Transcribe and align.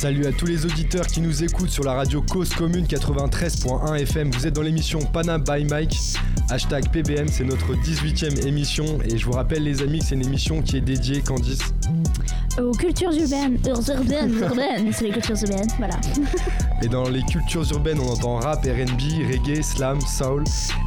Salut 0.00 0.24
à 0.24 0.32
tous 0.32 0.46
les 0.46 0.64
auditeurs 0.64 1.06
qui 1.06 1.20
nous 1.20 1.44
écoutent 1.44 1.68
sur 1.68 1.84
la 1.84 1.92
radio 1.92 2.22
Cause 2.22 2.54
Commune 2.54 2.86
93.1 2.86 4.00
FM. 4.00 4.30
Vous 4.30 4.46
êtes 4.46 4.54
dans 4.54 4.62
l'émission 4.62 5.00
Panam 5.00 5.44
by 5.44 5.66
Mike. 5.66 5.94
Hashtag 6.48 6.88
PBM, 6.88 7.28
c'est 7.28 7.44
notre 7.44 7.74
18e 7.74 8.46
émission. 8.46 8.98
Et 9.04 9.18
je 9.18 9.26
vous 9.26 9.32
rappelle, 9.32 9.62
les 9.62 9.82
amis, 9.82 9.98
que 9.98 10.06
c'est 10.06 10.14
une 10.14 10.24
émission 10.24 10.62
qui 10.62 10.78
est 10.78 10.80
dédiée, 10.80 11.20
Candice 11.20 11.60
Aux 12.58 12.72
cultures 12.72 13.12
urbaines. 13.12 13.58
Urbaines, 13.66 14.38
urbaines. 14.40 14.90
C'est 14.90 15.04
les 15.04 15.10
cultures 15.10 15.36
urbaines, 15.36 15.68
voilà. 15.76 16.00
Et 16.82 16.88
dans 16.88 17.08
les 17.08 17.22
cultures 17.22 17.70
urbaines, 17.72 18.00
on 18.00 18.08
entend 18.08 18.36
rap, 18.36 18.60
RB, 18.64 19.00
reggae, 19.30 19.62
slam, 19.62 20.00
soul 20.00 20.44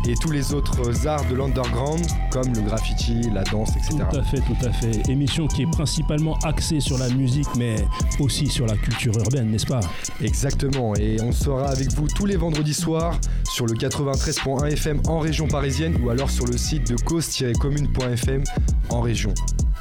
et 0.07 0.15
tous 0.15 0.31
les 0.31 0.53
autres 0.53 1.07
arts 1.07 1.23
de 1.29 1.35
l'underground, 1.35 2.03
comme 2.31 2.51
le 2.53 2.61
graffiti, 2.61 3.29
la 3.31 3.43
danse, 3.43 3.69
etc. 3.75 3.97
Tout 4.11 4.17
à 4.17 4.23
fait, 4.23 4.37
tout 4.39 4.65
à 4.65 4.71
fait. 4.71 5.07
Émission 5.09 5.45
qui 5.47 5.61
est 5.63 5.71
principalement 5.71 6.37
axée 6.43 6.79
sur 6.79 6.97
la 6.97 7.09
musique, 7.09 7.47
mais 7.57 7.75
aussi 8.19 8.47
sur 8.47 8.65
la 8.65 8.75
culture 8.75 9.15
urbaine, 9.19 9.51
n'est-ce 9.51 9.67
pas? 9.67 9.81
Exactement, 10.21 10.95
et 10.95 11.17
on 11.21 11.31
sera 11.31 11.69
avec 11.69 11.91
vous 11.93 12.07
tous 12.07 12.25
les 12.25 12.37
vendredis 12.37 12.73
soirs 12.73 13.19
sur 13.43 13.65
le 13.67 13.73
93.1 13.73 14.65
FM 14.71 15.01
en 15.07 15.19
région 15.19 15.47
parisienne 15.47 15.95
ou 16.03 16.09
alors 16.09 16.29
sur 16.31 16.45
le 16.47 16.57
site 16.57 16.89
de 16.91 16.95
cause-commune.fm 17.03 18.43
en 18.89 19.01
région. 19.01 19.33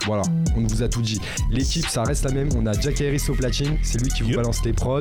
Voilà, 0.04 0.22
on 0.56 0.62
vous 0.66 0.82
a 0.82 0.88
tout 0.88 1.00
dit. 1.00 1.20
L'équipe, 1.52 1.86
ça 1.86 2.02
reste 2.02 2.24
la 2.24 2.32
même. 2.32 2.48
On 2.56 2.66
a 2.66 2.72
Jack 2.72 3.00
Harris 3.00 3.22
au 3.28 3.34
platine, 3.34 3.76
c'est 3.82 4.02
lui 4.02 4.08
qui 4.10 4.22
vous 4.24 4.30
Yep. 4.30 4.36
balance 4.38 4.64
les 4.64 4.72
prods, 4.72 4.98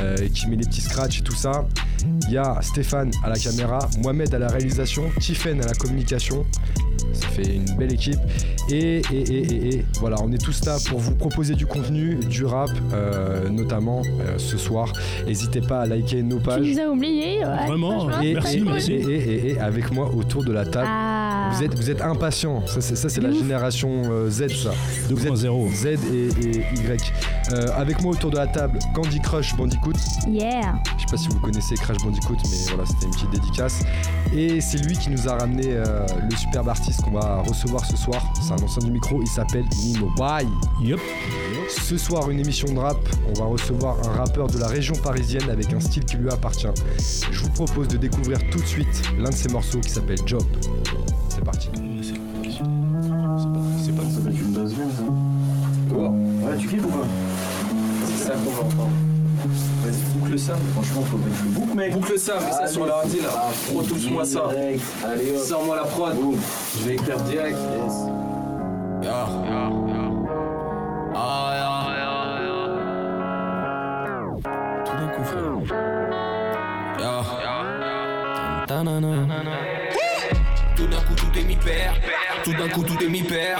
euh, 0.00 0.16
qui 0.34 0.48
met 0.50 0.56
les 0.56 0.64
petits 0.64 0.80
scratchs 0.80 1.20
et 1.20 1.22
tout 1.22 1.34
ça. 1.34 1.66
Il 2.28 2.32
y 2.34 2.38
a 2.38 2.58
Stéphane 2.62 3.10
à 3.24 3.28
la 3.28 3.36
caméra, 3.36 3.78
Mohamed 4.02 4.34
à 4.34 4.38
la 4.38 4.48
réalisation, 4.48 5.04
Tiffen 5.20 5.60
à 5.62 5.66
la 5.66 5.74
communication. 5.74 6.44
Ça 7.12 7.26
fait 7.28 7.56
une 7.56 7.76
belle 7.76 7.92
équipe. 7.92 8.18
Et, 8.70 8.98
et, 8.98 9.02
et, 9.12 9.38
et, 9.38 9.74
et, 9.78 9.84
voilà, 9.98 10.16
on 10.22 10.30
est 10.32 10.38
tous 10.42 10.64
là 10.64 10.76
pour 10.88 10.98
vous 11.00 11.14
proposer 11.14 11.54
du 11.54 11.66
contenu, 11.66 12.14
du 12.16 12.44
rap, 12.44 12.70
euh, 12.92 13.48
notamment 13.48 14.02
euh, 14.20 14.38
ce 14.38 14.56
soir. 14.56 14.92
N'hésitez 15.26 15.60
pas 15.60 15.80
à 15.82 15.86
liker 15.86 16.22
nos 16.22 16.38
Tu 16.38 16.42
pages. 16.44 16.66
nous 16.66 16.78
as 16.80 16.88
oubliés. 16.88 17.44
ouais, 17.44 17.66
Vraiment, 17.66 18.06
Merci, 18.06 18.58
et- 18.58 18.60
merci. 18.60 18.92
et- 18.92 19.02
et- 19.14 19.50
et 19.52 19.58
avec 19.60 19.90
moi 19.92 20.10
autour 20.14 20.44
de 20.44 20.52
la 20.52 20.64
table. 20.64 20.86
Ah. 20.88 21.50
Vous 21.52 21.64
êtes, 21.64 21.74
vous 21.74 21.90
êtes 21.90 22.00
impatients, 22.00 22.64
ça 22.66 22.80
c'est, 22.80 22.94
ça, 22.94 23.08
c'est 23.08 23.20
la 23.20 23.32
génération 23.32 24.02
euh, 24.10 24.30
Z 24.30 24.48
ça. 24.50 24.70
Vous 25.08 25.26
êtes 25.26 25.32
2.0. 25.32 25.68
Z 25.74 25.86
et, 25.86 25.96
et 26.46 26.58
Y. 26.78 27.12
Euh, 27.52 27.66
avec 27.76 28.00
moi 28.02 28.12
autour 28.12 28.30
de 28.30 28.36
la 28.36 28.46
table, 28.46 28.78
Candy 28.94 29.18
Crush 29.20 29.56
Bandicoot. 29.56 29.94
Yeah. 30.28 30.39
Je 30.40 31.02
sais 31.02 31.10
pas 31.10 31.16
si 31.16 31.28
vous 31.28 31.38
connaissez 31.40 31.74
Crash 31.74 31.98
Bandicoot, 31.98 32.36
mais 32.44 32.56
voilà, 32.68 32.86
c'était 32.86 33.06
une 33.06 33.12
petite 33.12 33.30
dédicace. 33.30 33.82
Et 34.34 34.60
c'est 34.60 34.78
lui 34.78 34.96
qui 34.96 35.10
nous 35.10 35.28
a 35.28 35.36
ramené 35.36 35.66
euh, 35.66 36.06
le 36.30 36.36
superbe 36.36 36.68
artiste 36.68 37.02
qu'on 37.02 37.10
va 37.10 37.42
recevoir 37.42 37.84
ce 37.84 37.96
soir. 37.96 38.32
C'est 38.40 38.52
un 38.52 38.64
ancien 38.64 38.82
du 38.82 38.90
micro, 38.90 39.20
il 39.20 39.28
s'appelle 39.28 39.64
Nino 39.82 40.10
Bye. 40.16 40.48
Yup. 40.80 41.00
Ce 41.68 41.98
soir, 41.98 42.30
une 42.30 42.40
émission 42.40 42.72
de 42.72 42.78
rap. 42.78 42.96
On 43.28 43.38
va 43.38 43.46
recevoir 43.46 43.96
un 44.08 44.12
rappeur 44.12 44.46
de 44.46 44.58
la 44.58 44.66
région 44.66 44.94
parisienne 44.94 45.50
avec 45.50 45.72
un 45.72 45.80
style 45.80 46.04
qui 46.04 46.16
lui 46.16 46.30
appartient. 46.30 46.66
Je 47.30 47.40
vous 47.42 47.50
propose 47.50 47.88
de 47.88 47.98
découvrir 47.98 48.38
tout 48.50 48.60
de 48.60 48.66
suite 48.66 49.02
l'un 49.18 49.30
de 49.30 49.34
ses 49.34 49.48
morceaux 49.50 49.80
qui 49.80 49.90
s'appelle 49.90 50.18
Job. 50.24 50.42
Ça. 60.40 60.54
Franchement, 60.74 61.02
faut 61.02 61.18
mettre 61.18 61.42
le 61.44 61.50
boucle, 61.50 61.76
mec. 61.76 61.92
Boucle 61.92 62.18
ça, 62.18 62.34
mets 62.40 62.52
ça 62.52 62.66
sur 62.66 62.86
l'ordi 62.86 63.20
là. 63.20 63.28
Pro 63.68 63.82
tous 63.82 64.10
moi 64.10 64.24
ça. 64.24 64.48
Direct. 64.50 64.82
Allez, 65.04 65.30
hop. 65.32 65.44
Sors-moi 65.44 65.76
la 65.76 65.84
prod. 65.84 66.14
Boum. 66.16 66.36
Je 66.78 66.84
vais 66.88 66.94
écrire 66.94 67.20
direct. 67.20 67.58
Yes. 67.84 67.94
Ah. 69.06 69.26
Tout 74.84 74.96
d'un 74.96 75.08
coup, 75.08 75.24
frère. 75.24 75.42
Tout 80.76 80.86
d'un 80.86 81.00
coup, 81.00 81.14
tout 81.14 81.38
est 81.38 81.44
mi-père. 81.44 81.94
Tout 82.44 82.52
d'un 82.52 82.68
coup, 82.68 82.82
tout 82.82 83.04
est 83.04 83.08
mi-père. 83.08 83.59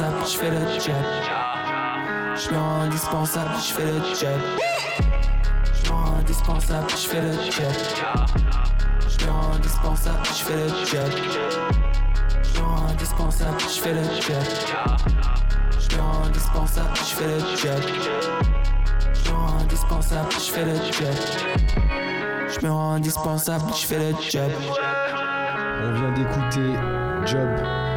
Indispensable, 0.00 0.26
je 0.26 0.38
fais 0.38 0.50
le 0.50 0.60
job. 0.80 0.94
Je 2.34 2.50
me 2.50 2.58
rends 2.58 2.80
indispensable, 2.80 3.50
je 3.58 3.72
fais 3.72 3.84
le 3.84 4.00
job. 4.14 4.40
Je 5.82 5.90
me 5.90 5.94
rends 5.94 6.16
indispensable, 6.18 6.90
je 6.90 7.08
fais 7.08 7.20
le 7.20 7.32
job. 7.50 7.72
Je 9.08 9.26
me 9.26 9.30
rends 9.30 9.52
indispensable, 9.54 10.26
je 10.26 10.44
fais 10.44 10.56
le 10.56 10.68
job. 10.86 11.10
Je 12.52 12.60
me 12.60 12.64
rends 12.64 12.86
indispensable, 12.88 13.60
je 13.60 13.80
fais 13.80 13.94
le 13.94 14.04
job. 14.20 14.44
Je 15.78 15.96
me 15.96 16.02
rends 16.02 16.24
indispensable, 16.24 16.96
je 16.96 17.14
fais 17.14 17.26
le 17.26 17.40
job. 17.56 17.82
Je 19.22 19.30
me 19.30 19.34
rends 19.34 19.58
indispensable, 19.60 20.32
je 20.32 20.52
fais 20.52 20.64
le 20.64 20.76
job. 20.92 21.16
Je 22.48 22.66
me 22.66 22.72
rends 22.72 22.92
indispensable, 22.92 23.64
je 23.74 23.86
fais 23.86 23.98
le 23.98 24.14
job. 24.30 24.50
On 25.82 25.92
vient 25.92 26.12
d'écouter 26.12 26.78
Job 27.26 27.89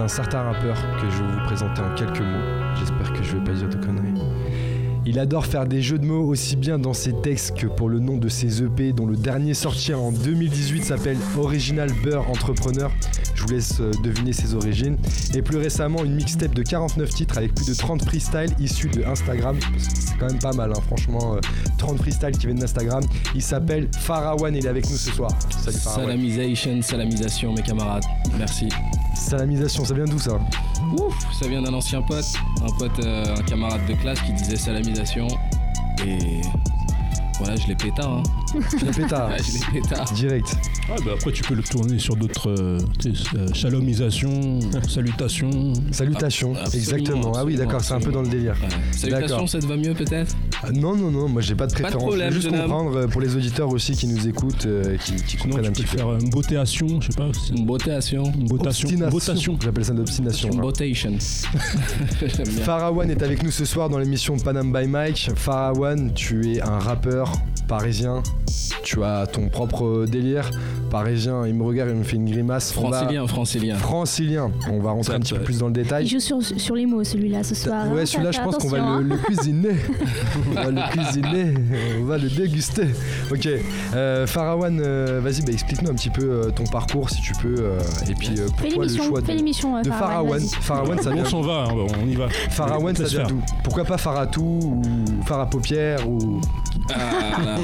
d'un 0.00 0.08
certain 0.08 0.44
rappeur 0.44 0.74
que 0.98 1.10
je 1.10 1.22
vais 1.22 1.30
vous 1.30 1.44
présenter 1.44 1.82
en 1.82 1.94
quelques 1.94 2.20
mots. 2.22 2.74
J'espère 2.78 3.12
que 3.12 3.22
je 3.22 3.36
vais 3.36 3.44
pas 3.44 3.52
dire 3.52 3.68
de 3.68 3.74
conneries. 3.76 4.18
Il 5.04 5.18
adore 5.18 5.44
faire 5.44 5.66
des 5.66 5.82
jeux 5.82 5.98
de 5.98 6.06
mots 6.06 6.24
aussi 6.26 6.56
bien 6.56 6.78
dans 6.78 6.94
ses 6.94 7.12
textes 7.20 7.54
que 7.54 7.66
pour 7.66 7.90
le 7.90 7.98
nom 7.98 8.16
de 8.16 8.30
ses 8.30 8.62
EP 8.62 8.94
dont 8.94 9.04
le 9.04 9.16
dernier 9.16 9.52
sorti 9.52 9.92
en 9.92 10.10
2018 10.10 10.84
s'appelle 10.84 11.18
Original 11.36 11.90
Beurre 12.02 12.30
Entrepreneur. 12.30 12.90
Je 13.34 13.42
vous 13.42 13.48
laisse 13.50 13.78
euh, 13.80 13.90
deviner 14.02 14.32
ses 14.32 14.54
origines. 14.54 14.96
Et 15.34 15.42
plus 15.42 15.58
récemment 15.58 16.02
une 16.02 16.14
mixtape 16.14 16.54
de 16.54 16.62
49 16.62 17.10
titres 17.10 17.36
avec 17.36 17.54
plus 17.54 17.66
de 17.66 17.74
30 17.74 18.02
freestyles 18.02 18.54
issus 18.58 18.88
de 18.88 19.04
Instagram. 19.04 19.58
C'est 19.76 20.16
quand 20.18 20.28
même 20.28 20.38
pas 20.38 20.52
mal 20.54 20.70
hein, 20.74 20.80
franchement. 20.86 21.34
euh, 21.34 21.40
30 21.76 21.98
freestyles 21.98 22.38
qui 22.38 22.46
viennent 22.46 22.58
d'Instagram. 22.58 23.02
Il 23.34 23.42
s'appelle 23.42 23.88
Farawan, 23.98 24.54
il 24.56 24.64
est 24.64 24.68
avec 24.68 24.88
nous 24.88 24.96
ce 24.96 25.10
soir. 25.10 25.30
Salut 25.62 25.76
Farawan. 25.76 26.06
Salamisation, 26.06 26.80
salamisation, 26.80 27.52
mes 27.52 27.62
camarades. 27.62 28.04
Merci. 28.38 28.68
Salamisation, 29.30 29.84
ça 29.84 29.94
vient 29.94 30.06
d'où 30.06 30.18
ça 30.18 30.40
Ouf, 30.98 31.32
ça 31.32 31.46
vient 31.46 31.62
d'un 31.62 31.72
ancien 31.72 32.02
pote, 32.02 32.24
un 32.64 32.72
pote, 32.76 32.98
euh, 32.98 33.36
un 33.36 33.42
camarade 33.42 33.86
de 33.86 33.94
classe 33.94 34.20
qui 34.22 34.32
disait 34.32 34.56
salamisation. 34.56 35.28
Et 36.04 36.40
voilà, 37.38 37.54
je 37.54 37.68
l'ai 37.68 37.76
pétard. 37.76 38.10
Hein. 38.10 38.22
Le 38.86 38.92
pétard, 38.92 39.28
Ouais, 39.30 39.36
je 39.38 39.74
l'ai 39.74 39.80
pétard. 39.80 40.12
direct. 40.12 40.56
Ouais, 40.88 40.96
bah 41.04 41.12
après, 41.14 41.32
tu 41.32 41.42
peux 41.42 41.54
le 41.54 41.62
tourner 41.62 41.98
sur 41.98 42.16
d'autres. 42.16 42.50
euh, 42.50 42.78
euh, 43.36 43.48
chalomisation, 43.54 44.60
salutations. 44.88 45.72
Salutations, 45.92 46.52
Ah, 46.56 46.62
absolument, 46.64 46.96
exactement. 46.96 47.32
Ah 47.36 47.44
oui, 47.44 47.56
d'accord, 47.56 47.80
c'est 47.82 47.94
un 47.94 48.00
peu 48.00 48.10
dans 48.12 48.22
le 48.22 48.28
délire. 48.28 48.56
Ouais. 48.62 48.68
Salutations, 48.92 49.28
D'accord. 49.28 49.48
ça 49.48 49.58
te 49.60 49.66
va 49.66 49.76
mieux 49.76 49.94
peut-être? 49.94 50.34
Ah, 50.62 50.70
non, 50.72 50.96
non, 50.96 51.10
non, 51.10 51.28
moi 51.28 51.40
j'ai 51.42 51.54
pas 51.54 51.66
de 51.66 51.72
Pas 51.72 51.78
de 51.78 51.82
préférence. 51.84 52.02
problème, 52.06 52.30
je 52.30 52.34
veux 52.36 52.40
juste 52.42 52.54
comprendre 52.56 52.96
euh, 52.96 53.06
pour 53.06 53.20
les 53.20 53.36
auditeurs 53.36 53.68
aussi 53.70 53.92
qui 53.92 54.06
nous 54.08 54.26
écoutent, 54.28 54.66
euh, 54.66 54.96
qui, 54.98 55.14
qui 55.16 55.36
Sinon, 55.38 55.44
comprennent 55.54 55.66
un 55.66 55.72
tu 55.72 55.82
peux 55.82 55.88
petit 55.88 55.96
peu. 55.96 55.98
faire 55.98 56.12
une 56.18 56.30
beautéation, 56.30 57.00
je 57.00 57.06
sais 57.06 57.16
pas. 57.16 57.28
Une 57.56 57.64
botation. 57.66 58.24
Une 58.24 58.46
botation. 58.48 59.58
J'appelle 59.62 59.84
ça 59.84 59.92
une 59.92 60.00
obstination. 60.00 60.48
Une 60.50 60.58
hein. 60.58 60.62
botation. 60.62 61.14
Farawan 62.64 63.10
est 63.10 63.22
avec 63.22 63.42
nous 63.42 63.50
ce 63.50 63.64
soir 63.64 63.88
dans 63.88 63.98
l'émission 63.98 64.36
Panam 64.36 64.72
by 64.72 64.86
Mike. 64.86 65.30
Farawan, 65.36 66.12
tu 66.14 66.54
es 66.56 66.60
un 66.60 66.78
rappeur 66.78 67.32
parisien. 67.68 68.22
Tu 68.82 69.02
as 69.04 69.26
ton 69.26 69.48
propre 69.48 70.06
délire. 70.06 70.50
Parisien, 70.90 71.46
il 71.46 71.54
me 71.54 71.62
regarde, 71.64 71.90
il 71.90 71.96
me 71.96 72.02
fait 72.02 72.16
une 72.16 72.28
grimace. 72.28 72.74
Va- 72.74 72.80
Francilien, 72.90 73.26
francilien. 73.26 73.76
Francilien. 73.76 74.50
On 74.70 74.80
va 74.80 74.90
rentrer 74.92 75.14
un 75.14 75.20
petit 75.20 75.34
peu 75.34 75.40
plus 75.44 75.58
dans 75.58 75.66
le 75.66 75.72
détail. 75.72 76.04
Il 76.06 76.08
joue 76.08 76.18
sur, 76.20 76.42
sur 76.42 76.74
les 76.74 76.86
mots 76.86 77.04
celui-là 77.04 77.44
ce 77.44 77.54
soir. 77.54 77.84
hein, 77.84 77.92
Ouais, 77.94 78.06
celui-là, 78.06 78.32
je 78.32 78.40
pense 78.40 78.56
qu'on 78.56 78.68
va 78.68 78.78
le, 78.78 78.82
hein. 78.84 79.00
le 79.02 79.16
cuisiner. 79.18 79.76
on 80.50 80.54
va 80.54 80.70
le 80.70 80.90
cuisiner, 80.92 81.54
on 82.00 82.04
va 82.04 82.18
le 82.18 82.28
déguster. 82.28 82.88
Ok, 83.30 83.48
euh, 83.94 84.26
Farawan, 84.26 84.80
euh, 84.80 85.20
vas-y, 85.22 85.42
bah, 85.42 85.52
explique-nous 85.52 85.90
un 85.90 85.94
petit 85.94 86.10
peu 86.10 86.22
euh, 86.24 86.50
ton 86.50 86.64
parcours, 86.64 87.10
si 87.10 87.20
tu 87.20 87.32
peux, 87.34 87.54
euh, 87.58 87.78
et 88.08 88.14
puis 88.14 88.30
euh, 88.38 88.46
Fais 88.56 88.68
pourquoi 88.68 88.86
le 88.86 88.96
choix 88.96 89.20
fais 89.20 89.36
de, 89.36 89.42
euh, 89.42 89.92
Farawan. 89.92 90.98
ça 91.00 91.10
vient 91.10 91.22
On 91.22 91.28
s'en 91.28 91.40
va, 91.42 91.64
hein, 91.68 91.74
bah, 91.76 91.94
on 92.02 92.08
y 92.08 92.14
va. 92.16 92.28
Farawan, 92.50 92.96
ça 92.96 93.04
vient 93.04 93.24
d'où? 93.26 93.40
Pourquoi 93.62 93.84
pas 93.84 93.98
Faratou 93.98 94.42
ou 94.62 94.82
Farah 95.26 95.46
Paupière 95.48 96.08
ou 96.08 96.40
Ah, 96.92 97.42
là. 97.44 97.56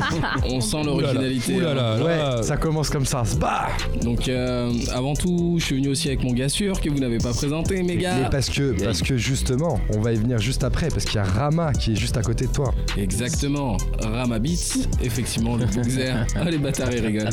On 0.48 0.60
sent 0.66 0.82
l'originalité. 0.84 1.54
Ouh 1.56 1.60
là 1.60 1.70
hein. 1.70 1.98
là, 1.98 2.36
Ouais, 2.36 2.42
ça 2.42 2.56
commence 2.56 2.90
comme 2.90 3.06
ça. 3.06 3.22
Bah 3.40 3.68
Donc, 4.02 4.28
euh, 4.28 4.72
avant 4.92 5.14
tout, 5.14 5.56
je 5.58 5.64
suis 5.64 5.76
venu 5.76 5.88
aussi 5.88 6.08
avec 6.08 6.22
mon 6.22 6.32
gars 6.32 6.48
sûr 6.48 6.80
que 6.80 6.90
vous 6.90 6.98
n'avez 6.98 7.18
pas 7.18 7.32
présenté, 7.32 7.82
mes 7.82 7.94
Mais 7.94 8.02
gars. 8.02 8.28
parce 8.30 8.50
que, 8.50 8.82
parce 8.82 9.02
que 9.02 9.16
justement, 9.16 9.80
on 9.94 10.00
va 10.00 10.12
y 10.12 10.16
venir 10.16 10.38
juste 10.38 10.64
après, 10.64 10.88
parce 10.88 11.04
qu'il 11.04 11.16
y 11.16 11.18
a 11.18 11.24
Rama 11.24 11.72
qui 11.72 11.92
est 11.92 11.96
juste 11.96 12.16
à 12.16 12.22
côté 12.22 12.46
de 12.46 12.52
toi. 12.52 12.74
Exactement. 12.96 13.76
Rama 14.00 14.38
Beats, 14.38 14.86
effectivement, 15.02 15.56
le 15.56 15.66
boxer. 15.66 16.14
Ah, 16.34 16.44
les 16.50 16.58
bâtards, 16.58 16.92
ils 16.92 17.04
rigolent. 17.04 17.30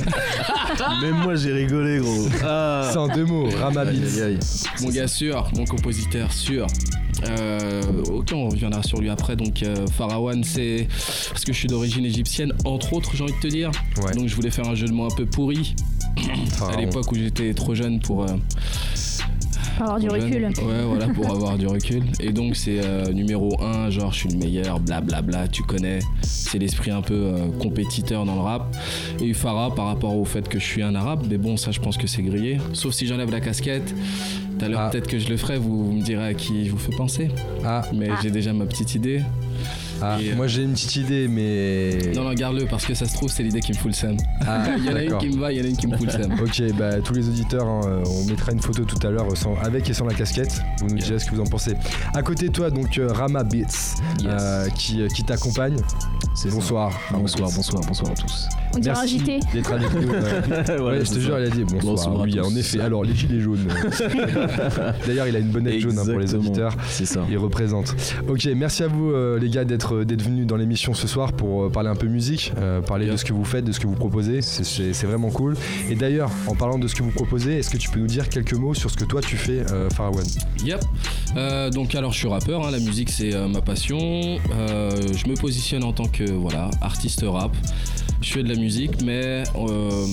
Même 1.01 1.17
moi, 1.23 1.35
j'ai 1.35 1.51
rigolé, 1.51 1.99
gros. 1.99 2.27
Ah. 2.43 2.89
C'est 2.91 2.97
en 2.97 3.07
deux 3.07 3.25
mots, 3.25 3.49
Rama 3.59 3.85
Beats. 3.85 4.37
Mon 4.81 4.89
gars 4.89 5.07
sûr, 5.07 5.49
mon 5.55 5.65
compositeur 5.65 6.31
sûr. 6.31 6.67
Euh, 7.29 7.81
ok, 8.11 8.31
on 8.33 8.49
reviendra 8.49 8.83
sur 8.83 8.99
lui 8.99 9.09
après. 9.09 9.35
Donc, 9.35 9.63
euh, 9.63 9.87
Pharawan, 9.87 10.43
c'est 10.43 10.87
parce 11.29 11.43
que 11.45 11.53
je 11.53 11.57
suis 11.57 11.67
d'origine 11.67 12.05
égyptienne, 12.05 12.53
entre 12.65 12.93
autres, 12.93 13.11
j'ai 13.15 13.23
envie 13.23 13.33
de 13.33 13.39
te 13.39 13.47
dire. 13.47 13.71
Ouais. 14.03 14.13
Donc, 14.13 14.27
je 14.27 14.35
voulais 14.35 14.51
faire 14.51 14.67
un 14.67 14.75
jeu 14.75 14.87
de 14.87 14.93
mots 14.93 15.05
un 15.11 15.15
peu 15.15 15.25
pourri. 15.25 15.75
Enfin, 16.47 16.69
À 16.73 16.77
l'époque 16.79 17.11
où 17.11 17.15
j'étais 17.15 17.53
trop 17.53 17.73
jeune 17.75 17.99
pour. 17.99 18.23
euh, 18.23 18.27
Pour 19.77 19.85
avoir 19.85 19.99
du 19.99 20.07
jeune. 20.09 20.21
recul. 20.23 20.43
Ouais, 20.65 20.83
voilà, 20.85 21.07
pour 21.07 21.25
avoir 21.31 21.57
du 21.57 21.65
recul. 21.67 22.03
Et 22.19 22.31
donc, 22.31 22.55
c'est 22.55 22.79
euh, 22.83 23.11
numéro 23.11 23.59
1, 23.61 23.89
genre, 23.89 24.11
je 24.13 24.19
suis 24.19 24.29
le 24.29 24.37
meilleur, 24.37 24.79
blablabla, 24.79 25.47
tu 25.47 25.63
connais. 25.63 25.99
C'est 26.21 26.59
l'esprit 26.59 26.91
un 26.91 27.01
peu 27.01 27.13
euh, 27.15 27.47
compétiteur 27.59 28.25
dans 28.25 28.35
le 28.35 28.41
rap. 28.41 28.75
Et 29.19 29.33
Farah, 29.33 29.73
par 29.73 29.85
rapport 29.87 30.15
au 30.15 30.25
fait 30.25 30.47
que 30.47 30.59
je 30.59 30.63
suis 30.65 30.83
un 30.83 30.93
arabe, 30.93 31.25
mais 31.29 31.37
bon, 31.37 31.57
ça, 31.57 31.71
je 31.71 31.79
pense 31.79 31.97
que 31.97 32.05
c'est 32.05 32.21
grillé. 32.21 32.57
Sauf 32.73 32.93
si 32.93 33.07
j'enlève 33.07 33.31
la 33.31 33.41
casquette. 33.41 33.95
À 34.63 34.69
l'heure, 34.69 34.79
Ah. 34.81 34.89
peut-être 34.89 35.07
que 35.07 35.19
je 35.19 35.27
le 35.29 35.37
ferai, 35.37 35.57
vous, 35.57 35.85
vous 35.85 35.91
me 35.91 36.01
direz 36.01 36.25
à 36.27 36.33
qui 36.33 36.65
je 36.65 36.71
vous 36.71 36.77
fais 36.77 36.95
penser. 36.95 37.29
Ah, 37.65 37.83
Mais 37.93 38.09
Ah. 38.11 38.19
j'ai 38.21 38.31
déjà 38.31 38.53
ma 38.53 38.65
petite 38.65 38.95
idée. 38.95 39.21
ah, 40.01 40.17
Et, 40.21 40.31
euh, 40.31 40.35
moi 40.35 40.47
j'ai 40.47 40.63
une 40.63 40.73
petite 40.73 40.95
idée, 40.97 41.27
mais. 41.27 42.11
Non, 42.15 42.23
non, 42.23 42.33
garde-le, 42.33 42.65
parce 42.65 42.85
que 42.85 42.93
ça 42.93 43.05
se 43.05 43.13
trouve, 43.13 43.29
c'est 43.29 43.43
l'idée 43.43 43.59
qui 43.61 43.71
me 43.71 43.77
fout 43.77 43.87
le 43.87 43.93
seum. 43.93 44.17
Ah, 44.45 44.63
Il 44.77 44.85
y 44.85 44.89
en 44.89 44.95
a 44.95 45.03
une 45.03 45.17
qui 45.17 45.29
me 45.29 45.39
va, 45.39 45.51
il 45.51 45.57
y 45.59 45.61
en 45.61 45.65
a 45.65 45.67
une 45.67 45.77
qui 45.77 45.87
me 45.87 45.97
fout 45.97 46.05
le 46.07 46.11
seum. 46.11 46.33
Ok, 46.41 46.61
bah 46.77 46.99
tous 47.01 47.13
les 47.13 47.27
auditeurs, 47.27 47.65
hein, 47.67 47.81
euh, 47.85 48.03
on 48.07 48.25
mettra 48.29 48.51
une 48.51 48.61
photo 48.61 48.83
tout 48.83 49.05
à 49.07 49.11
l'heure 49.11 49.27
sans- 49.35 49.55
avec 49.61 49.89
et 49.89 49.93
sans 49.93 50.05
la 50.05 50.13
casquette. 50.13 50.61
Vous 50.79 50.87
nous 50.87 50.95
Yeah. 50.97 51.05
direz 51.05 51.19
ce 51.19 51.25
que 51.29 51.35
vous 51.35 51.41
en 51.41 51.45
pensez. 51.47 51.73
À 52.13 52.21
côté 52.21 52.47
de 52.47 52.51
toi, 52.53 52.69
donc 52.69 52.97
euh, 52.97 53.11
Rama 53.11 53.43
Beats, 53.43 53.59
Yes. 54.19 54.25
euh, 54.27 54.69
qui, 54.77 55.05
qui 55.15 55.23
t'accompagne. 55.23 55.77
Bonsoir. 56.51 56.91
Bonsoir, 57.11 57.49
bonsoir, 57.51 57.83
bonsoir 57.85 58.11
à 58.11 58.15
tous. 58.15 58.47
On 58.75 58.79
dirait 58.79 58.95
Merci 58.95 59.15
agité. 59.15 59.39
d'être 59.53 59.71
avec 59.71 59.93
nous. 59.93 60.11
euh. 60.13 60.79
Ouais, 60.79 61.05
je 61.05 61.11
te 61.11 61.19
jure, 61.19 61.39
il 61.39 61.45
a 61.45 61.49
dit 61.49 61.63
bonsoir. 61.63 62.19
Oui, 62.21 62.39
en 62.39 62.55
effet. 62.55 62.79
Alors, 62.79 63.03
les 63.03 63.13
gilets 63.15 63.39
jaunes. 63.39 63.67
D'ailleurs, 65.07 65.27
il 65.27 65.35
a 65.35 65.39
une 65.39 65.49
bonnette 65.49 65.79
jaune 65.79 65.97
hein, 65.99 66.03
pour 66.05 66.19
les 66.19 66.33
auditeurs. 66.35 66.75
C'est 66.89 67.05
ça. 67.05 67.25
Il 67.29 67.37
représente. 67.37 67.95
Ok, 68.27 68.47
merci 68.55 68.83
à 68.83 68.87
vous 68.87 69.11
euh, 69.11 69.37
les 69.39 69.49
gars 69.49 69.65
d'être 69.65 70.03
d'être 70.03 70.21
venus 70.21 70.45
dans 70.47 70.55
l'émission 70.55 70.93
ce 70.93 71.07
soir 71.07 71.33
pour 71.33 71.63
euh, 71.65 71.69
parler 71.69 71.89
un 71.89 71.95
peu 71.95 72.07
musique, 72.07 72.53
euh, 72.57 72.81
parler 72.81 73.07
de 73.07 73.17
ce 73.17 73.25
que 73.25 73.33
vous 73.33 73.45
faites, 73.45 73.65
de 73.65 73.71
ce 73.71 73.79
que 73.79 73.87
vous 73.87 73.95
proposez. 73.95 74.41
C'est- 74.41 75.03
vraiment 75.03 75.29
cool. 75.31 75.55
Et 75.89 75.95
d'ailleurs, 75.95 76.31
en 76.47 76.55
parlant 76.55 76.79
de 76.79 76.87
ce 76.87 76.95
que 76.95 77.03
vous 77.03 77.11
proposez, 77.11 77.57
est-ce 77.59 77.69
que 77.69 77.77
tu 77.77 77.89
peux 77.89 77.99
nous 77.99 78.07
dire 78.07 78.29
quelques 78.29 78.53
mots 78.53 78.73
sur 78.73 78.89
ce 78.89 78.95
que 78.95 79.03
toi 79.03 79.19
tu 79.21 79.35
fais, 79.35 79.63
euh, 79.71 79.89
Farwan 79.89 80.23
Yep. 80.63 80.79
Euh, 81.35 81.69
donc 81.69 81.93
alors 81.93 82.13
je 82.13 82.19
suis 82.19 82.27
rappeur, 82.27 82.65
hein, 82.65 82.71
la 82.71 82.79
musique 82.79 83.09
c'est 83.09 83.33
euh, 83.35 83.47
ma 83.47 83.61
passion. 83.61 83.97
Euh, 84.57 84.91
je 85.13 85.27
me 85.29 85.35
positionne 85.35 85.83
en 85.83 85.91
tant 85.91 86.05
que 86.07 86.23
voilà 86.31 86.69
artiste 86.81 87.23
rap. 87.27 87.51
Je 88.21 88.31
fais 88.31 88.43
de 88.43 88.47
la 88.47 88.55
musique, 88.55 88.62
mais 89.03 89.43
euh, 89.55 90.07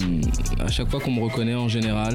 à 0.58 0.68
chaque 0.68 0.90
fois 0.90 1.00
qu'on 1.00 1.12
me 1.12 1.22
reconnaît 1.22 1.54
en 1.54 1.68
général, 1.68 2.14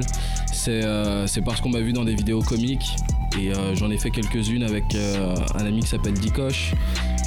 c'est 0.52 0.84
euh, 0.84 1.26
c'est 1.26 1.42
parce 1.42 1.60
qu'on 1.60 1.70
m'a 1.70 1.80
vu 1.80 1.92
dans 1.92 2.04
des 2.04 2.14
vidéos 2.14 2.42
comiques. 2.42 2.96
Et 3.38 3.52
euh, 3.52 3.74
j'en 3.74 3.90
ai 3.90 3.98
fait 3.98 4.10
quelques-unes 4.10 4.62
avec 4.62 4.84
euh, 4.94 5.34
un 5.54 5.66
ami 5.66 5.80
qui 5.80 5.88
s'appelle 5.88 6.14
Dikosh. 6.14 6.72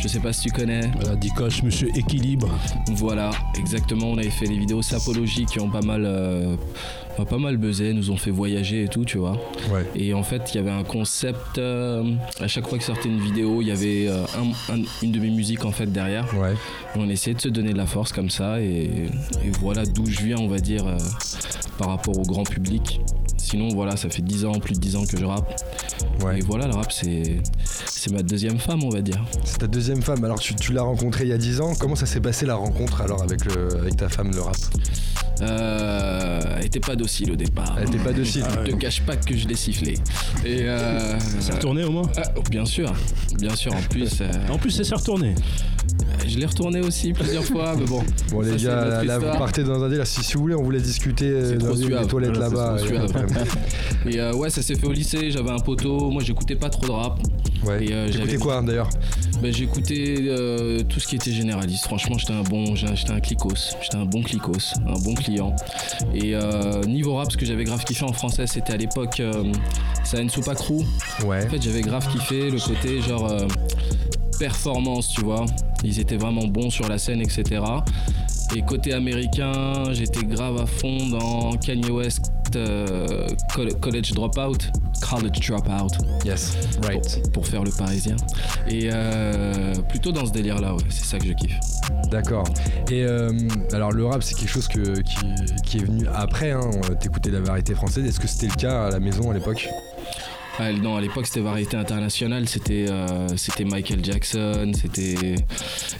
Je 0.01 0.07
sais 0.07 0.19
pas 0.19 0.31
si 0.33 0.47
tu 0.47 0.51
connais. 0.51 0.89
Voilà, 0.99 1.15
Dikoche, 1.15 1.61
Monsieur 1.63 1.89
Équilibre. 1.95 2.49
Voilà, 2.93 3.31
exactement. 3.57 4.07
On 4.11 4.17
avait 4.17 4.29
fait 4.29 4.45
les 4.45 4.57
vidéos 4.57 4.81
sapologie 4.81 5.45
qui 5.45 5.59
ont 5.59 5.69
pas 5.69 5.81
mal, 5.81 6.03
euh, 6.05 6.55
pas 7.29 7.37
mal 7.37 7.57
buzzé, 7.57 7.93
nous 7.93 8.09
ont 8.11 8.15
fait 8.17 8.31
voyager 8.31 8.83
et 8.83 8.87
tout, 8.87 9.03
tu 9.03 9.17
vois. 9.17 9.33
Ouais. 9.71 9.85
Et 9.95 10.13
en 10.13 10.23
fait, 10.23 10.51
il 10.53 10.57
y 10.57 10.59
avait 10.59 10.71
un 10.71 10.83
concept. 10.83 11.57
euh, 11.57 12.13
à 12.39 12.47
chaque 12.47 12.67
fois 12.67 12.77
que 12.77 12.83
sortait 12.83 13.09
une 13.09 13.19
vidéo, 13.21 13.61
il 13.61 13.67
y 13.67 13.71
avait 13.71 14.07
euh, 14.07 14.23
un- 14.69 14.73
un- 14.73 14.83
une 15.03 15.11
de 15.11 15.19
mes 15.19 15.29
musiques 15.29 15.65
en 15.65 15.71
fait 15.71 15.91
derrière. 15.91 16.25
Ouais. 16.39 16.53
On 16.95 17.09
essayait 17.09 17.35
de 17.35 17.41
se 17.41 17.49
donner 17.49 17.73
de 17.73 17.77
la 17.77 17.85
force 17.85 18.13
comme 18.13 18.29
ça. 18.29 18.61
Et, 18.61 18.85
et 18.85 19.49
voilà 19.61 19.85
d'où 19.85 20.05
je 20.05 20.21
viens, 20.21 20.37
on 20.39 20.47
va 20.47 20.59
dire, 20.59 20.87
euh, 20.87 20.97
par 21.77 21.89
rapport 21.89 22.17
au 22.17 22.23
grand 22.23 22.43
public. 22.45 23.01
Sinon, 23.39 23.69
voilà, 23.69 23.97
ça 23.97 24.09
fait 24.09 24.21
10 24.21 24.45
ans, 24.45 24.59
plus 24.59 24.75
de 24.75 24.79
10 24.79 24.95
ans 24.97 25.05
que 25.05 25.17
je 25.17 25.25
rappe. 25.25 25.59
Ouais. 26.23 26.39
Et 26.39 26.41
voilà, 26.41 26.67
le 26.67 26.75
rap, 26.75 26.91
c'est 26.91 27.41
c'est 27.63 28.11
ma 28.11 28.21
deuxième 28.21 28.59
femme, 28.59 28.83
on 28.83 28.89
va 28.89 29.01
dire. 29.01 29.23
C'est 29.43 29.59
ta 29.59 29.67
deuxième 29.67 30.01
femme. 30.01 30.23
Alors, 30.23 30.39
tu, 30.39 30.55
tu 30.55 30.73
l'as 30.73 30.83
rencontrée 30.83 31.23
il 31.25 31.29
y 31.29 31.33
a 31.33 31.37
10 31.37 31.61
ans. 31.61 31.73
Comment 31.79 31.95
ça 31.95 32.05
s'est 32.05 32.21
passé 32.21 32.45
la 32.45 32.55
rencontre 32.55 33.01
alors 33.01 33.23
avec, 33.23 33.45
le, 33.45 33.77
avec 33.77 33.97
ta 33.97 34.09
femme, 34.09 34.31
le 34.31 34.41
rap? 34.41 34.55
Euh, 35.41 36.41
elle 36.57 36.65
était 36.65 36.79
pas 36.79 36.95
docile 36.95 37.31
au 37.31 37.35
départ. 37.35 37.77
Elle 37.79 37.87
était 37.87 38.03
pas 38.03 38.13
docile. 38.13 38.43
Je 38.65 38.71
te 38.71 38.75
cache 38.75 39.01
pas 39.01 39.15
que 39.15 39.35
je 39.35 39.47
l'ai 39.47 39.55
sifflé. 39.55 39.93
Et 40.45 40.63
euh, 40.63 41.17
C'est 41.39 41.53
retourné 41.53 41.83
au 41.83 41.91
moins? 41.91 42.09
Ah, 42.17 42.23
bien 42.49 42.65
sûr, 42.65 42.93
bien 43.37 43.55
sûr. 43.55 43.73
En 43.73 43.81
plus, 43.81 44.21
euh, 44.21 44.29
En 44.49 44.57
plus, 44.57 44.71
c'est 44.71 44.83
s'est 44.83 44.95
retourné. 44.95 45.35
Je 46.27 46.37
l'ai 46.37 46.45
retourné 46.45 46.79
aussi 46.81 47.13
plusieurs 47.13 47.43
fois, 47.43 47.75
mais 47.77 47.85
bon. 47.85 48.03
Bon, 48.31 48.41
les 48.41 48.59
Ça, 48.59 48.65
gars, 48.65 49.03
là, 49.03 49.17
vous 49.17 49.37
partez 49.37 49.63
dans 49.63 49.83
un 49.83 49.89
délire. 49.89 50.05
Si, 50.05 50.23
si 50.23 50.33
vous 50.33 50.41
voulez, 50.41 50.55
on 50.55 50.61
voulait 50.63 50.79
discuter 50.81 51.29
euh, 51.29 51.57
dans 51.57 51.73
une 51.75 51.87
suave. 51.87 52.07
toilettes 52.07 52.37
là-bas. 52.37 52.77
problème. 52.77 53.27
Et 54.09 54.19
euh, 54.19 54.33
ouais, 54.33 54.49
ça 54.49 54.61
s'est 54.61 54.75
fait 54.75 54.85
au 54.85 54.91
lycée. 54.91 55.31
J'avais 55.31 55.49
un 55.49 55.57
poteau. 55.59 56.11
Moi, 56.11 56.21
j'écoutais 56.23 56.55
pas 56.55 56.69
trop 56.69 56.85
de 56.85 56.91
rap. 56.91 57.19
Ouais. 57.65 57.85
Et, 57.85 57.93
euh, 57.93 58.11
j'avais- 58.11 58.37
quoi 58.37 58.61
d'ailleurs? 58.61 58.89
Ben, 59.41 59.53
j'écoutais 59.53 60.17
euh, 60.27 60.83
tout 60.87 60.99
ce 60.99 61.07
qui 61.07 61.15
était 61.15 61.31
généraliste. 61.31 61.85
Franchement, 61.85 62.17
j'étais 62.17 62.33
un 62.33 62.43
bon, 62.43 62.75
j'étais 62.75 63.11
un 63.11 63.19
clicos. 63.19 63.75
J'étais 63.81 63.97
un 63.97 64.05
bon 64.05 64.21
clicos, 64.21 64.73
un 64.85 64.99
bon 64.99 65.15
client. 65.15 65.55
Et 66.13 66.35
euh, 66.35 66.83
niveau 66.83 67.15
rap, 67.15 67.31
ce 67.31 67.37
que 67.37 67.45
j'avais 67.45 67.63
grave 67.63 67.83
kiffé 67.83 68.03
en 68.05 68.13
français, 68.13 68.45
c'était 68.47 68.73
à 68.73 68.77
l'époque 68.77 69.19
euh, 69.21 69.51
Saen 70.03 70.27
Soupa 70.29 70.55
Crew. 70.55 70.83
Ouais. 71.25 71.45
En 71.45 71.49
fait, 71.49 71.61
j'avais 71.61 71.81
grave 71.81 72.07
kiffé 72.11 72.49
le 72.51 72.59
côté 72.59 73.01
genre 73.01 73.31
euh, 73.31 73.47
performance, 74.37 75.09
tu 75.09 75.21
vois. 75.21 75.45
Ils 75.83 75.99
étaient 75.99 76.17
vraiment 76.17 76.45
bons 76.47 76.69
sur 76.69 76.87
la 76.89 76.97
scène, 76.97 77.21
etc. 77.21 77.61
Et 78.55 78.61
côté 78.63 78.93
américain, 78.93 79.91
j'étais 79.93 80.23
grave 80.25 80.57
à 80.59 80.65
fond 80.65 81.07
dans 81.09 81.51
Kanye 81.57 81.91
West, 81.91 82.31
euh, 82.55 83.27
Col- 83.53 83.73
College 83.79 84.11
Dropout, 84.13 84.71
College 85.07 85.47
Dropout, 85.47 85.91
Yes. 86.25 86.57
Right. 86.83 87.21
pour, 87.23 87.31
pour 87.31 87.47
faire 87.47 87.63
le 87.63 87.71
parisien. 87.71 88.15
Et 88.67 88.89
euh, 88.91 89.73
plutôt 89.87 90.11
dans 90.11 90.25
ce 90.25 90.31
délire-là, 90.31 90.73
ouais, 90.73 90.81
c'est 90.89 91.05
ça 91.05 91.19
que 91.19 91.27
je 91.27 91.33
kiffe. 91.33 91.59
D'accord. 92.09 92.43
Et 92.89 93.03
euh, 93.03 93.31
alors 93.71 93.91
le 93.91 94.05
rap 94.05 94.23
c'est 94.23 94.33
quelque 94.35 94.49
chose 94.49 94.67
que, 94.67 94.99
qui, 95.01 95.15
qui 95.63 95.77
est 95.77 95.83
venu 95.85 96.07
après, 96.13 96.51
hein. 96.51 96.61
t'écoutais 96.99 97.29
la 97.29 97.39
variété 97.39 97.75
française, 97.75 98.03
est-ce 98.05 98.19
que 98.19 98.27
c'était 98.27 98.47
le 98.47 98.55
cas 98.55 98.87
à 98.87 98.89
la 98.89 98.99
maison 98.99 99.29
à 99.29 99.33
l'époque? 99.35 99.69
Ah, 100.61 100.73
non, 100.73 100.97
à 100.97 101.01
l'époque 101.01 101.25
c'était 101.25 101.39
variété 101.39 101.77
internationale, 101.77 102.47
c'était 102.49 102.85
euh, 102.89 103.27
c'était 103.37 103.63
Michael 103.63 104.03
Jackson, 104.03 104.71
c'était. 104.73 105.35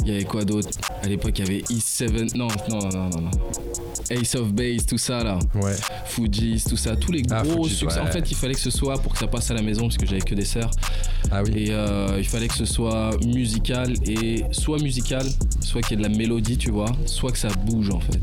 Il 0.04 0.08
y 0.08 0.12
avait 0.16 0.26
quoi 0.26 0.44
d'autre? 0.44 0.70
À 1.02 1.08
l'époque 1.08 1.40
il 1.40 1.46
y 1.46 1.48
avait 1.48 1.64
East 1.70 1.88
Seven. 1.88 2.28
Non, 2.36 2.50
non, 2.70 2.80
non, 2.80 3.10
non, 3.10 3.22
non. 3.22 3.32
Ace 4.10 4.36
of 4.36 4.52
Base, 4.52 4.86
tout 4.86 4.98
ça 4.98 5.24
là. 5.24 5.40
Ouais. 5.56 5.76
Fujis, 6.06 6.62
tout 6.68 6.76
ça, 6.76 6.96
tous 6.98 7.12
les 7.14 7.22
Ah, 7.32 7.42
gros 7.44 7.64
Fujis, 7.64 7.76
succès. 7.78 8.00
ouais. 8.02 8.08
En 8.08 8.12
fait, 8.12 8.30
il 8.32 8.36
fallait 8.36 8.54
que 8.54 8.60
ce 8.60 8.70
soit 8.72 8.98
pour 9.02 9.14
que 9.14 9.20
ça 9.20 9.28
passe 9.28 9.50
à 9.50 9.54
la 9.54 9.62
maison 9.62 9.84
parce 9.84 9.98
que 9.98 10.06
j'avais 10.06 10.20
que 10.22 10.36
des 10.36 10.46
sœurs. 10.46 10.72
Ah 11.32 11.42
oui. 11.44 11.52
Et 11.56 11.68
euh, 11.72 12.16
il 12.18 12.26
fallait 12.28 12.48
que 12.50 12.56
ce 12.56 12.66
soit 12.66 13.12
musical 13.26 13.94
et 14.06 14.44
soit 14.52 14.80
musical, 14.82 15.26
soit 15.62 15.82
qu'il 15.82 15.92
y 15.98 16.02
ait 16.02 16.04
de 16.06 16.10
la 16.12 16.18
mélodie, 16.18 16.58
tu 16.58 16.72
vois, 16.72 16.92
soit 17.06 17.32
que 17.32 17.38
ça 17.38 17.50
bouge 17.66 17.92
en 17.92 18.00
fait. 18.02 18.20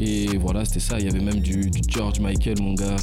Et 0.00 0.26
voilà, 0.38 0.64
c'était 0.64 0.80
ça. 0.80 0.98
Il 0.98 1.04
y 1.04 1.08
avait 1.08 1.20
même 1.20 1.40
du, 1.40 1.70
du 1.70 1.80
George 1.88 2.18
Michael, 2.18 2.60
mon 2.60 2.74
gars. 2.74 2.96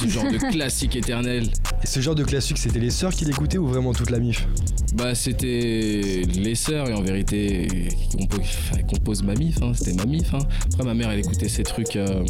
Ce 0.00 0.08
genre 0.08 0.30
de 0.30 0.38
classique 0.52 0.96
éternel. 0.96 1.48
Et 1.82 1.86
ce 1.86 2.00
genre 2.00 2.14
de 2.14 2.24
classique 2.24 2.58
c'était 2.58 2.78
les 2.80 2.90
sœurs 2.90 3.12
qui 3.12 3.24
l'écoutaient 3.24 3.58
ou 3.58 3.66
vraiment 3.66 3.92
toute 3.92 4.10
la 4.10 4.18
mif 4.18 4.46
Bah, 4.94 5.14
c'était 5.14 6.22
les 6.34 6.54
sœurs 6.54 6.88
et 6.88 6.94
en 6.94 7.02
vérité, 7.02 7.68
qui 8.10 8.16
enfin, 8.40 8.82
composent 8.82 9.22
ma 9.22 9.34
mif. 9.34 9.56
hein, 9.62 9.72
c'était 9.74 9.94
ma 9.94 10.04
mif. 10.06 10.32
hein. 10.34 10.38
Après, 10.72 10.84
ma 10.84 10.94
mère, 10.94 11.10
elle 11.10 11.20
écoutait 11.20 11.48
ces 11.48 11.62
trucs 11.62 11.96
euh, 11.96 12.24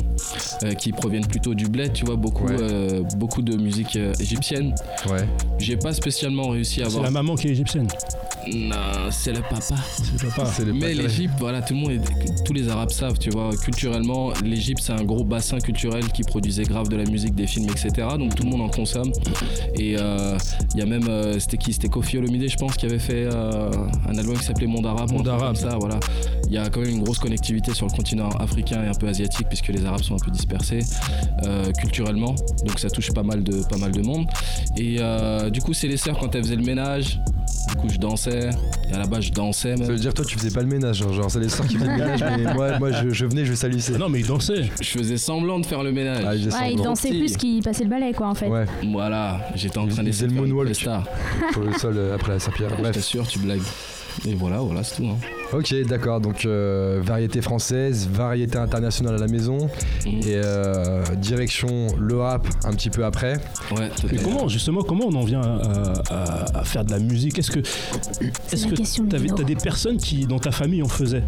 euh, 0.64 0.75
qui 0.75 0.92
proviennent 0.92 1.26
plutôt 1.26 1.54
du 1.54 1.66
bled, 1.68 1.92
tu 1.92 2.04
vois, 2.04 2.16
beaucoup, 2.16 2.46
Ouais. 2.46 2.56
euh, 2.60 3.02
beaucoup 3.16 3.42
de 3.42 3.56
musique 3.56 3.96
euh, 3.96 4.12
égyptienne. 4.20 4.75
Ouais. 5.10 5.26
J'ai 5.58 5.76
pas 5.76 5.92
spécialement 5.92 6.48
réussi 6.50 6.80
à 6.80 6.84
C'est 6.84 6.88
avoir. 6.90 7.04
la 7.04 7.10
maman 7.10 7.34
qui 7.37 7.48
est 7.48 7.52
égyptienne. 7.52 7.88
Non, 8.50 8.76
c'est 9.10 9.32
le 9.32 9.40
papa. 9.42 9.60
C'est 9.60 10.22
le 10.22 10.28
papa. 10.30 10.46
C'est 10.54 10.64
le 10.64 10.72
Mais 10.72 10.94
l'Égypte, 10.94 11.34
voilà, 11.38 11.60
tout 11.60 11.75
le 11.75 11.80
monde, 11.80 11.90
est- 11.90 12.44
tous 12.44 12.52
les 12.54 12.68
Arabes 12.68 12.90
savent, 12.92 13.18
tu 13.18 13.28
vois, 13.30 13.50
culturellement, 13.56 14.32
l'Égypte 14.42 14.80
c'est 14.82 14.92
un 14.92 15.04
gros 15.04 15.25
bassin 15.25 15.58
culturel 15.58 16.06
qui 16.12 16.22
produisait 16.22 16.62
grave 16.62 16.88
de 16.88 16.96
la 16.96 17.04
musique, 17.04 17.34
des 17.34 17.46
films, 17.46 17.57
etc. 17.64 18.08
Donc 18.18 18.34
tout 18.34 18.44
le 18.44 18.50
monde 18.50 18.62
en 18.62 18.68
consomme. 18.68 19.12
Et 19.74 19.96
euh, 19.98 20.36
il 20.74 20.80
y 20.80 20.82
a 20.82 20.86
même, 20.86 21.08
euh, 21.08 21.38
c'était 21.38 21.56
qui? 21.56 21.72
C'était 21.72 21.88
Kofi 21.88 22.18
Olomide, 22.18 22.48
je 22.48 22.56
pense, 22.56 22.76
qui 22.76 22.86
avait 22.86 22.98
fait 22.98 23.26
euh, 23.26 23.70
un 24.08 24.18
album 24.18 24.36
qui 24.36 24.44
s'appelait 24.44 24.66
Monde 24.66 24.86
Arabe. 24.86 25.12
Monde 25.12 25.28
Arabe. 25.28 25.56
Comme 25.58 25.70
ça, 25.70 25.78
voilà. 25.78 25.98
Il 26.46 26.54
y 26.54 26.58
a 26.58 26.68
quand 26.70 26.80
même 26.80 26.90
une 26.90 27.02
grosse 27.02 27.18
connectivité 27.18 27.74
sur 27.74 27.86
le 27.86 27.92
continent 27.92 28.30
africain 28.40 28.82
et 28.82 28.88
un 28.88 28.94
peu 28.94 29.06
asiatique, 29.06 29.48
puisque 29.48 29.68
les 29.68 29.84
Arabes 29.84 30.02
sont 30.02 30.14
un 30.14 30.24
peu 30.24 30.30
dispersés 30.30 30.80
euh, 31.44 31.70
culturellement. 31.72 32.34
Donc 32.64 32.78
ça 32.78 32.88
touche 32.88 33.12
pas 33.12 33.22
mal 33.22 33.42
de, 33.42 33.62
pas 33.68 33.76
mal 33.76 33.92
de 33.92 34.00
monde. 34.00 34.26
Et 34.76 34.96
euh, 34.98 35.50
du 35.50 35.60
coup, 35.60 35.74
c'est 35.74 35.88
les 35.88 35.96
sœurs 35.96 36.18
quand 36.18 36.34
elles 36.34 36.44
faisaient 36.44 36.56
le 36.56 36.64
ménage. 36.64 37.20
Du 37.68 37.76
coup, 37.76 37.88
je 37.90 37.98
dansais. 37.98 38.50
Et 38.90 38.95
à 38.95 38.99
la 38.99 39.07
base, 39.07 39.25
je 39.25 39.33
dansais 39.33 39.71
même. 39.76 39.85
Ça 39.87 39.92
veut 39.92 39.99
dire 39.99 40.14
toi 40.14 40.25
tu 40.25 40.37
faisais 40.38 40.50
pas 40.50 40.62
le 40.62 40.66
ménage, 40.68 40.97
genre, 40.99 41.12
genre, 41.12 41.30
c'est 41.30 41.40
les 41.40 41.49
sœurs 41.49 41.66
qui 41.66 41.76
faisaient 41.76 41.87
le 41.90 41.97
ménage, 41.97 42.25
mais 42.38 42.54
moi, 42.54 42.78
moi 42.78 42.90
je, 42.92 43.11
je 43.11 43.26
venais, 43.26 43.45
je 43.45 43.54
salissais. 43.54 43.92
Ah 43.97 43.99
non, 43.99 44.09
mais 44.09 44.21
il 44.21 44.26
dansait. 44.26 44.64
Je 44.80 44.88
faisais 44.99 45.16
semblant 45.18 45.59
de 45.61 45.66
faire 45.66 45.83
le 45.83 45.92
ménage. 45.92 46.25
Ah, 46.26 46.35
il 46.35 46.45
faisait 46.45 46.57
Ouais, 46.59 46.73
il 46.73 46.80
dansait 46.83 47.11
plus 47.11 47.37
qu'il 47.37 47.62
passait 47.62 47.85
le 47.85 47.90
balai, 47.90 48.12
quoi, 48.12 48.28
en 48.28 48.35
fait. 48.35 48.49
Ouais, 48.49 48.64
Voilà, 48.90 49.40
j'étais 49.54 49.78
en 49.78 49.83
Il 49.85 49.88
train 49.88 49.97
faisait 50.02 50.04
d'essayer 50.04 50.26
le 50.26 50.33
de 50.33 50.35
faire 50.37 50.45
une 50.45 50.50
moonwalk. 50.52 50.73
presta. 50.73 51.04
sur 51.52 51.61
le 51.62 51.73
sol 51.75 51.95
euh, 51.99 52.14
après 52.14 52.33
la 52.33 52.38
serpillère. 52.38 52.71
Je 52.76 52.83
Bref. 52.83 52.95
t'assure, 52.95 53.26
tu 53.26 53.38
blagues. 53.40 53.61
Et 54.26 54.34
voilà, 54.34 54.58
voilà, 54.58 54.82
c'est 54.82 54.96
tout. 54.96 55.06
hein. 55.06 55.16
Ok, 55.52 55.75
d'accord. 55.87 56.20
Donc 56.20 56.44
euh, 56.44 57.00
variété 57.02 57.40
française, 57.40 58.08
variété 58.12 58.58
internationale 58.58 59.14
à 59.14 59.18
la 59.18 59.28
maison 59.28 59.58
Mhm. 60.04 60.12
et 60.20 60.22
euh, 60.44 61.02
direction 61.16 61.87
le 61.98 62.18
rap 62.18 62.46
un 62.64 62.72
petit 62.72 62.90
peu 62.90 63.04
après. 63.04 63.34
Ouais, 63.70 63.80
Mais 63.80 63.88
totalement. 63.90 64.22
comment, 64.25 64.48
justement, 64.48 64.82
comment 64.82 65.04
on 65.06 65.14
en 65.14 65.25
vient 65.25 65.40
à, 65.40 66.02
à- 66.10 66.58
à 66.60 66.64
faire 66.64 66.84
de 66.84 66.90
la 66.90 66.98
musique? 66.98 67.38
Est-ce 67.38 67.50
que, 67.50 67.60
est-ce 67.60 68.66
que 68.66 69.32
t'as 69.37 69.44
des 69.44 69.56
personnes 69.56 69.96
qui, 69.96 70.26
dans 70.26 70.38
ta 70.38 70.50
famille, 70.50 70.82
en 70.82 70.88
faisaient? 70.88 71.22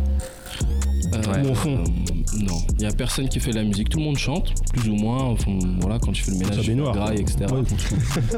Euh, 1.14 1.54
fond 1.54 1.78
euh, 1.78 2.38
Non, 2.40 2.58
il 2.78 2.82
y 2.82 2.86
a 2.86 2.92
personne 2.92 3.28
qui 3.28 3.40
fait 3.40 3.50
de 3.50 3.56
la 3.56 3.64
musique. 3.64 3.88
Tout 3.88 3.98
le 3.98 4.04
monde 4.04 4.16
chante, 4.18 4.52
plus 4.72 4.88
ou 4.90 4.94
moins. 4.94 5.34
Voilà, 5.80 5.98
quand 5.98 6.12
tu 6.12 6.22
fais 6.22 6.30
le 6.32 6.38
ménage, 6.38 6.56
fais 6.60 6.68
baignoire. 6.68 6.94
graille, 6.94 7.20
etc. 7.20 7.46
Ouais, 7.52 7.62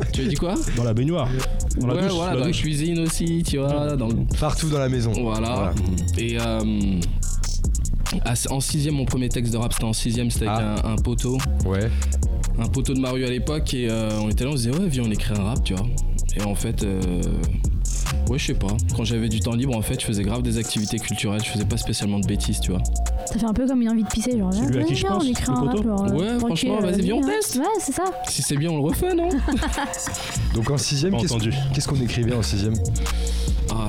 Tu 0.13 0.23
as 0.23 0.25
dit 0.25 0.35
quoi 0.35 0.55
dans 0.77 0.85
la 0.85 0.95
baignoire. 0.95 1.29
Dans 1.79 1.87
la 1.89 1.95
Ouais, 1.95 2.03
douche. 2.03 2.13
voilà, 2.13 2.31
la 2.33 2.39
dans 2.39 2.45
la 2.45 2.47
douche. 2.53 2.61
cuisine 2.63 2.99
aussi, 3.01 3.43
tu 3.47 3.59
vois. 3.59 3.97
Dans 3.97 4.09
le... 4.09 4.15
Partout 4.41 4.69
dans 4.71 4.79
la 4.79 4.89
maison. 4.89 5.13
Voilà. 5.13 5.73
Et 6.19 6.39
euh, 6.41 7.01
en 8.51 8.61
sixième, 8.61 8.95
mon 8.95 9.05
premier 9.05 9.29
texte 9.29 9.53
de 9.53 9.59
rap, 9.59 9.73
c'était 9.73 9.85
en 9.85 9.93
sixième, 9.93 10.31
c'était 10.31 10.47
avec 10.47 10.79
Ah. 10.83 10.89
un, 10.89 10.93
un 10.93 10.97
poteau, 10.97 11.39
Ouais. 11.67 11.91
un 12.59 12.69
poteau 12.69 12.95
de 12.95 13.01
Mario 13.01 13.27
à 13.27 13.31
l'époque. 13.31 13.75
Et 13.75 13.89
euh, 13.91 14.11
on 14.23 14.29
était 14.31 14.45
là, 14.45 14.51
on 14.51 14.57
se 14.57 14.69
disait, 14.69 14.71
ouais, 14.79 14.89
viens, 14.89 15.03
on 15.07 15.11
écrit 15.11 15.35
un 15.39 15.43
rap, 15.45 15.63
tu 15.65 15.75
vois. 15.75 15.87
Et 16.37 16.43
en 16.43 16.55
fait, 16.55 16.83
euh, 16.83 17.01
ouais, 18.29 18.39
je 18.39 18.47
sais 18.47 18.55
pas. 18.55 18.69
Quand 18.97 19.05
j'avais 19.05 19.29
du 19.29 19.41
temps 19.41 19.55
libre, 19.55 19.77
en 19.77 19.83
fait, 19.83 20.01
je 20.01 20.07
faisais 20.07 20.23
grave 20.23 20.43
des 20.43 20.59
activités 20.59 20.99
culturelles. 20.99 21.43
Je 21.45 21.51
faisais 21.51 21.65
pas 21.65 21.77
spécialement 21.77 22.19
de 22.19 22.27
bêtises, 22.27 22.61
tu 22.61 22.71
vois. 22.73 22.83
Ça 23.27 23.39
fait 23.39 23.45
un 23.47 23.53
peu 23.53 23.67
comme 23.67 23.83
une 23.83 23.91
envie 23.91 24.03
de 24.05 24.09
pisser, 24.09 24.39
genre. 24.39 24.53
C'est 24.53 24.67
lui 24.71 24.81
à 24.81 24.85
qui 24.85 24.95
je 24.97 25.07
pense, 25.07 25.23
on 25.25 25.27
écrit 25.27 25.45
le 25.47 25.53
un 25.53 25.61
rap, 25.65 25.83
genre, 25.83 26.05
euh, 26.07 26.13
Ouais, 26.15 26.39
franchement, 26.39 26.81
vas-y, 26.81 27.03
viens, 27.03 27.15
on 27.17 27.23
hein. 27.23 27.29
teste. 27.41 27.57
Ouais, 27.57 27.65
c'est 27.81 27.93
ça. 27.93 28.05
Si 28.29 28.43
c'est 28.43 28.57
bien, 28.57 28.71
on 28.71 28.77
le 28.77 28.83
refait, 28.83 29.15
non 29.15 29.29
Donc 30.55 30.71
en 30.71 30.79
sixième, 30.79 31.13
Pas 31.13 31.19
qu'est-ce 31.21 31.33
entendu. 31.35 31.53
qu'est-ce 31.75 31.89
qu'on 31.89 32.01
écrivait 32.01 32.35
en 32.35 32.43
sixième 32.43 32.75
Ah, 33.71 33.89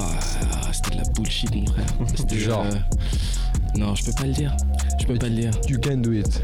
c'était 0.71 0.97
de 0.97 1.03
la 1.03 1.09
bullshit, 1.15 1.53
mon 1.55 1.65
frère. 1.65 1.85
C'était 2.15 2.35
Du 2.35 2.41
genre. 2.41 2.65
euh, 2.65 3.77
Non, 3.77 3.95
je 3.95 4.05
peux 4.05 4.11
pas 4.13 4.25
le 4.27 4.33
dire. 4.33 4.55
Je 4.99 5.05
peux 5.05 5.15
pas 5.15 5.27
le 5.29 5.35
dire. 5.35 5.51
You 5.67 5.77
can 5.83 5.97
do 5.97 6.11
it. 6.13 6.41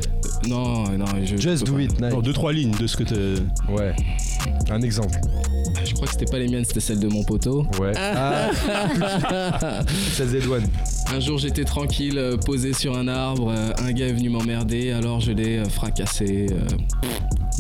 Non, 0.48 0.90
non, 0.98 1.06
je. 1.24 1.36
Just 1.38 1.66
do 1.66 1.74
peux 1.74 1.84
it, 1.84 2.00
Non, 2.00 2.10
Nike. 2.10 2.22
deux, 2.24 2.34
trois 2.34 2.54
lignes 2.54 2.76
de 2.80 2.88
ce 2.88 2.98
que 2.98 3.04
tu. 3.04 3.14
Ouais. 3.72 3.94
Un 4.70 4.82
exemple. 4.82 5.20
Je 6.00 6.06
crois 6.06 6.14
que 6.14 6.18
c'était 6.18 6.32
pas 6.32 6.40
les 6.40 6.48
miennes, 6.48 6.64
c'était 6.64 6.80
celles 6.80 7.02
de 7.02 7.10
mon 7.10 7.26
poteau. 7.26 7.66
Ouais. 7.78 7.92
Ah. 7.98 8.52
C'est 10.14 10.26
Z1. 10.28 10.62
Un 11.14 11.20
jour 11.20 11.38
j'étais 11.38 11.66
tranquille, 11.66 12.18
euh, 12.18 12.38
posé 12.38 12.72
sur 12.72 12.98
un 12.98 13.10
arbre, 13.10 13.52
euh, 13.54 13.72
un 13.80 13.92
gars 13.92 14.08
est 14.08 14.14
venu 14.14 14.30
m'emmerder, 14.30 14.92
alors 14.92 15.20
je 15.20 15.32
l'ai 15.34 15.58
euh, 15.58 15.66
fracassé. 15.66 16.46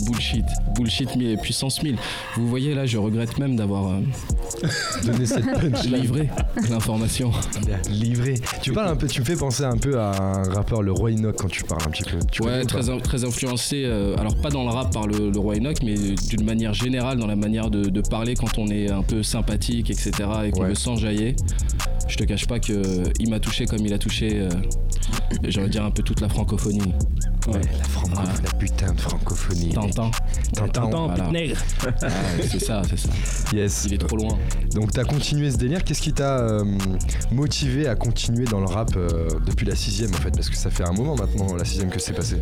bullshit, 0.05 0.45
bullshit 0.75 1.13
mi- 1.17 1.35
puissance 1.35 1.81
1000. 1.83 1.97
Vous 2.37 2.47
voyez 2.47 2.73
là, 2.73 2.85
je 2.85 2.97
regrette 2.97 3.37
même 3.39 3.55
d'avoir 3.57 3.89
euh, 3.89 3.99
Donner 5.05 5.25
cette 5.25 5.45
punch. 5.45 5.83
livré 5.85 6.29
l'information. 6.69 7.31
Livré. 7.89 8.35
Tu 8.61 8.71
parles 8.71 8.89
un 8.89 8.95
peu, 8.95 9.07
tu 9.07 9.19
me 9.19 9.25
fais 9.25 9.35
penser 9.35 9.63
un 9.63 9.77
peu 9.77 9.99
à 9.99 10.11
un 10.15 10.43
rappeur, 10.53 10.81
le 10.81 10.91
Roi 10.93 11.11
Enoch, 11.11 11.35
quand 11.37 11.49
tu 11.49 11.63
parles 11.63 11.81
un 11.85 11.89
petit 11.89 12.03
peu. 12.03 12.17
Tu 12.31 12.43
Ouais, 12.43 12.63
très, 12.65 12.89
in- 12.89 12.99
très 12.99 13.25
influencé, 13.25 13.83
euh, 13.85 14.15
alors 14.17 14.35
pas 14.37 14.49
dans 14.49 14.63
le 14.63 14.69
rap 14.69 14.93
par 14.93 15.07
le, 15.07 15.31
le 15.31 15.39
roi 15.39 15.55
Enoch, 15.57 15.77
mais 15.83 15.95
d'une 15.95 16.45
manière 16.45 16.73
générale 16.73 17.17
dans 17.17 17.27
la 17.27 17.35
manière 17.35 17.69
de, 17.69 17.83
de 17.89 18.01
parler 18.01 18.28
quand 18.35 18.57
on 18.57 18.67
est 18.67 18.89
un 18.89 19.03
peu 19.03 19.23
sympathique, 19.23 19.89
etc. 19.89 20.11
et 20.45 20.51
qu'on 20.51 20.61
Ouais. 20.61 20.69
veut 20.69 20.75
s'enjailler. 20.75 21.35
Je 22.07 22.17
te 22.17 22.23
cache 22.23 22.47
pas 22.47 22.59
que 22.59 22.73
euh, 22.73 23.03
il 23.19 23.29
m'a 23.29 23.39
touché 23.39 23.65
comme 23.65 23.85
il 23.85 23.93
a 23.93 23.97
touché, 23.99 24.39
euh, 24.41 24.49
de 25.43 25.67
dire 25.67 25.85
un 25.85 25.91
peu 25.91 26.01
toute 26.03 26.21
la 26.21 26.29
francophonie. 26.29 26.93
Ouais, 27.47 27.61
la 27.77 27.83
francophonie, 27.85 28.13
Voilà. 28.15 28.41
la 28.43 28.57
putain 28.57 28.93
de 28.93 29.01
francophonie. 29.01 29.69
Tintin. 29.69 30.11
Tintin. 30.53 30.87
Attends, 30.87 31.07
voilà. 31.07 31.23
pute 31.23 31.31
nègre. 31.33 31.55
Ah, 32.01 32.07
c'est 32.41 32.59
ça, 32.59 32.81
c'est 32.89 32.97
ça. 32.99 33.09
Yes. 33.53 33.83
Il 33.87 33.93
est 33.93 33.97
trop 33.97 34.17
loin. 34.17 34.37
Donc 34.73 34.91
t'as 34.91 35.03
continué 35.03 35.49
ce 35.49 35.57
délire. 35.57 35.83
Qu'est-ce 35.83 36.01
qui 36.01 36.13
t'a 36.13 36.39
euh, 36.39 36.63
motivé 37.31 37.87
à 37.87 37.95
continuer 37.95 38.45
dans 38.45 38.59
le 38.59 38.65
rap 38.67 38.91
euh, 38.95 39.29
depuis 39.45 39.65
la 39.65 39.75
sixième 39.75 40.11
en 40.13 40.17
fait? 40.17 40.31
Parce 40.31 40.49
que 40.49 40.55
ça 40.55 40.69
fait 40.69 40.83
un 40.87 40.91
moment 40.91 41.15
maintenant 41.15 41.55
la 41.55 41.65
sixième 41.65 41.89
que 41.89 41.99
c'est 41.99 42.13
passé. 42.13 42.39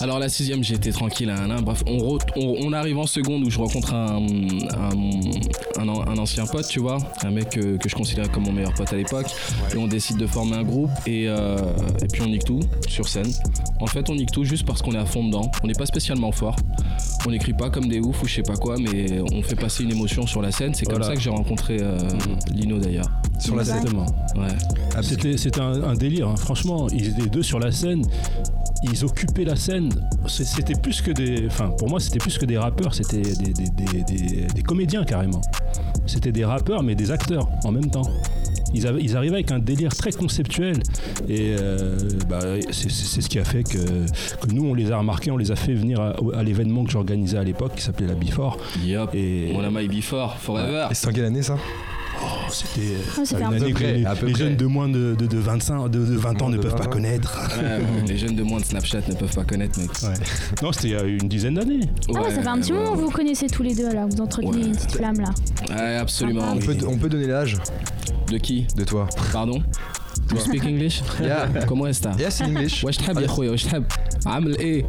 Alors 0.00 0.18
la 0.18 0.28
sixième, 0.28 0.62
j'étais 0.62 0.90
tranquille 0.92 1.28
à 1.30 1.38
un 1.40 1.50
an. 1.50 1.60
Bref, 1.62 1.82
on, 1.86 1.96
re- 1.98 2.20
on, 2.36 2.66
on 2.68 2.72
arrive 2.72 2.98
en 2.98 3.06
seconde 3.06 3.42
où 3.44 3.50
je 3.50 3.58
rencontre 3.58 3.92
un, 3.94 4.16
un, 4.26 5.80
un 5.82 5.88
an- 5.88 6.04
un 6.06 6.18
ancien 6.18 6.46
pote, 6.46 6.66
tu 6.68 6.80
vois, 6.80 6.98
un 7.24 7.30
mec 7.30 7.56
euh, 7.58 7.76
que 7.78 7.88
je 7.88 7.94
considérais 7.94 8.28
comme 8.28 8.44
mon 8.44 8.52
meilleur 8.52 8.74
pote 8.74 8.92
à 8.92 8.96
l'époque. 8.96 9.26
Et 9.74 9.76
on 9.76 9.86
décide 9.86 10.16
de 10.18 10.26
former 10.26 10.56
un 10.56 10.62
groupe 10.62 10.90
et, 11.06 11.26
euh, 11.28 11.56
et 12.02 12.06
puis 12.06 12.22
on 12.22 12.26
nique 12.26 12.44
tout 12.44 12.60
sur 12.88 13.08
scène. 13.08 13.30
En 13.80 13.86
fait, 13.86 14.08
on 14.08 14.14
nique 14.14 14.30
tout 14.32 14.35
juste 14.44 14.66
parce 14.66 14.82
qu'on 14.82 14.92
est 14.92 14.98
à 14.98 15.06
fond 15.06 15.24
dedans. 15.26 15.50
On 15.62 15.66
n'est 15.66 15.72
pas 15.74 15.86
spécialement 15.86 16.32
fort. 16.32 16.56
On 17.26 17.30
n'écrit 17.30 17.52
pas 17.52 17.70
comme 17.70 17.88
des 17.88 18.00
oufs 18.00 18.22
ou 18.22 18.26
je 18.26 18.34
sais 18.34 18.42
pas 18.42 18.56
quoi, 18.56 18.76
mais 18.78 19.20
on 19.32 19.42
fait 19.42 19.56
passer 19.56 19.82
une 19.84 19.92
émotion 19.92 20.26
sur 20.26 20.42
la 20.42 20.52
scène. 20.52 20.74
C'est 20.74 20.84
comme 20.86 20.96
Voilà. 20.96 21.06
ça 21.08 21.14
que 21.14 21.20
j'ai 21.20 21.30
rencontré 21.30 21.78
euh, 21.80 21.98
Lino 22.54 22.78
d'ailleurs. 22.78 23.10
Sur 23.38 23.56
la 23.56 23.64
scène. 23.64 23.76
Exactement. 23.76 24.06
Ouais. 24.36 24.48
Ah, 24.96 25.02
C'était 25.02 25.36
c'était 25.36 25.60
un, 25.60 25.82
un 25.82 25.94
délire, 25.94 26.28
hein. 26.28 26.36
franchement. 26.36 26.86
Ils 26.92 27.08
étaient 27.08 27.28
deux 27.28 27.42
sur 27.42 27.58
la 27.58 27.70
scène. 27.72 28.02
Ils 28.82 29.04
occupaient 29.04 29.44
la 29.44 29.56
scène. 29.56 29.88
C'était 30.28 30.74
plus 30.74 31.00
que 31.02 31.10
des. 31.10 31.46
Enfin, 31.46 31.70
pour 31.78 31.88
moi, 31.88 31.98
c'était 32.00 32.18
plus 32.18 32.38
que 32.38 32.44
des 32.46 32.58
rappeurs. 32.58 32.94
C'était 32.94 33.20
des, 33.22 33.52
des- 33.52 33.70
des- 33.70 34.02
des- 34.04 34.46
des 34.46 34.62
comédiens 34.62 35.04
carrément. 35.04 35.40
C'était 36.06 36.32
des 36.32 36.44
rappeurs, 36.44 36.82
mais 36.82 36.94
des 36.94 37.10
acteurs 37.10 37.48
en 37.64 37.72
même 37.72 37.90
temps. 37.90 38.08
Ils, 38.76 38.86
avaient- 38.86 39.02
ils 39.02 39.16
arrivaient 39.16 39.34
avec 39.36 39.50
un 39.52 39.58
délire 39.58 39.94
très 39.94 40.12
conceptuel. 40.12 40.82
Et 41.28 41.56
euh, 41.58 41.96
bah, 42.28 42.40
c'est 42.70 42.90
ce 42.90 43.28
qui 43.28 43.38
a 43.38 43.44
fait 43.44 43.62
que, 43.62 43.78
que 43.78 44.52
nous, 44.52 44.64
on 44.66 44.74
les 44.74 44.92
a 44.92 44.98
remarqués, 44.98 45.30
on 45.30 45.36
les 45.36 45.50
a 45.50 45.56
fait 45.56 45.74
venir 45.74 46.00
à, 46.00 46.14
à 46.34 46.42
l'événement 46.42 46.84
que 46.84 46.90
j'organisais 46.90 47.38
à 47.38 47.44
l'époque, 47.44 47.74
qui 47.76 47.82
s'appelait 47.82 48.06
la 48.06 48.14
Before. 48.14 48.58
Yup. 48.84 49.10
Et 49.14 49.50
Mon 49.52 49.64
ami 49.64 49.88
Before, 49.88 50.36
Forever. 50.36 50.88
Et 50.90 50.94
c'est 50.94 51.08
en 51.08 51.12
quelle 51.12 51.24
année 51.24 51.42
ça? 51.42 51.56
oh, 52.23 52.25
c'était 52.51 52.79
Ouais, 53.17 53.25
ça 53.25 53.37
fait 53.37 53.43
une 53.43 53.47
un 53.47 53.51
année 53.51 53.59
peu 53.59 53.67
que 53.67 53.73
près, 53.73 53.93
les, 53.93 54.05
à 54.05 54.15
peu 54.15 54.25
les 54.25 54.33
près. 54.33 54.43
jeunes 54.43 54.55
de 54.55 54.65
moins 54.65 54.89
de, 54.89 55.15
de, 55.15 55.25
de 55.27 55.37
25, 55.37 55.89
de, 55.89 55.99
de 55.99 56.15
20 56.17 56.29
ans 56.41 56.45
Moins 56.45 56.49
ne 56.49 56.57
de 56.57 56.61
peuvent 56.61 56.71
20 56.71 56.77
pas 56.77 56.85
ans. 56.85 56.89
connaître. 56.89 57.39
Ouais, 57.61 57.81
les 58.07 58.17
jeunes 58.17 58.35
de 58.35 58.43
moins 58.43 58.59
de 58.59 58.65
Snapchat 58.65 59.01
ne 59.09 59.13
peuvent 59.15 59.33
pas 59.35 59.43
connaître, 59.43 59.79
mec. 59.79 59.89
Ouais. 60.03 60.13
Non, 60.61 60.71
c'était 60.71 60.87
il 60.89 60.93
y 60.93 60.95
a 60.95 61.03
une 61.03 61.27
dizaine 61.29 61.55
d'années. 61.55 61.79
Ah 62.15 62.21
ouais, 62.21 62.31
ça 62.31 62.41
fait 62.41 62.47
un 62.47 62.59
petit 62.59 62.71
ouais, 62.73 62.77
moment 62.79 62.91
que 62.93 62.97
ouais. 62.97 63.03
vous 63.05 63.11
connaissez 63.11 63.47
tous 63.47 63.63
les 63.63 63.75
deux 63.75 63.91
là, 63.93 64.05
vous 64.09 64.21
entretenez 64.21 64.47
Ouais. 64.49 64.61
une 64.67 64.75
petite 64.75 64.91
flamme 64.97 65.19
là. 65.19 65.29
Ouais, 65.75 65.95
absolument. 65.97 66.41
Ah, 66.45 66.53
on 66.55 66.57
oui. 66.59 66.65
peut, 66.77 66.87
on 66.87 66.97
peut 66.97 67.09
donner 67.09 67.27
l'âge 67.27 67.57
De 68.31 68.37
qui 68.37 68.65
de 68.75 68.83
toi. 68.83 69.07
Pardon 69.31 69.61
You 70.31 70.39
speak 70.39 70.63
English 70.65 71.01
Yeah. 71.21 71.47
Comment 71.67 71.87
est-ce 71.87 72.01
que 72.01 72.19
Yes, 72.19 72.41
in 72.41 72.45
English. 72.55 72.83
واش 72.83 72.97
تحب 72.97 73.17
يا 73.19 73.27
خويا 73.27 73.51
واش 73.51 73.63
تحب 73.63 73.83
عامل 74.25 74.57
ايه 74.57 74.85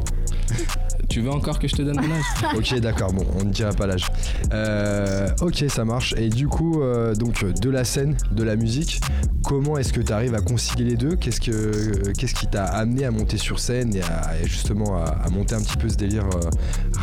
Tu 1.18 1.24
veux 1.24 1.32
encore 1.32 1.58
que 1.58 1.66
je 1.66 1.74
te 1.74 1.82
donne 1.82 1.96
mon 1.96 2.14
âge 2.14 2.54
Ok, 2.56 2.78
d'accord, 2.78 3.12
bon, 3.12 3.26
on 3.40 3.44
ne 3.44 3.50
dira 3.50 3.72
pas 3.72 3.88
l'âge. 3.88 4.06
Euh, 4.52 5.28
ok, 5.40 5.64
ça 5.68 5.84
marche. 5.84 6.14
Et 6.16 6.28
du 6.28 6.46
coup, 6.46 6.80
euh, 6.80 7.12
donc 7.16 7.44
de 7.44 7.70
la 7.70 7.82
scène, 7.82 8.16
de 8.30 8.44
la 8.44 8.54
musique, 8.54 9.00
comment 9.42 9.78
est-ce 9.78 9.92
que 9.92 10.00
tu 10.00 10.12
arrives 10.12 10.36
à 10.36 10.40
concilier 10.40 10.90
les 10.90 10.96
deux? 10.96 11.16
Qu'est-ce 11.16 11.40
que 11.40 12.12
qu'est-ce 12.12 12.34
qui 12.34 12.46
t'a 12.46 12.66
amené 12.66 13.04
à 13.04 13.10
monter 13.10 13.36
sur 13.36 13.58
scène 13.58 13.96
et, 13.96 14.02
à, 14.02 14.44
justement 14.44 15.02
à, 15.04 15.28
monter 15.30 15.56
un 15.56 15.60
petit 15.60 15.76
peu 15.76 15.88
ce 15.88 15.96
délire 15.96 16.22
euh, 16.22 16.50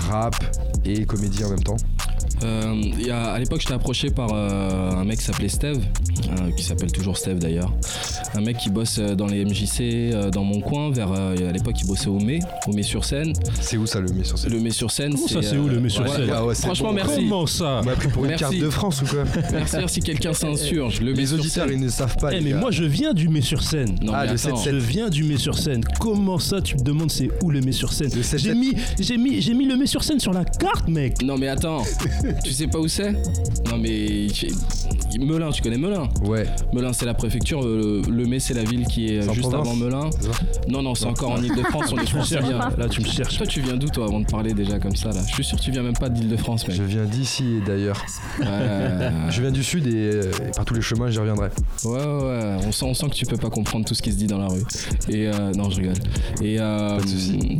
rap 0.10 0.38
et 0.86 1.06
comédie 1.06 1.44
en 1.44 1.50
même 1.50 1.64
temps? 1.64 1.76
Euh, 2.44 2.74
il 3.00 3.08
y 3.08 3.12
a- 3.12 3.32
à 3.34 3.40
l'époque, 3.40 3.62
j'étais 3.62 3.74
approché 3.74 4.10
par 4.10 4.30
euh, 4.34 4.92
un 4.92 5.04
mec 5.06 5.20
qui 5.20 5.26
s'appelait 5.26 5.48
Steve, 5.50 5.80
euh, 5.80 6.52
qui 6.52 6.64
s'appelle 6.64 6.92
toujours 6.92 7.18
Steve 7.18 7.40
d'ailleurs. 7.40 7.72
Un 8.36 8.42
mec 8.42 8.58
qui 8.58 8.70
bosse 8.70 9.00
dans 9.00 9.28
les 9.28 9.44
MJC 9.46 9.80
euh, 10.14 10.30
dans 10.30 10.44
mon 10.44 10.60
coin. 10.60 10.92
Vers, 10.92 11.12
euh, 11.12 11.50
à 11.50 11.52
l'époque, 11.52 11.76
il 11.82 11.88
bossait 11.88 12.08
au 12.10 12.20
Mai, 12.20 12.40
au 12.68 12.74
Mai 12.74 12.84
sur 12.84 13.06
scène. 13.06 13.34
C'est 13.62 13.78
où 13.78 13.86
ça 13.86 14.00
le 14.02 14.10
met 14.12 14.24
sur 14.24 14.38
scène? 14.38 14.52
Le 14.52 14.60
Mai 14.60 14.72
sur 14.72 14.92
scène, 14.92 15.14
Comment 15.16 15.28
ça, 15.28 15.42
c'est 15.42 15.58
où, 15.58 15.68
le 15.68 15.80
Mai 15.80 15.90
sur 15.90 16.04
ouais, 16.04 16.10
ouais, 16.10 16.28
Ah 16.34 16.46
ouais, 16.46 16.56
Franchement, 16.56 16.90
bon. 16.90 16.96
merci. 16.96 17.16
Comment 17.16 17.48
ça? 17.48 17.80
On 17.82 17.86
m'a 17.86 17.94
pris 17.96 18.10
pour 18.10 18.24
une 18.24 18.30
Merci. 18.30 18.44
carte 18.44 18.58
de 18.58 18.70
France 18.70 19.02
ou 19.02 19.06
quoi? 19.06 19.24
Merci, 19.52 19.76
merci. 19.78 20.00
Quelqu'un 20.02 20.34
s'insurge. 20.34 21.00
Le 21.02 21.14
Mai 21.14 21.18
Les 21.22 21.34
auditeurs, 21.34 21.72
ils 21.72 21.80
ne 21.80 21.90
savent 21.90 22.18
pas. 22.18 22.34
Eh, 22.34 22.42
mais 22.42 22.52
gars. 22.52 22.58
moi 22.60 22.72
je 22.72 22.84
viens 22.84 23.14
du 23.14 23.30
Mai 23.30 23.42
sur 23.42 23.64
scène. 23.64 23.96
Non, 24.02 24.12
Ah, 24.14 24.26
mais 24.26 24.34
le 24.34 24.40
attends. 24.40 24.56
7-7. 24.58 24.72
Je 24.72 24.76
viens 24.78 25.10
du 25.10 25.24
Mai 25.24 25.38
sur 25.38 25.58
scène. 25.58 25.82
Comment 26.00 26.38
ça 26.40 26.62
tu 26.62 26.76
me 26.76 26.82
demandes 26.82 27.12
c'est 27.12 27.30
où 27.44 27.50
le 27.52 27.62
Mai 27.62 27.72
sur 27.72 27.92
7-7. 27.92 28.38
J'ai 28.38 28.54
mis, 28.54 28.74
j'ai 29.00 29.18
mis, 29.18 29.42
j'ai 29.42 29.54
mis 29.54 29.66
le 29.66 29.76
Mai 29.78 29.88
sur 29.88 30.04
scène 30.04 30.20
sur 30.20 30.34
la 30.34 30.44
carte, 30.46 30.88
mec. 30.88 31.22
Non, 31.24 31.38
mais 31.38 31.48
attends. 31.48 31.84
Tu 32.44 32.52
sais 32.52 32.68
pas 32.68 32.80
où 32.80 32.88
c'est 32.88 33.12
Non, 33.12 33.78
mais. 33.80 34.28
Melun, 35.20 35.50
tu 35.52 35.62
connais 35.62 35.78
Melun 35.78 36.10
Ouais. 36.26 36.46
Melun, 36.74 36.92
c'est 36.92 37.06
la 37.06 37.14
préfecture. 37.14 37.64
euh, 37.64 38.02
Le 38.10 38.26
Mai, 38.26 38.40
c'est 38.40 38.54
la 38.54 38.64
ville 38.64 38.86
qui 38.86 39.16
est 39.16 39.22
juste 39.22 39.40
province 39.50 39.62
avant 39.68 39.76
Melun. 39.76 40.10
Non, 40.68 40.82
non, 40.82 40.94
c'est 40.94 41.06
encore 41.06 41.32
en 41.32 41.42
Ile-de-France. 41.42 41.86
On 41.94 41.96
est 41.96 42.00
cherches. 42.06 42.10
franciliens. 42.12 42.70
Là 42.78 42.90
tu 42.90 43.02
me 43.02 43.06
cherches. 43.06 43.38
Toi, 43.38 43.48
tu 43.48 43.62
viens 43.62 43.78
d'où, 43.78 43.88
toi, 43.88 44.06
avant 44.06 44.20
de 44.20 44.26
parler 44.26 44.54
déjà 44.54 44.78
comme 44.80 44.96
ça, 44.96 45.10
là 45.10 45.22
Je 45.28 45.34
suis 45.34 45.44
sûr 45.44 45.58
que 45.58 45.64
tu 45.64 45.72
viens 45.72 45.84
même 45.84 45.94
pas 45.98 46.10
d'Île-de-France, 46.10 46.68
mec. 46.68 46.76
Je 46.76 46.84
viens 46.84 47.06
d'ici 47.06 47.46
et 47.58 47.66
d'ailleurs. 47.66 48.04
Ouais, 48.40 48.46
Je 49.30 49.42
viens 49.42 49.52
du 49.52 49.64
sud 49.64 49.88
et, 49.88 49.92
euh, 49.96 50.32
et 50.48 50.52
par 50.52 50.66
tous 50.66 50.74
les 50.74 50.82
chemins, 50.82 51.10
j'y 51.10 51.20
reviendrai. 51.20 51.48
ouais, 51.86 51.92
ouais, 51.92 52.06
ouais. 52.06 52.58
On 52.68 52.72
sent, 52.74 52.86
on 52.86 52.94
sent 52.94 53.08
que 53.10 53.16
tu 53.16 53.26
peux 53.26 53.38
pas 53.38 53.50
comprendre 53.50 53.86
tout 53.86 53.94
ce 53.96 54.02
qui 54.02 54.12
se 54.12 54.18
dit 54.18 54.28
dans 54.28 54.38
la 54.40 54.48
rue. 54.48 54.64
Et 55.10 55.28
euh, 55.28 55.52
non, 55.54 55.70
je 55.70 55.78
rigole. 55.78 55.94
Et 56.42 56.58
euh, 56.60 56.98
Pas 56.98 57.04
de. 57.06 57.60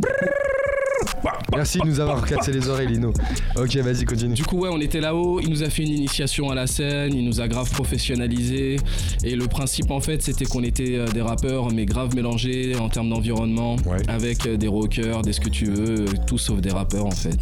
Merci 1.54 1.78
de 1.78 1.86
nous 1.86 2.00
avoir 2.00 2.24
cassé 2.24 2.52
les 2.52 2.68
oreilles, 2.68 2.88
Lino. 2.88 3.12
Ok, 3.56 3.76
vas-y, 3.76 4.04
continue. 4.04 4.34
Du 4.34 4.44
coup, 4.44 4.58
ouais, 4.58 4.68
on 4.72 4.80
était 4.80 5.00
là-haut. 5.00 5.40
Il 5.40 5.50
nous 5.50 5.62
a 5.62 5.70
fait 5.70 5.82
une 5.82 5.92
initiation 5.92 6.50
à 6.50 6.54
la 6.54 6.66
scène. 6.66 7.14
Il 7.14 7.24
nous 7.24 7.40
a 7.40 7.48
grave 7.48 7.70
professionnalisé. 7.70 8.76
Et 9.24 9.34
le 9.36 9.46
principe, 9.46 9.90
en 9.90 10.00
fait, 10.00 10.22
c'était 10.22 10.44
qu'on 10.44 10.62
était 10.62 10.96
euh, 10.96 11.06
des 11.08 11.22
rappeurs, 11.22 11.70
mais 11.72 11.86
grave 11.86 12.14
mélangés 12.14 12.76
en 12.76 12.88
termes 12.88 13.08
d'environnement, 13.10 13.76
Ouais. 13.86 13.98
avec 14.08 14.46
euh, 14.46 14.56
des 14.56 14.68
rockers, 14.68 15.22
des 15.22 15.32
ce 15.32 15.40
que 15.40 15.48
tu 15.48 15.66
veux, 15.66 16.04
tout 16.26 16.38
sauf 16.38 16.60
des 16.60 16.70
rappeurs, 16.70 17.06
en 17.06 17.10
fait. 17.10 17.38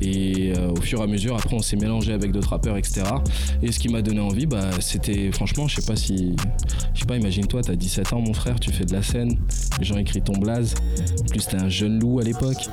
Et 0.00 0.52
euh, 0.56 0.70
au 0.70 0.80
fur 0.80 1.00
et 1.00 1.02
à 1.02 1.06
mesure, 1.06 1.34
après, 1.36 1.54
on 1.54 1.62
s'est 1.62 1.76
mélangé 1.76 2.12
avec 2.12 2.32
d'autres 2.32 2.50
rappeurs, 2.50 2.76
etc. 2.76 3.02
Et 3.62 3.70
ce 3.72 3.78
qui 3.78 3.88
m'a 3.88 4.02
donné 4.02 4.20
envie, 4.20 4.46
bah, 4.46 4.70
c'était, 4.80 5.30
franchement, 5.32 5.68
je 5.68 5.76
sais 5.80 5.86
pas 5.86 5.96
si, 5.96 6.34
je 6.94 7.00
sais 7.00 7.06
pas, 7.06 7.16
imagine-toi, 7.16 7.62
t'as 7.62 7.76
17 7.76 8.12
ans, 8.12 8.20
mon 8.20 8.34
frère, 8.34 8.58
tu 8.60 8.72
fais 8.72 8.84
de 8.84 8.92
la 8.92 9.02
scène, 9.02 9.36
les 9.78 9.84
gens 9.84 9.96
écrivent 9.96 10.22
ton 10.22 10.36
blaze. 10.36 10.74
En 11.20 11.24
plus, 11.26 11.46
t'es 11.46 11.56
un 11.56 11.68
jeune 11.68 12.00
loup 12.00 12.18
à 12.18 12.22
l'époque. 12.24 12.68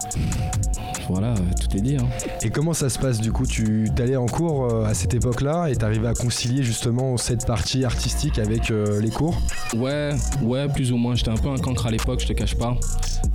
Voilà, 1.10 1.34
tout 1.60 1.76
est 1.78 1.82
dit. 1.82 1.98
hein. 1.98 2.08
Et 2.42 2.50
comment 2.50 2.74
ça 2.74 2.90
se 2.90 2.98
passe 2.98 3.20
du 3.20 3.32
coup? 3.32 3.46
Tu 3.46 3.90
t'allais 3.96 4.16
en 4.16 4.28
cours 4.28 4.66
euh, 4.72 4.86
à 4.86 4.94
cette 4.94 5.14
époque-là 5.14 5.68
et 5.70 5.76
t'arrivais 5.76 6.08
à 6.08 6.14
concilier 6.14 6.64
justement 6.64 7.18
cette 7.18 7.46
partie 7.46 7.84
artistique 7.84 8.40
avec 8.40 8.72
euh, 8.72 9.02
les 9.02 9.10
cours? 9.10 9.36
Ouais, 9.76 10.12
ouais, 10.44 10.68
plus 10.70 10.92
ou 10.94 10.98
moins. 10.98 11.16
J'étais 11.16 11.32
un 11.32 11.36
peu 11.38 11.50
un 11.50 11.58
cancre 11.58 11.86
à 11.88 11.92
l'époque, 11.92 12.20
je 12.22 12.28
te 12.28 12.34
cache 12.34 12.56
pas. 12.56 12.78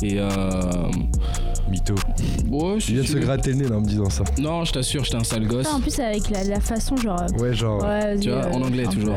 Et 0.02 0.16
euh, 0.18 0.28
Mytho. 1.70 1.94
ouais, 2.50 2.78
Tu 2.78 2.92
viens 2.92 3.02
de 3.02 3.06
se 3.08 3.18
gratter 3.18 3.50
le 3.50 3.56
nez 3.56 3.68
là 3.68 3.76
en 3.76 3.80
me 3.80 3.86
disant 3.88 4.08
ça. 4.10 4.24
Non, 4.38 4.64
je 4.64 4.72
t'assure, 4.72 5.04
j'étais 5.04 5.16
un 5.16 5.24
sale 5.24 5.46
gosse. 5.46 5.66
En 5.72 5.80
plus, 5.80 5.98
avec 6.00 6.30
la, 6.30 6.44
la 6.44 6.60
façon, 6.60 6.96
genre. 6.96 7.20
euh, 7.22 7.42
Ouais, 7.42 7.54
genre. 7.54 7.82
Ouais, 7.82 8.18
Tu 8.18 8.30
vois, 8.30 8.38
euh, 8.44 8.52
en 8.52 8.62
anglais, 8.62 8.84
toujours. 8.84 9.16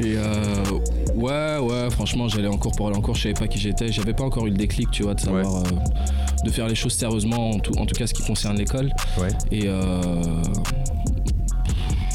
Et 0.00 0.16
euh, 0.16 0.64
ouais, 1.14 1.58
ouais, 1.58 1.90
franchement, 1.90 2.28
j'allais 2.28 2.48
en 2.48 2.56
cours 2.56 2.72
pour 2.72 2.88
aller 2.88 2.96
en 2.96 3.00
cours, 3.00 3.14
je 3.14 3.22
savais 3.22 3.34
pas 3.34 3.46
qui 3.48 3.58
j'étais. 3.58 3.90
J'avais 3.92 4.14
pas 4.14 4.24
encore 4.24 4.46
eu 4.46 4.50
le 4.50 4.56
déclic, 4.56 4.90
tu 4.90 5.02
vois, 5.02 5.14
de 5.14 5.20
savoir. 5.20 5.56
euh, 5.56 5.62
de 6.44 6.50
faire 6.50 6.68
les 6.68 6.74
choses 6.74 6.92
sérieusement, 6.92 7.50
en 7.50 7.58
tout, 7.58 7.76
en 7.78 7.86
tout 7.86 7.94
cas 7.94 8.06
ce 8.06 8.12
qui 8.14 8.22
concerne 8.22 8.56
l'école. 8.58 8.90
Ouais. 9.18 9.28
Et 9.50 9.62
euh, 9.66 10.00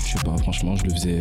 je 0.06 0.12
sais 0.18 0.24
pas, 0.24 0.38
franchement, 0.38 0.76
je 0.76 0.84
le 0.84 0.92
faisais. 0.92 1.20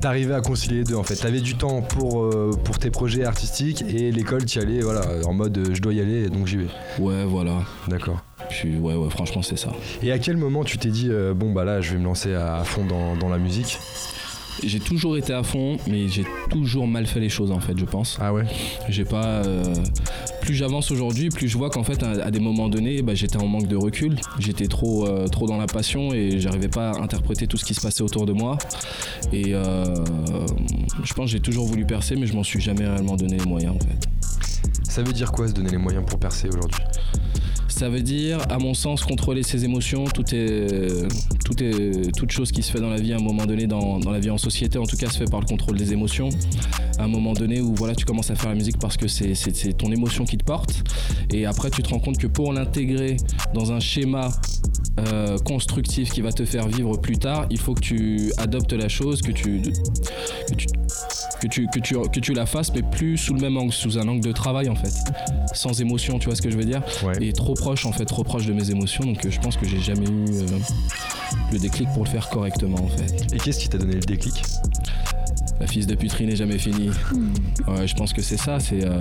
T'arrivais 0.00 0.34
à 0.34 0.40
concilier 0.40 0.78
les 0.78 0.84
deux 0.84 0.94
en 0.94 1.02
fait. 1.02 1.16
T'avais 1.16 1.40
du 1.40 1.56
temps 1.56 1.82
pour, 1.82 2.22
euh, 2.22 2.52
pour 2.64 2.78
tes 2.78 2.90
projets 2.90 3.24
artistiques 3.24 3.82
et 3.82 4.12
l'école, 4.12 4.44
t'y 4.44 4.60
allais 4.60 4.80
voilà, 4.80 5.02
en 5.26 5.34
mode 5.34 5.58
euh, 5.58 5.74
je 5.74 5.82
dois 5.82 5.92
y 5.92 6.00
aller 6.00 6.28
donc 6.28 6.46
j'y 6.46 6.56
vais. 6.56 6.68
Ouais, 6.98 7.24
voilà. 7.24 7.62
D'accord. 7.88 8.22
Puis 8.48 8.78
ouais, 8.78 8.94
ouais, 8.94 9.10
franchement, 9.10 9.42
c'est 9.42 9.58
ça. 9.58 9.72
Et 10.02 10.10
à 10.12 10.18
quel 10.18 10.36
moment 10.36 10.64
tu 10.64 10.78
t'es 10.78 10.88
dit 10.88 11.10
bon 11.36 11.52
bah 11.52 11.64
là 11.64 11.82
je 11.82 11.92
vais 11.92 11.98
me 11.98 12.04
lancer 12.04 12.32
à, 12.32 12.56
à 12.56 12.64
fond 12.64 12.84
dans, 12.86 13.14
dans 13.16 13.28
la 13.28 13.38
musique? 13.38 13.78
J'ai 14.64 14.80
toujours 14.80 15.16
été 15.16 15.32
à 15.32 15.42
fond, 15.42 15.76
mais 15.88 16.08
j'ai 16.08 16.24
toujours 16.50 16.86
mal 16.86 17.06
fait 17.06 17.20
les 17.20 17.28
choses 17.28 17.50
en 17.52 17.60
fait, 17.60 17.78
je 17.78 17.84
pense. 17.84 18.18
Ah 18.20 18.32
ouais 18.32 18.44
J'ai 18.88 19.04
pas. 19.04 19.24
euh, 19.44 19.62
plus 20.40 20.54
j'avance 20.54 20.90
aujourd'hui, 20.90 21.28
plus 21.28 21.48
je 21.48 21.56
vois 21.58 21.70
qu'en 21.70 21.84
fait, 21.84 22.02
à, 22.02 22.10
à 22.24 22.30
des 22.30 22.40
moments 22.40 22.68
donnés, 22.68 23.02
bah, 23.02 23.14
j'étais 23.14 23.36
en 23.36 23.46
manque 23.46 23.66
de 23.68 23.76
recul. 23.76 24.16
J'étais 24.38 24.66
trop, 24.66 25.06
euh, 25.06 25.26
trop 25.28 25.46
dans 25.46 25.58
la 25.58 25.66
passion 25.66 26.12
et 26.12 26.40
j'arrivais 26.40 26.68
pas 26.68 26.90
à 26.90 27.00
interpréter 27.02 27.46
tout 27.46 27.56
ce 27.56 27.64
qui 27.64 27.74
se 27.74 27.80
passait 27.80 28.02
autour 28.02 28.26
de 28.26 28.32
moi. 28.32 28.58
Et 29.32 29.54
euh, 29.54 29.84
je 31.04 31.14
pense 31.14 31.26
que 31.26 31.30
j'ai 31.32 31.40
toujours 31.40 31.66
voulu 31.66 31.84
percer, 31.86 32.16
mais 32.16 32.26
je 32.26 32.34
m'en 32.34 32.42
suis 32.44 32.60
jamais 32.60 32.86
réellement 32.86 33.16
donné 33.16 33.36
les 33.38 33.44
moyens 33.46 33.74
en 33.76 33.78
fait. 33.78 34.08
Ça 34.88 35.02
veut 35.02 35.12
dire 35.12 35.30
quoi 35.32 35.46
se 35.48 35.52
donner 35.52 35.70
les 35.70 35.76
moyens 35.78 36.04
pour 36.06 36.18
percer 36.18 36.48
aujourd'hui? 36.48 36.80
Ça 37.78 37.88
veut 37.88 38.02
dire, 38.02 38.40
à 38.50 38.58
mon 38.58 38.74
sens, 38.74 39.04
contrôler 39.04 39.44
ses 39.44 39.64
émotions. 39.64 40.02
Tout 40.06 40.24
est, 40.34 41.06
tout 41.44 41.62
est, 41.62 42.12
toute 42.16 42.32
chose 42.32 42.50
qui 42.50 42.64
se 42.64 42.72
fait 42.72 42.80
dans 42.80 42.90
la 42.90 42.96
vie 42.96 43.12
à 43.12 43.18
un 43.18 43.22
moment 43.22 43.46
donné, 43.46 43.68
dans, 43.68 44.00
la 44.00 44.18
vie 44.18 44.30
en 44.30 44.36
société, 44.36 44.78
en 44.78 44.84
tout 44.84 44.96
cas, 44.96 45.08
se 45.08 45.16
fait 45.16 45.30
par 45.30 45.38
le 45.38 45.46
contrôle 45.46 45.76
des 45.76 45.92
émotions. 45.92 46.28
À 46.98 47.04
un 47.04 47.06
moment 47.06 47.34
donné 47.34 47.60
où 47.60 47.76
voilà, 47.76 47.94
tu 47.94 48.04
commences 48.04 48.32
à 48.32 48.34
faire 48.34 48.48
la 48.48 48.56
musique 48.56 48.80
parce 48.80 48.96
que 48.96 49.06
c'est, 49.06 49.32
ton 49.74 49.92
émotion 49.92 50.24
qui 50.24 50.36
te 50.36 50.42
porte. 50.42 50.82
Et 51.32 51.46
après, 51.46 51.70
tu 51.70 51.84
te 51.84 51.90
rends 51.90 52.00
compte 52.00 52.18
que 52.18 52.26
pour 52.26 52.52
l'intégrer 52.52 53.16
dans 53.54 53.70
un 53.70 53.78
schéma 53.78 54.28
euh, 54.98 55.38
constructif 55.38 56.10
qui 56.10 56.20
va 56.20 56.32
te 56.32 56.44
faire 56.44 56.66
vivre 56.66 56.96
plus 56.96 57.18
tard, 57.18 57.46
il 57.48 57.60
faut 57.60 57.74
que 57.74 57.80
tu 57.80 58.32
adoptes 58.38 58.72
la 58.72 58.88
chose, 58.88 59.22
que 59.22 59.30
tu, 59.30 59.62
que 61.40 61.46
tu, 61.46 61.66
que 61.68 61.78
tu, 61.78 61.94
que 61.94 62.20
tu 62.20 62.32
la 62.32 62.46
fasses, 62.46 62.72
mais 62.74 62.82
plus 62.82 63.16
sous 63.16 63.34
le 63.34 63.40
même 63.40 63.56
angle, 63.56 63.72
sous 63.72 63.98
un 63.98 64.06
angle 64.08 64.22
de 64.24 64.32
travail 64.32 64.68
en 64.68 64.74
fait. 64.74 64.92
Sans 65.54 65.80
émotion, 65.80 66.18
tu 66.18 66.26
vois 66.26 66.34
ce 66.36 66.42
que 66.42 66.50
je 66.50 66.56
veux 66.56 66.64
dire 66.64 66.82
Ouais. 67.04 67.14
et 67.20 67.32
trop 67.32 67.54
proche 67.54 67.86
en 67.86 67.92
fait, 67.92 68.04
trop 68.04 68.24
proche 68.24 68.46
de 68.46 68.52
mes 68.52 68.70
émotions. 68.70 69.04
Donc 69.04 69.24
euh, 69.24 69.30
je 69.30 69.38
pense 69.40 69.56
que 69.56 69.66
j'ai 69.66 69.80
jamais 69.80 70.06
eu 70.06 70.26
euh, 70.30 70.46
le 71.52 71.58
déclic 71.58 71.88
pour 71.94 72.04
le 72.04 72.10
faire 72.10 72.28
correctement 72.28 72.82
en 72.82 72.88
fait. 72.88 73.26
Et 73.32 73.38
qu'est-ce 73.38 73.60
qui 73.60 73.68
t'a 73.68 73.78
donné 73.78 73.94
le 73.94 74.00
déclic? 74.00 74.42
La 75.60 75.66
fils 75.66 75.86
de 75.88 75.94
puterie 75.96 76.26
n'est 76.26 76.36
jamais 76.36 76.58
finie. 76.58 76.90
Ouais, 77.66 77.86
je 77.86 77.94
pense 77.96 78.12
que 78.12 78.22
c'est 78.22 78.36
ça, 78.36 78.60
c'est 78.60 78.84
euh, 78.84 79.00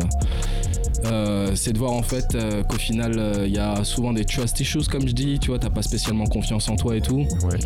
euh, 1.05 1.51
c'est 1.55 1.71
de 1.71 1.77
voir 1.77 1.91
en 1.93 2.01
fait 2.01 2.33
euh, 2.33 2.63
qu'au 2.63 2.77
final 2.77 3.19
euh, 3.19 3.43
il 3.45 3.53
y 3.53 3.59
a 3.59 3.83
souvent 3.83 4.11
des 4.11 4.25
trust 4.25 4.59
issues 4.59 4.87
comme 4.89 5.07
je 5.07 5.13
dis, 5.13 5.37
tu 5.39 5.49
vois, 5.49 5.59
t'as 5.59 5.69
pas 5.69 5.83
spécialement 5.83 6.25
confiance 6.25 6.67
en 6.69 6.75
toi 6.75 6.95
et 6.97 7.01
tout. 7.01 7.27
Ouais. 7.43 7.59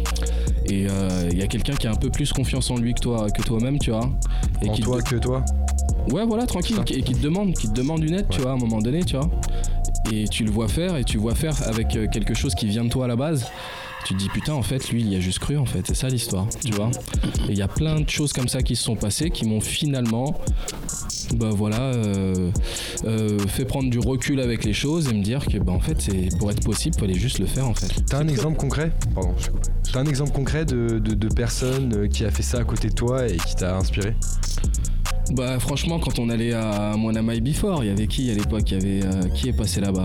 Et 0.71 0.87
euh, 0.89 1.27
il 1.31 1.37
y 1.37 1.41
a 1.41 1.47
quelqu'un 1.47 1.73
qui 1.75 1.85
a 1.87 1.91
un 1.91 1.95
peu 1.95 2.09
plus 2.09 2.31
confiance 2.31 2.71
en 2.71 2.77
lui 2.77 2.93
que 2.93 3.01
toi, 3.01 3.29
que 3.29 3.41
toi-même, 3.41 3.77
tu 3.77 3.91
vois. 3.91 4.09
Et 4.61 4.69
En 4.69 4.73
qui 4.73 4.79
te- 4.81 4.85
toi 4.85 5.01
que 5.01 5.15
toi 5.17 5.43
Ouais, 6.11 6.25
voilà, 6.25 6.45
tranquille, 6.45 6.77
Ça. 6.77 6.83
et 6.89 7.01
qui 7.01 7.13
te 7.13 7.19
demande, 7.21 7.53
qui 7.53 7.67
te 7.67 7.73
demande 7.73 8.03
une 8.03 8.13
aide, 8.13 8.27
tu 8.29 8.39
vois, 8.41 8.51
à 8.51 8.53
un 8.53 8.57
moment 8.57 8.79
donné, 8.79 9.03
tu 9.03 9.17
vois. 9.17 9.29
Et 10.13 10.27
tu 10.29 10.45
le 10.45 10.51
vois 10.51 10.67
faire, 10.69 10.95
et 10.95 11.03
tu 11.03 11.17
vois 11.17 11.35
faire 11.35 11.55
avec 11.67 11.95
euh, 11.95 12.07
quelque 12.07 12.33
chose 12.33 12.55
qui 12.55 12.67
vient 12.67 12.85
de 12.85 12.89
toi 12.89 13.05
à 13.05 13.07
la 13.09 13.15
base. 13.17 13.45
Tu 14.05 14.13
te 14.15 14.19
dis 14.19 14.29
putain, 14.29 14.53
en 14.53 14.63
fait, 14.63 14.89
lui, 14.89 15.01
il 15.01 15.11
y 15.11 15.15
a 15.15 15.19
juste 15.19 15.39
cru, 15.39 15.57
en 15.57 15.65
fait, 15.65 15.81
c'est 15.85 15.93
ça 15.95 16.07
l'histoire, 16.07 16.47
tu 16.65 16.71
vois. 16.71 16.89
Et 17.47 17.51
il 17.51 17.57
y 17.57 17.61
a 17.61 17.67
plein 17.67 17.99
de 17.99 18.09
choses 18.09 18.31
comme 18.33 18.47
ça 18.47 18.63
qui 18.63 18.75
se 18.75 18.83
sont 18.83 18.95
passées, 18.95 19.29
qui 19.29 19.45
m'ont 19.45 19.61
finalement, 19.61 20.33
bah 21.35 21.49
voilà, 21.51 21.81
euh, 21.81 22.51
euh, 23.05 23.39
fait 23.47 23.65
prendre 23.65 23.89
du 23.89 23.99
recul 23.99 24.39
avec 24.39 24.63
les 24.63 24.73
choses 24.73 25.07
et 25.09 25.13
me 25.13 25.23
dire 25.23 25.45
que, 25.45 25.57
bah 25.57 25.71
en 25.71 25.79
fait, 25.79 26.01
c'est 26.01 26.37
pour 26.37 26.51
être 26.51 26.63
possible, 26.63 26.95
fallait 26.99 27.13
juste 27.13 27.39
le 27.39 27.45
faire, 27.45 27.67
en 27.67 27.73
fait. 27.73 27.91
T'as 28.07 28.19
un 28.19 28.27
exemple 28.27 28.57
concret? 28.57 28.91
Pardon, 29.13 29.33
je. 29.37 29.49
T'as 29.91 29.99
un 29.99 30.05
exemple 30.05 30.31
concret 30.31 30.63
de, 30.63 30.99
de, 30.99 31.13
de 31.13 31.27
personne 31.33 32.07
qui 32.07 32.23
a 32.23 32.31
fait 32.31 32.43
ça 32.43 32.59
à 32.59 32.63
côté 32.63 32.89
de 32.89 32.93
toi 32.93 33.27
et 33.27 33.37
qui 33.37 33.55
t'a 33.55 33.75
inspiré? 33.75 34.15
Bah 35.31 35.59
franchement 35.59 35.97
quand 35.99 36.19
on 36.19 36.29
allait 36.29 36.53
à 36.53 36.93
Mon 36.97 37.15
Am 37.15 37.31
I 37.33 37.39
Before, 37.41 37.83
il 37.83 37.87
y 37.87 37.89
avait 37.91 38.07
qui 38.07 38.29
à 38.29 38.33
l'époque? 38.33 38.69
Il 38.71 38.73
y 38.73 38.81
avait 38.99 39.05
euh, 39.05 39.29
qui 39.33 39.49
est 39.49 39.53
passé 39.53 39.79
là-bas? 39.79 40.03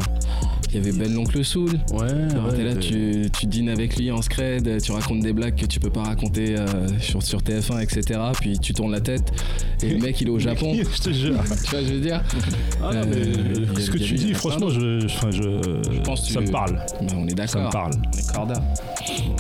Il 0.71 0.77
y 0.77 0.79
avait 0.79 0.93
Ben 0.93 1.13
l'oncle 1.13 1.43
Soul. 1.45 1.71
Ouais, 1.93 2.03
Alors, 2.31 2.51
t'es 2.53 2.59
ouais, 2.59 2.65
là, 2.65 2.75
tu, 2.77 3.29
tu 3.39 3.47
dînes 3.47 3.69
avec 3.69 3.97
lui 3.97 4.11
en 4.11 4.21
scred, 4.21 4.81
tu 4.83 4.93
racontes 4.93 5.21
des 5.21 5.33
blagues 5.33 5.55
que 5.55 5.65
tu 5.67 5.81
peux 5.81 5.91
pas 5.91 6.03
raconter 6.03 6.57
euh, 6.59 6.67
sur, 7.01 7.23
sur 7.23 7.41
TF1, 7.41 7.83
etc. 7.83 8.21
Puis 8.41 8.59
tu 8.59 8.75
tournes 8.75 8.93
la 8.93 9.01
tête 9.01 9.33
et 9.83 9.91
le 9.91 9.99
mec 9.99 10.21
il 10.21 10.27
est 10.29 10.31
au 10.31 10.39
Japon. 10.41 10.73
tu 10.75 10.85
je 10.85 11.03
te 11.03 11.13
jure. 11.13 11.35
vois 11.43 11.57
ce 11.57 11.71
que 11.71 11.79
je 11.79 11.93
veux 11.95 12.01
dire? 12.01 12.23
Ah 12.83 12.93
non, 12.95 13.01
Euh, 13.07 13.67
mais 13.75 13.81
ce 13.81 13.91
que 13.91 13.99
tu 13.99 14.15
dis, 14.15 14.35
franchement, 14.35 14.69
je, 14.69 15.01
je, 15.01 16.01
pense 16.03 16.29
ça 16.29 16.41
tu- 16.41 16.47
me 16.47 16.53
parle. 16.53 16.75
Bah, 17.01 17.07
On 17.17 17.27
est 17.27 17.47
Ça 17.47 17.59
me 17.59 17.65
d'accord. 17.65 17.71
parle. 17.71 17.93
On 18.15 18.19
est 18.19 18.33
corda. 18.33 18.63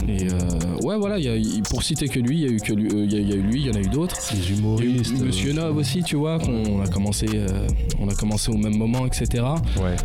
Et 0.09 0.29
euh, 0.31 0.87
ouais 0.87 0.97
voilà, 0.97 1.19
y 1.19 1.29
a- 1.29 1.63
pour 1.69 1.83
citer 1.83 2.09
que 2.09 2.21
lui, 2.21 2.37
il 2.37 2.43
y 2.43 2.45
a 2.47 2.49
eu 2.53 2.57
que 2.61 2.73
lui, 2.73 2.89
il 2.89 3.13
y 3.29 3.33
a- 3.33 3.37
eu 3.37 3.43
lui, 3.43 3.61
il 3.63 3.67
y 3.67 3.71
en 3.71 3.75
a 3.75 3.81
eu 3.81 3.89
d'autres. 3.89 4.17
Les 4.33 4.57
humoristes. 4.57 5.21
Monsieur 5.21 5.53
Nov 5.53 5.76
aussi, 5.77 6.03
tu 6.03 6.17
vois, 6.17 6.39
qu'on 6.39 6.81
a 6.83 6.89
commencé, 6.89 7.27
euh, 7.35 7.67
on 8.01 8.09
a 8.09 8.15
commencé 8.15 8.51
au 8.51 8.57
même 8.57 8.77
moment, 8.77 9.07
etc. 9.07 9.45
Ouais. 9.83 9.97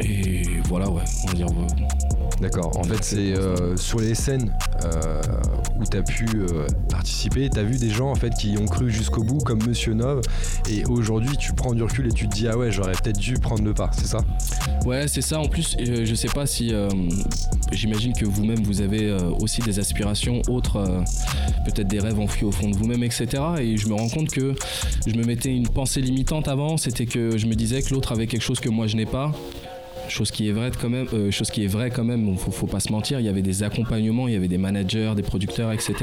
Et 0.00 0.42
voilà, 0.64 0.90
ouais, 0.90 1.02
on 1.24 1.28
va 1.28 1.34
dire. 1.34 1.46
ouais. 1.46 1.86
D'accord. 2.40 2.76
En 2.78 2.84
fait, 2.84 3.02
c'est 3.02 3.32
euh, 3.34 3.76
sur 3.76 3.98
les 3.98 4.14
scènes 4.14 4.52
euh, 4.84 5.22
où 5.80 5.84
tu 5.90 5.96
as 5.96 6.02
pu 6.02 6.26
euh, 6.34 6.66
participer, 6.90 7.48
tu 7.48 7.58
as 7.58 7.62
vu 7.62 7.78
des 7.78 7.88
gens 7.88 8.10
en 8.10 8.14
fait 8.14 8.34
qui 8.34 8.58
ont 8.58 8.66
cru 8.66 8.90
jusqu'au 8.90 9.22
bout, 9.24 9.38
comme 9.38 9.60
Monsieur 9.66 9.94
Nov, 9.94 10.20
et 10.70 10.84
aujourd'hui 10.84 11.36
tu 11.38 11.54
prends 11.54 11.72
du 11.72 11.82
recul 11.82 12.06
et 12.06 12.12
tu 12.12 12.28
te 12.28 12.34
dis 12.34 12.46
ah 12.46 12.58
ouais, 12.58 12.70
j'aurais 12.70 12.92
peut-être 12.92 13.18
dû 13.18 13.34
prendre 13.34 13.64
le 13.64 13.72
pas, 13.72 13.90
c'est 13.94 14.06
ça? 14.06 14.18
Ouais, 14.84 15.08
c'est 15.08 15.22
ça. 15.22 15.40
En 15.40 15.48
plus, 15.48 15.76
je 15.80 16.14
sais 16.14 16.28
pas 16.28 16.46
si. 16.46 16.72
J'imagine 17.72 18.12
que 18.12 18.24
vous-même, 18.24 18.62
vous 18.62 18.80
avez 18.80 19.12
aussi 19.40 19.60
des 19.62 19.78
aspirations 19.78 20.42
autres, 20.48 20.84
peut-être 21.64 21.88
des 21.88 21.98
rêves 21.98 22.20
enfouis 22.20 22.44
au 22.44 22.52
fond 22.52 22.68
de 22.70 22.76
vous-même, 22.76 23.02
etc. 23.02 23.26
Et 23.60 23.76
je 23.76 23.88
me 23.88 23.94
rends 23.94 24.08
compte 24.08 24.30
que 24.30 24.54
je 25.06 25.14
me 25.14 25.24
mettais 25.24 25.54
une 25.54 25.68
pensée 25.68 26.00
limitante 26.00 26.48
avant. 26.48 26.76
C'était 26.76 27.06
que 27.06 27.36
je 27.38 27.46
me 27.46 27.54
disais 27.54 27.82
que 27.82 27.94
l'autre 27.94 28.12
avait 28.12 28.26
quelque 28.26 28.42
chose 28.42 28.60
que 28.60 28.68
moi 28.68 28.86
je 28.86 28.96
n'ai 28.96 29.06
pas. 29.06 29.32
Chose 30.08 30.30
qui 30.30 30.48
est 30.48 30.52
vraie 30.52 30.70
quand 30.80 30.88
même, 30.88 31.06
euh, 31.12 31.30
chose 31.30 31.50
qui 31.50 31.64
est 31.64 31.66
vraie 31.66 31.90
quand 31.90 32.04
même, 32.04 32.36
faut, 32.38 32.66
pas 32.66 32.80
se 32.80 32.92
mentir, 32.92 33.20
il 33.20 33.26
y 33.26 33.28
avait 33.28 33.42
des 33.42 33.62
accompagnements, 33.62 34.28
il 34.28 34.34
y 34.34 34.36
avait 34.36 34.48
des 34.48 34.58
managers, 34.58 35.12
des 35.16 35.22
producteurs, 35.22 35.72
etc. 35.72 35.94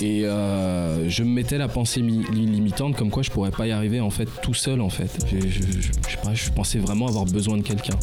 Et 0.00 0.24
euh, 0.24 1.08
je 1.08 1.22
me 1.22 1.28
mettais 1.30 1.58
la 1.58 1.68
pensée 1.68 2.02
mi- 2.02 2.24
li- 2.32 2.46
limitante 2.46 2.96
comme 2.96 3.10
quoi 3.10 3.22
je 3.22 3.30
pourrais 3.30 3.50
pas 3.50 3.66
y 3.66 3.70
arriver 3.72 4.00
en 4.00 4.10
fait 4.10 4.28
tout 4.42 4.54
seul 4.54 4.80
en 4.80 4.88
fait. 4.88 5.10
Je, 5.30 6.50
pensais 6.50 6.78
vraiment 6.78 7.06
avoir 7.06 7.24
besoin 7.24 7.56
de 7.58 7.62
quelqu'un. 7.62 7.96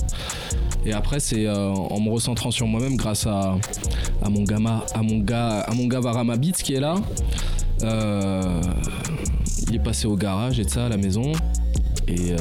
Et 0.85 0.93
après 0.93 1.19
c'est 1.19 1.45
euh, 1.45 1.69
en 1.69 1.99
me 1.99 2.09
recentrant 2.09 2.51
sur 2.51 2.67
moi-même 2.67 2.95
grâce 2.95 3.27
à, 3.27 3.57
mon 4.29 4.43
gamma, 4.43 4.85
à 4.93 5.01
mon 5.01 5.19
gars, 5.19 5.59
à 5.61 5.73
mon 5.73 5.87
gars 5.87 5.99
Varama 5.99 6.37
Beats 6.37 6.61
qui 6.63 6.75
est 6.75 6.79
là. 6.79 6.95
Euh, 7.83 8.61
il 9.67 9.75
est 9.75 9.83
passé 9.83 10.07
au 10.07 10.15
garage 10.15 10.59
et 10.59 10.63
de 10.65 10.69
ça 10.69 10.85
à 10.85 10.89
la 10.89 10.97
maison 10.97 11.31
et 12.07 12.33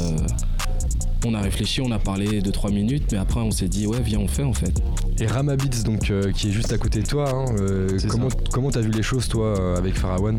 on 1.24 1.34
a 1.34 1.40
réfléchi, 1.40 1.80
on 1.80 1.90
a 1.90 1.98
parlé 1.98 2.40
2-3 2.40 2.72
minutes, 2.72 3.04
mais 3.12 3.18
après 3.18 3.40
on 3.40 3.50
s'est 3.50 3.68
dit 3.68 3.86
ouais 3.86 4.00
viens 4.00 4.20
on 4.20 4.28
fait 4.28 4.44
en 4.44 4.52
fait. 4.54 4.72
Et 5.20 5.26
Ramabits, 5.26 5.82
donc 5.84 6.10
euh, 6.10 6.30
qui 6.32 6.48
est 6.48 6.52
juste 6.52 6.72
à 6.72 6.78
côté 6.78 7.00
de 7.02 7.06
toi, 7.06 7.28
hein, 7.30 7.44
euh, 7.60 7.88
comment 8.08 8.28
comment 8.52 8.70
t'as 8.70 8.80
vu 8.80 8.90
les 8.90 9.02
choses 9.02 9.26
toi 9.28 9.58
euh, 9.58 9.76
avec 9.76 9.94
Farawan 9.96 10.36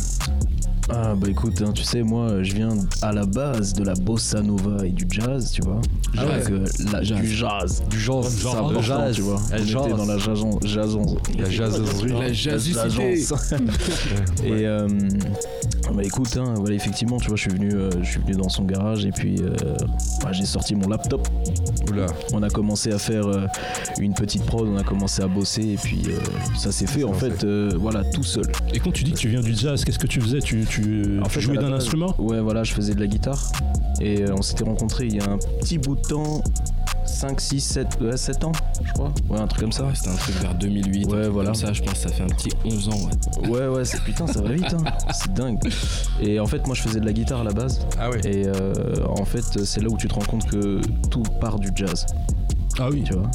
Ah 0.89 1.15
bah 1.15 1.27
écoute, 1.29 1.61
hein, 1.61 1.71
tu 1.73 1.83
sais, 1.83 2.01
moi 2.01 2.41
je 2.43 2.53
viens 2.53 2.69
à 3.01 3.11
la 3.11 3.25
base 3.25 3.73
de 3.73 3.83
la 3.83 3.93
bossa 3.93 4.41
nova 4.41 4.85
et 4.85 4.91
du 4.91 5.05
jazz, 5.09 5.51
tu 5.51 5.61
vois. 5.61 5.81
Ah 6.17 6.23
Donc, 6.23 6.31
ouais. 6.31 6.51
euh, 6.51 6.65
la- 6.91 7.03
Jazz. 7.03 7.21
Du 7.21 7.27
jazz. 7.35 7.83
Du 7.89 7.99
genre, 7.99 8.25
important, 8.25 8.81
jazz, 8.81 9.15
tu 9.15 9.21
vois. 9.21 9.39
jazz. 9.51 9.85
était 9.85 9.97
dans 9.97 10.05
la 10.05 10.17
jason, 10.17 10.59
jason. 10.63 11.17
La 11.37 11.49
jazzerie. 11.49 12.11
La 12.13 12.33
jazzicité. 12.33 12.89
jazz. 13.17 13.33
Et 14.45 14.65
euh, 14.65 14.87
bah 15.93 16.03
écoute, 16.03 16.37
hein, 16.37 16.53
voilà, 16.57 16.75
effectivement, 16.75 17.17
tu 17.17 17.27
vois, 17.27 17.35
je 17.35 17.41
suis 17.41 17.51
venu, 17.51 17.73
euh, 17.73 17.89
je 18.01 18.11
suis 18.11 18.19
venu 18.19 18.33
dans 18.33 18.49
son 18.49 18.63
garage 18.63 19.05
et 19.05 19.11
puis 19.11 19.37
euh, 19.41 19.55
bah, 20.23 20.31
j'ai 20.31 20.45
sorti 20.45 20.75
mon 20.75 20.87
laptop. 20.87 21.27
Oula. 21.89 22.05
On 22.33 22.43
a 22.43 22.49
commencé 22.49 22.91
à 22.91 22.99
faire 22.99 23.25
euh, 23.25 23.47
une 23.99 24.13
petite 24.13 24.45
prod, 24.45 24.67
on 24.67 24.77
a 24.77 24.83
commencé 24.83 25.23
à 25.23 25.27
bosser 25.27 25.61
et 25.61 25.75
puis 25.77 26.03
euh, 26.07 26.19
ça 26.57 26.71
s'est 26.71 26.87
fait 26.87 27.03
en 27.03 27.13
fait, 27.13 27.43
euh, 27.43 27.71
voilà, 27.79 28.03
tout 28.03 28.23
seul. 28.23 28.45
Et 28.73 28.79
quand 28.79 28.91
tu 28.91 29.03
dis 29.03 29.11
que 29.13 29.17
tu 29.17 29.29
viens 29.29 29.41
du 29.41 29.55
jazz, 29.55 29.83
qu'est-ce 29.83 29.99
que 29.99 30.07
tu 30.07 30.21
faisais? 30.21 30.39
Tu, 30.39 30.65
tu, 30.65 31.19
En 31.21 31.23
tu 31.23 31.29
fait, 31.31 31.41
jouais 31.41 31.57
d'un 31.57 31.73
instrument? 31.73 32.13
Ouais, 32.19 32.39
voilà, 32.39 32.63
je 32.63 32.73
faisais 32.73 32.93
de 32.93 32.99
la 32.99 33.07
guitare 33.07 33.51
et 34.01 34.21
euh, 34.23 34.35
on 34.37 34.41
s'était 34.41 34.63
rencontrés 34.63 35.07
il 35.07 35.15
y 35.15 35.19
a 35.19 35.29
un 35.29 35.37
petit 35.59 35.77
bout 35.77 35.95
de 35.95 36.01
temps 36.01 36.43
5, 37.09 37.41
6, 37.41 37.59
7, 37.59 37.87
ouais, 38.01 38.17
7 38.17 38.43
ans, 38.43 38.51
je 38.83 38.93
crois. 38.93 39.11
Ouais, 39.29 39.39
un 39.39 39.47
truc 39.47 39.61
comme 39.61 39.71
ça. 39.71 39.83
Ouais, 39.85 39.91
C'était 39.95 40.09
un 40.09 40.15
truc 40.15 40.35
vers 40.35 40.55
2008. 40.55 41.05
un 41.05 41.09
Ouais, 41.09 41.27
voilà. 41.29 41.51
Comme 41.51 41.55
ça, 41.59 41.73
je 41.73 41.81
pense 41.81 41.93
que 41.93 41.99
ça 41.99 42.09
fait 42.09 42.23
un 42.23 42.27
petit 42.27 42.49
11 42.65 42.89
ans. 42.89 42.91
Ouais. 43.41 43.49
Ouais, 43.49 43.67
ouais, 43.67 43.85
c'est 43.85 44.01
putain, 44.03 44.27
ça 44.27 44.41
va 44.41 44.51
vite, 44.51 44.73
hein. 44.73 44.83
c'est 45.13 45.33
dingue. 45.33 45.59
Et 46.21 46.39
en 46.39 46.45
fait, 46.45 46.65
moi 46.65 46.75
je 46.75 46.81
faisais 46.81 46.99
de 46.99 47.05
la 47.05 47.13
guitare 47.13 47.41
à 47.41 47.43
la 47.43 47.53
base. 47.53 47.85
Ah 47.99 48.09
ouais. 48.09 48.21
Et 48.25 48.47
euh, 48.47 48.73
en 49.07 49.25
fait, 49.25 49.63
c'est 49.65 49.81
là 49.81 49.89
où 49.89 49.97
tu 49.97 50.07
te 50.07 50.13
rends 50.13 50.21
compte 50.21 50.45
que 50.47 50.79
tout 51.09 51.23
part 51.39 51.59
du 51.59 51.69
jazz, 51.75 52.05
Ah 52.79 52.89
oui. 52.91 53.03
tu 53.05 53.13
vois. 53.13 53.29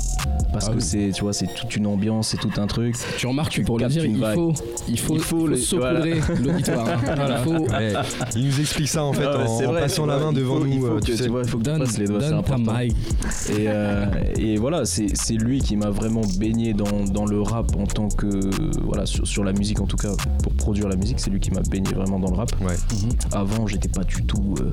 Parce 0.52 0.66
Ah 0.68 0.70
que 0.70 0.76
oui. 0.76 0.82
c'est, 0.82 1.10
tu 1.12 1.22
vois, 1.22 1.32
c'est 1.32 1.52
toute 1.52 1.74
une 1.74 1.86
ambiance, 1.86 2.28
c'est 2.28 2.36
tout 2.36 2.50
un 2.60 2.66
truc. 2.68 2.94
Tu 3.18 3.26
remarques 3.26 3.56
que 3.56 3.62
pour 3.62 3.78
le 3.78 3.86
dire, 3.88 4.04
il 4.04 4.16
faut, 4.16 4.52
il 4.88 4.98
faut, 4.98 5.14
Il 5.16 5.20
faut 5.20 5.46
le- 5.48 5.56
saupoudrer 5.56 6.20
l'auditoire. 6.42 6.86
hein. 6.88 7.26
Il 7.28 7.36
faut. 7.44 7.58
Ouais, 7.72 7.92
il 8.36 8.46
nous 8.46 8.60
explique 8.60 8.88
ça 8.88 9.02
en 9.04 9.12
fait 9.12 9.24
Ah 9.26 9.36
ouais, 9.38 9.44
en, 9.48 9.58
c'est 9.58 9.66
en 9.66 9.72
vrai, 9.72 9.80
passant 9.82 10.06
la 10.06 10.18
main 10.18 10.32
devant 10.32 10.64
il 10.64 10.76
nous. 10.78 10.86
faut 10.86 10.92
euh, 10.94 11.00
que, 11.00 11.04
tu 11.06 11.12
tu 11.12 11.18
sais. 11.24 11.28
vois, 11.28 11.42
il 11.42 11.48
faut 11.48 11.58
que 11.58 11.64
tu 11.70 11.78
passes 11.78 11.98
les 11.98 12.06
doigts, 12.06 12.20
c'est 12.20 12.32
important. 12.32 12.78
Et, 12.78 12.92
euh, 13.68 14.06
et 14.38 14.56
voilà, 14.56 14.84
c'est 14.84 15.08
c'est 15.14 15.34
lui 15.34 15.60
qui 15.60 15.76
m'a 15.76 15.90
vraiment 15.90 16.22
baigné 16.38 16.72
dans, 16.72 17.04
dans 17.04 17.26
le 17.26 17.42
rap 17.42 17.74
en 17.76 17.86
tant 17.86 18.08
que. 18.08 18.28
Voilà, 18.84 19.06
sur, 19.06 19.26
sur 19.26 19.42
la 19.44 19.52
musique 19.52 19.80
en 19.80 19.86
tout 19.86 19.96
cas, 19.96 20.12
pour 20.42 20.52
produire 20.54 20.88
la 20.88 20.96
musique, 20.96 21.18
c'est 21.18 21.30
lui 21.30 21.40
qui 21.40 21.50
m'a 21.50 21.62
baigné 21.62 21.92
vraiment 21.94 22.20
dans 22.20 22.30
le 22.30 22.36
rap. 22.36 22.50
Ouais. 22.60 22.76
Avant, 23.32 23.66
j'étais 23.66 23.88
pas 23.88 24.04
du 24.04 24.22
tout. 24.24 24.54
euh, 24.60 24.72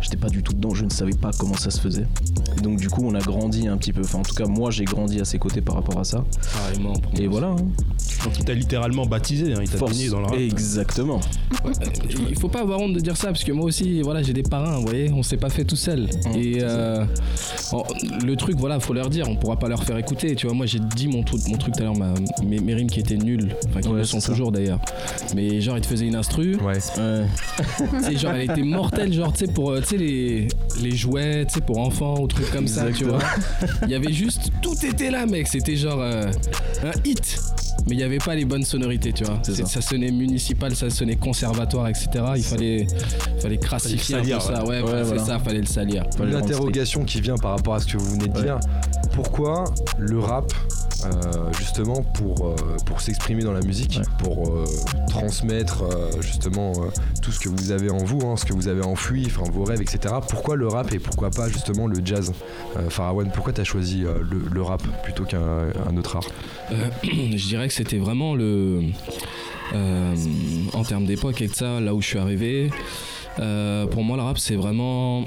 j'étais 0.00 0.16
pas 0.16 0.28
du 0.28 0.42
tout 0.42 0.52
dedans, 0.52 0.74
je 0.74 0.84
ne 0.84 0.90
savais 0.90 1.12
pas 1.14 1.30
comment 1.38 1.54
ça 1.56 1.70
se 1.70 1.80
faisait. 1.80 2.06
Donc, 2.62 2.78
du 2.78 2.88
coup, 2.90 3.02
on 3.06 3.14
a 3.14 3.20
grandi 3.20 3.68
un 3.68 3.76
petit 3.76 3.92
peu. 3.92 4.01
Enfin, 4.02 4.18
en 4.18 4.22
tout 4.22 4.34
cas, 4.34 4.46
moi, 4.46 4.70
j'ai 4.70 4.84
grandi 4.84 5.20
à 5.20 5.24
ses 5.24 5.38
côtés 5.38 5.60
par 5.60 5.74
rapport 5.76 5.98
à 5.98 6.04
ça. 6.04 6.24
Pour 6.82 7.20
Et 7.20 7.26
voilà. 7.26 7.48
hein. 7.48 7.56
Donc 8.24 8.38
il 8.38 8.44
t'a 8.44 8.54
littéralement 8.54 9.04
baptisé, 9.06 9.52
hein, 9.52 9.58
il 9.62 9.68
t'a 9.68 9.78
baigné 9.84 10.08
dans 10.08 10.20
le 10.20 10.26
rap. 10.26 10.34
Exactement. 10.36 11.20
Ouais, 11.64 11.72
euh, 11.82 11.86
il 12.30 12.38
faut 12.38 12.48
pas 12.48 12.60
avoir 12.60 12.78
honte 12.80 12.92
de 12.92 13.00
dire 13.00 13.16
ça 13.16 13.28
parce 13.28 13.42
que 13.44 13.52
moi 13.52 13.64
aussi 13.66 14.00
voilà 14.02 14.22
j'ai 14.22 14.32
des 14.32 14.42
parrains 14.42 14.76
vous 14.76 14.86
voyez 14.86 15.10
on 15.12 15.22
s'est 15.22 15.36
pas 15.36 15.48
fait 15.50 15.64
tout 15.64 15.76
seul 15.76 16.02
Mmh, 16.24 16.36
et 16.36 16.58
euh, 16.62 17.04
bon, 17.70 17.84
le 18.24 18.36
truc 18.36 18.56
voilà 18.58 18.80
faut 18.80 18.92
leur 18.94 19.10
dire 19.10 19.26
on 19.28 19.36
pourra 19.36 19.58
pas 19.58 19.68
leur 19.68 19.82
faire 19.84 19.96
écouter 19.98 20.34
tu 20.34 20.46
vois 20.46 20.54
moi 20.54 20.66
j'ai 20.66 20.78
dit 20.80 21.08
mon, 21.08 21.22
truc- 21.22 21.46
mon 21.48 21.56
truc 21.56 21.74
tout 21.74 21.80
à 21.80 21.84
l'heure 21.84 21.96
ma- 21.96 22.14
mes, 22.44 22.58
mes 22.60 22.74
rimes 22.74 22.90
qui 22.90 23.00
étaient 23.00 23.16
nulles 23.16 23.54
enfin 23.68 23.80
qui 23.80 23.88
Ouais, 23.88 23.98
le 23.98 24.04
sont 24.04 24.20
toujours 24.20 24.50
d'ailleurs 24.50 24.80
mais 25.36 25.60
genre 25.60 25.76
ils 25.76 25.82
te 25.82 25.86
faisaient 25.86 26.06
une 26.06 26.16
instru 26.16 26.56
Ouais. 26.56 26.80
Sais, 26.80 28.16
genre 28.16 28.32
elle 28.32 28.50
était 28.50 28.62
mortelle 28.62 29.12
genre 29.12 29.32
tu 29.32 29.46
sais 29.46 29.52
pour 29.52 29.70
euh, 29.70 29.80
tu 29.80 29.86
sais 29.88 29.96
les, 29.98 30.48
les 30.82 30.90
jouets 30.96 31.44
tu 31.46 31.54
sais 31.54 31.60
pour 31.60 31.78
enfants 31.78 32.14
ou 32.20 32.26
trucs 32.26 32.50
comme 32.50 32.66
ça 32.68 32.90
tu 32.90 33.04
vois 33.04 33.18
y 33.92 33.94
avait 33.94 34.12
juste 34.12 34.50
tout 34.62 34.74
était 34.84 35.10
là 35.10 35.26
mec 35.26 35.46
c'était 35.48 35.76
genre 35.76 36.00
euh, 36.00 36.30
un 36.84 36.92
hit 37.04 37.38
mais 37.86 37.94
il 37.94 37.96
n'y 37.98 38.02
avait 38.04 38.18
pas 38.18 38.34
les 38.34 38.44
bonnes 38.44 38.64
sonorités 38.64 39.12
tu 39.12 39.24
vois 39.24 39.40
ça. 39.42 39.66
ça 39.66 39.80
sonnait 39.80 40.10
municipal 40.12 40.74
ça 40.76 40.88
sonnait 40.90 41.16
conservatoire 41.16 41.88
etc 41.88 42.08
il 42.36 42.42
fallait 42.44 42.86
fallait 43.40 43.58
crassifier 43.58 44.16
un 44.16 44.18
peu 44.20 44.24
salir, 44.24 44.42
ça 44.42 44.64
ouais, 44.64 44.80
Ouais, 44.80 44.92
ouais, 44.92 45.02
voilà. 45.02 45.18
c'est 45.24 45.30
ça 45.30 45.38
fallait 45.38 45.60
le 45.60 45.66
salir 45.66 46.04
Fallait 46.16 46.24
Une 46.24 46.30
le 46.30 46.34
rendre 46.36 46.44
strict. 46.44 46.54
interrogation 46.54 47.04
qui 47.04 47.20
vient 47.20 47.36
par 47.36 47.52
rapport 47.56 47.74
à 47.74 47.80
ce 47.80 47.86
que 47.86 47.96
vous 47.98 48.10
venez 48.12 48.28
de 48.28 48.36
Ouais. 48.36 48.42
dire. 48.44 48.60
Pourquoi 49.14 49.64
le 49.98 50.18
rap, 50.20 50.52
euh, 51.04 51.52
justement, 51.58 52.02
pour, 52.02 52.46
euh, 52.48 52.56
pour 52.86 53.00
s'exprimer 53.00 53.42
dans 53.42 53.52
la 53.52 53.60
musique, 53.60 53.98
Ouais. 53.98 54.04
pour 54.18 54.48
euh, 54.48 54.64
transmettre 55.08 55.82
euh, 55.82 56.10
justement 56.20 56.72
euh, 56.76 56.88
tout 57.22 57.32
ce 57.32 57.40
que 57.40 57.48
vous 57.48 57.70
avez 57.70 57.90
en 57.90 57.98
vous, 58.04 58.20
hein, 58.26 58.36
ce 58.36 58.44
que 58.44 58.52
vous 58.52 58.68
avez 58.68 58.82
enfoui, 58.82 59.26
enfin 59.26 59.42
vos 59.52 59.64
rêves, 59.64 59.80
etc. 59.82 60.14
Pourquoi 60.28 60.56
le 60.56 60.68
rap 60.68 60.92
et 60.92 60.98
pourquoi 60.98 61.30
pas 61.30 61.48
justement 61.48 61.86
le 61.86 62.00
jazz? 62.04 62.32
Euh, 62.76 62.88
Pharaon, 62.90 63.26
pourquoi 63.34 63.52
t'as 63.52 63.64
choisi 63.64 64.04
euh, 64.04 64.14
le, 64.30 64.42
le 64.52 64.62
rap 64.62 64.82
plutôt 65.02 65.24
qu'un 65.24 65.40
un 65.88 65.96
autre 65.96 66.16
art? 66.16 66.26
Euh, 66.72 66.88
je 67.04 67.46
dirais 67.48 67.68
que 67.68 67.74
c'était 67.74 67.98
vraiment 67.98 68.34
le. 68.34 68.82
euh, 69.74 70.14
en 70.74 70.84
termes 70.84 71.06
d'époque 71.06 71.40
et 71.42 71.48
de 71.48 71.54
ça, 71.54 71.80
là 71.80 71.94
où 71.94 72.00
je 72.00 72.06
suis 72.06 72.18
arrivé, 72.18 72.70
euh, 73.38 73.86
pour 73.86 74.04
moi, 74.04 74.16
le 74.16 74.22
rap, 74.22 74.38
c'est 74.38 74.56
vraiment. 74.56 75.24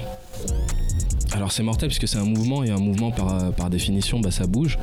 Alors, 1.32 1.52
c'est 1.52 1.62
mortel 1.62 1.88
puisque 1.88 2.08
c'est 2.08 2.18
un 2.18 2.24
mouvement 2.24 2.62
et 2.64 2.70
un 2.70 2.78
mouvement, 2.78 3.10
par, 3.10 3.52
par 3.52 3.68
définition, 3.70 4.20
bah, 4.20 4.30
ça 4.30 4.46
bouge. 4.46 4.78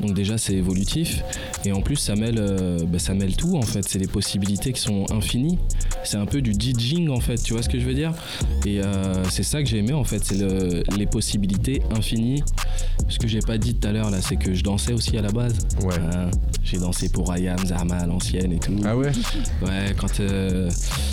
Donc, 0.00 0.14
déjà, 0.14 0.36
c'est 0.36 0.54
évolutif. 0.54 1.22
Et 1.64 1.72
en 1.72 1.80
plus, 1.80 1.96
ça 1.96 2.16
mêle, 2.16 2.36
euh, 2.38 2.80
bah, 2.86 2.98
ça 2.98 3.14
mêle 3.14 3.36
tout 3.36 3.56
en 3.56 3.62
fait. 3.62 3.86
C'est 3.88 3.98
les 3.98 4.06
possibilités 4.08 4.72
qui 4.72 4.80
sont 4.80 5.06
infinies. 5.12 5.58
C'est 6.04 6.16
un 6.18 6.26
peu 6.26 6.40
du 6.42 6.52
DJing 6.52 7.08
en 7.08 7.18
fait, 7.20 7.36
tu 7.42 7.52
vois 7.52 7.62
ce 7.62 7.68
que 7.68 7.80
je 7.80 7.84
veux 7.84 7.94
dire? 7.94 8.12
Et 8.64 8.80
euh, 8.80 9.24
c'est 9.30 9.42
ça 9.42 9.62
que 9.62 9.68
j'ai 9.68 9.78
aimé 9.78 9.92
en 9.92 10.04
fait, 10.04 10.24
c'est 10.24 10.36
le- 10.38 10.84
les 10.96 11.06
possibilités 11.06 11.82
infinies. 11.96 12.42
Ce 13.08 13.18
que 13.18 13.26
j'ai 13.26 13.40
pas 13.40 13.58
dit 13.58 13.74
tout 13.74 13.88
à 13.88 13.92
l'heure 13.92 14.10
là, 14.10 14.20
c'est 14.20 14.36
que 14.36 14.54
je 14.54 14.62
dansais 14.62 14.92
aussi 14.92 15.16
à 15.18 15.22
la 15.22 15.32
base. 15.32 15.58
Ouais. 15.82 15.94
Hein, 15.98 16.30
j'ai 16.66 16.78
dansé 16.78 17.08
pour 17.08 17.32
Ayam, 17.32 17.58
Zarma 17.64 17.96
à 17.96 18.06
l'ancienne 18.06 18.52
et 18.52 18.58
tout. 18.58 18.74
Ah 18.84 18.96
ouais? 18.96 19.12
Ouais, 19.62 19.94
quand 19.96 20.20
euh, 20.20 20.68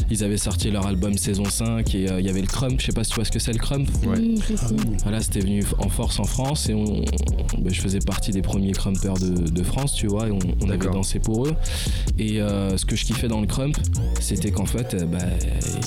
ils 0.10 0.24
avaient 0.24 0.38
sorti 0.38 0.72
leur 0.72 0.88
album 0.88 1.18
saison 1.18 1.46
5 1.46 1.94
et 1.96 2.10
euh, 2.10 2.20
il 2.20 2.26
y 2.26 2.30
avait 2.30 2.42
le 2.42 2.48
crump, 2.48 2.80
je 2.80 2.88
sais 2.88 2.92
pas 2.92 3.04
si 3.04 3.12
tu 3.12 3.16
vois 3.16 3.26
ce 3.26 3.32
que 3.32 3.40
c'est 3.40 3.54
le 3.54 3.60
crump. 3.60 3.88
Ouais. 4.06 4.18
Si. 4.18 4.56
Voilà, 5.04 5.22
c'était 5.22 5.42
venu 5.42 5.64
en 5.78 5.90
force 5.90 6.20
en 6.20 6.24
France 6.24 6.70
et 6.70 6.74
on, 6.74 7.06
ben, 7.60 7.72
je 7.72 7.82
faisais 7.82 8.00
partie 8.00 8.32
des 8.32 8.42
premiers 8.42 8.72
crumpers 8.72 9.14
de, 9.14 9.30
de 9.30 9.64
France, 9.64 9.94
tu 9.94 10.08
vois, 10.08 10.28
et 10.28 10.32
on, 10.32 10.40
on 10.62 10.70
avait 10.70 10.90
dansé 10.90 11.20
pour 11.20 11.46
eux. 11.46 11.56
Et 12.18 12.42
euh, 12.42 12.76
ce 12.78 12.86
que 12.86 12.96
je 12.96 13.06
kiffais 13.06 13.28
dans 13.28 13.42
le 13.42 13.48
crump, 13.48 13.78
c'était 14.20 14.52
qu'en 14.52 14.66
fait, 14.66 14.96
euh, 14.96 15.06
bah, 15.06 15.20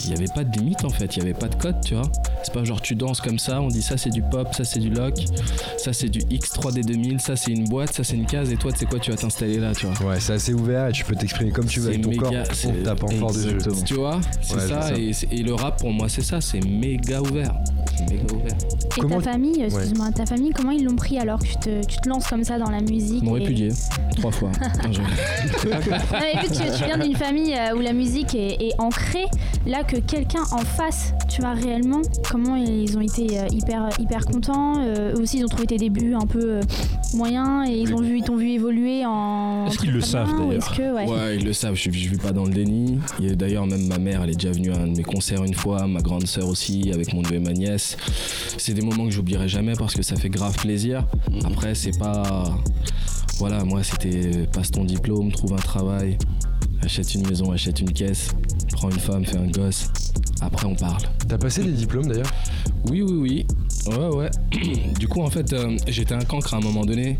il 0.04 0.10
n'y 0.10 0.16
avait 0.16 0.32
pas 0.32 0.44
de 0.44 0.56
limite 0.58 0.84
en 0.84 0.90
fait, 0.90 1.16
il 1.16 1.22
n'y 1.24 1.30
avait 1.30 1.38
pas 1.38 1.48
de 1.48 1.56
code, 1.56 1.76
tu 1.84 1.94
vois. 1.94 2.10
C'est 2.44 2.52
pas 2.54 2.62
genre 2.64 2.80
tu 2.80 2.94
danses 2.94 3.20
comme 3.20 3.38
ça, 3.40 3.60
on 3.60 3.68
dit 3.68 3.82
ça 3.82 3.96
c'est 3.96 4.10
du 4.10 4.22
pop, 4.22 4.48
ça 4.54 4.64
c'est 4.64 4.78
du 4.78 4.90
lock, 4.90 5.14
ça 5.78 5.92
c'est 5.92 6.08
du 6.08 6.20
X3D 6.20 6.84
2000, 6.84 7.20
ça 7.20 7.34
c'est 7.34 7.50
une 7.50 7.64
boîte, 7.68 7.92
ça 7.92 8.04
c'est 8.04 8.14
une 8.14 8.26
case 8.26 8.52
et 8.52 8.56
toi 8.56 8.70
tu 8.72 8.78
sais 8.78 8.86
quoi, 8.86 8.98
tu 9.00 9.10
vas 9.10 9.16
t'installer 9.16 9.55
là, 9.58 9.74
tu 9.74 9.86
vois. 9.86 10.10
Ouais, 10.12 10.20
c'est 10.20 10.34
assez 10.34 10.52
ouvert 10.54 10.88
et 10.88 10.92
tu 10.92 11.04
peux 11.04 11.14
t'exprimer 11.14 11.50
comme 11.50 11.66
tu 11.66 11.80
veux 11.80 11.88
avec 11.88 12.02
ton 12.02 12.10
méga- 12.10 12.20
corps. 12.20 12.32
en 13.04 13.08
fort 13.18 13.32
de 13.32 13.40
jeu. 13.40 13.50
Exactement. 13.54 13.82
Tu 13.84 13.94
vois, 13.94 14.20
c'est 14.42 14.54
Ouais, 14.54 14.60
ça, 14.68 14.90
et 15.30 15.42
le 15.42 15.54
rap 15.54 15.78
pour 15.80 15.90
moi 15.92 16.08
c'est 16.08 16.22
ça, 16.22 16.40
c'est 16.40 16.60
méga 16.64 17.20
ouvert. 17.20 17.54
Méga 18.10 18.34
ouvert. 18.34 18.52
Et 18.96 19.00
Comment- 19.00 19.16
ta 19.20 19.32
famille, 19.32 19.62
excuse-moi, 19.62 20.10
ta 20.12 20.26
famille, 20.26 20.50
comment 20.54 20.70
ils 20.70 20.84
l'ont 20.84 20.96
pris 20.96 21.18
alors 21.18 21.38
que 21.38 21.44
tu 21.46 21.56
te, 21.56 21.84
tu 21.86 21.96
te 21.98 22.08
lances 22.08 22.26
comme 22.28 22.44
ça 22.44 22.58
dans 22.58 22.70
la 22.70 22.80
musique 22.80 23.20
Ils 23.22 23.24
m'ont 23.28 23.36
et- 23.36 23.40
répudié 23.40 23.68
trois 24.16 24.30
fois. 24.32 24.50
Non, 24.84 24.92
je- 24.92 25.00
Non, 25.68 25.76
mais 26.12 26.40
vu 26.42 26.48
que 26.48 26.54
tu, 26.54 26.78
tu 26.78 26.84
viens 26.84 26.98
d'une 26.98 27.16
famille 27.16 27.54
euh, 27.54 27.76
où 27.76 27.80
la 27.80 27.92
musique 27.92 28.34
est, 28.34 28.56
est 28.62 28.72
ancrée, 28.78 29.26
là 29.66 29.82
que 29.84 29.96
quelqu'un 29.96 30.42
en 30.52 30.58
face, 30.58 31.12
tu 31.28 31.42
vois 31.42 31.52
réellement 31.52 32.00
comment 32.30 32.56
ils 32.56 32.96
ont 32.96 33.02
été 33.02 33.38
euh, 33.38 33.46
hyper 33.50 33.88
hyper 33.98 34.24
contents. 34.24 34.78
euh, 34.80 35.14
eux 35.14 35.20
aussi, 35.20 35.38
ils 35.38 35.44
ont 35.44 35.48
trouvé 35.48 35.66
tes 35.66 35.76
débuts 35.76 36.14
un 36.14 36.26
peu 36.26 36.54
euh, 36.56 36.60
moyens 37.14 37.68
et 37.68 37.72
ils 37.78 37.92
ont 37.94 38.00
vu 38.00 38.18
ils 38.18 38.24
t'ont 38.24 38.36
vu 38.36 38.48
évoluer 38.50 39.04
en. 39.04 39.66
Est-ce 39.66 39.78
qu'ils 39.78 39.92
le 39.92 40.00
savent, 40.00 40.30
d'ailleurs 40.38 40.72
que 40.74 40.94
ouais? 40.94 41.06
Ouais, 41.06 41.36
ils 41.36 41.44
le 41.44 41.52
savent, 41.52 41.74
je, 41.74 41.90
je 41.90 42.08
vis 42.08 42.16
pas 42.16 42.32
dans 42.32 42.44
le 42.44 42.52
déni. 42.52 42.98
D'ailleurs, 43.20 43.66
même 43.66 43.86
ma 43.86 43.98
mère, 43.98 44.22
elle 44.24 44.30
est 44.30 44.34
déjà 44.34 44.52
venue 44.52 44.72
à 44.72 44.78
un 44.78 44.86
de 44.86 44.96
mes 44.96 45.02
concerts 45.02 45.44
une 45.44 45.54
fois, 45.54 45.86
ma 45.86 46.00
grande 46.00 46.26
sœur 46.26 46.48
aussi, 46.48 46.90
avec 46.94 47.12
mon 47.12 47.20
neveu 47.22 47.34
et 47.36 47.40
ma 47.40 47.52
nièce. 47.52 47.85
C'est 48.58 48.74
des 48.74 48.82
moments 48.82 49.04
que 49.04 49.10
j'oublierai 49.10 49.48
jamais 49.48 49.74
parce 49.74 49.94
que 49.94 50.02
ça 50.02 50.16
fait 50.16 50.30
grave 50.30 50.56
plaisir. 50.56 51.06
Après, 51.44 51.74
c'est 51.74 51.98
pas. 51.98 52.58
Voilà, 53.38 53.64
moi, 53.64 53.82
c'était 53.82 54.46
passe 54.52 54.70
ton 54.70 54.84
diplôme, 54.84 55.30
trouve 55.30 55.52
un 55.52 55.56
travail, 55.56 56.16
achète 56.82 57.14
une 57.14 57.28
maison, 57.28 57.52
achète 57.52 57.80
une 57.80 57.92
caisse, 57.92 58.30
prends 58.72 58.90
une 58.90 58.98
femme, 58.98 59.24
fais 59.24 59.36
un 59.36 59.48
gosse. 59.48 59.90
Après, 60.40 60.66
on 60.66 60.74
parle. 60.74 61.02
T'as 61.28 61.38
passé 61.38 61.62
des 61.62 61.72
diplômes 61.72 62.06
d'ailleurs? 62.08 62.32
Oui, 62.88 63.02
oui, 63.02 63.12
oui. 63.12 63.46
Ouais, 63.86 64.08
ouais. 64.08 64.30
du 64.98 65.06
coup, 65.08 65.22
en 65.22 65.30
fait, 65.30 65.52
euh, 65.52 65.76
j'étais 65.86 66.14
un 66.14 66.24
cancre 66.24 66.54
à 66.54 66.56
un 66.58 66.60
moment 66.60 66.84
donné. 66.84 67.18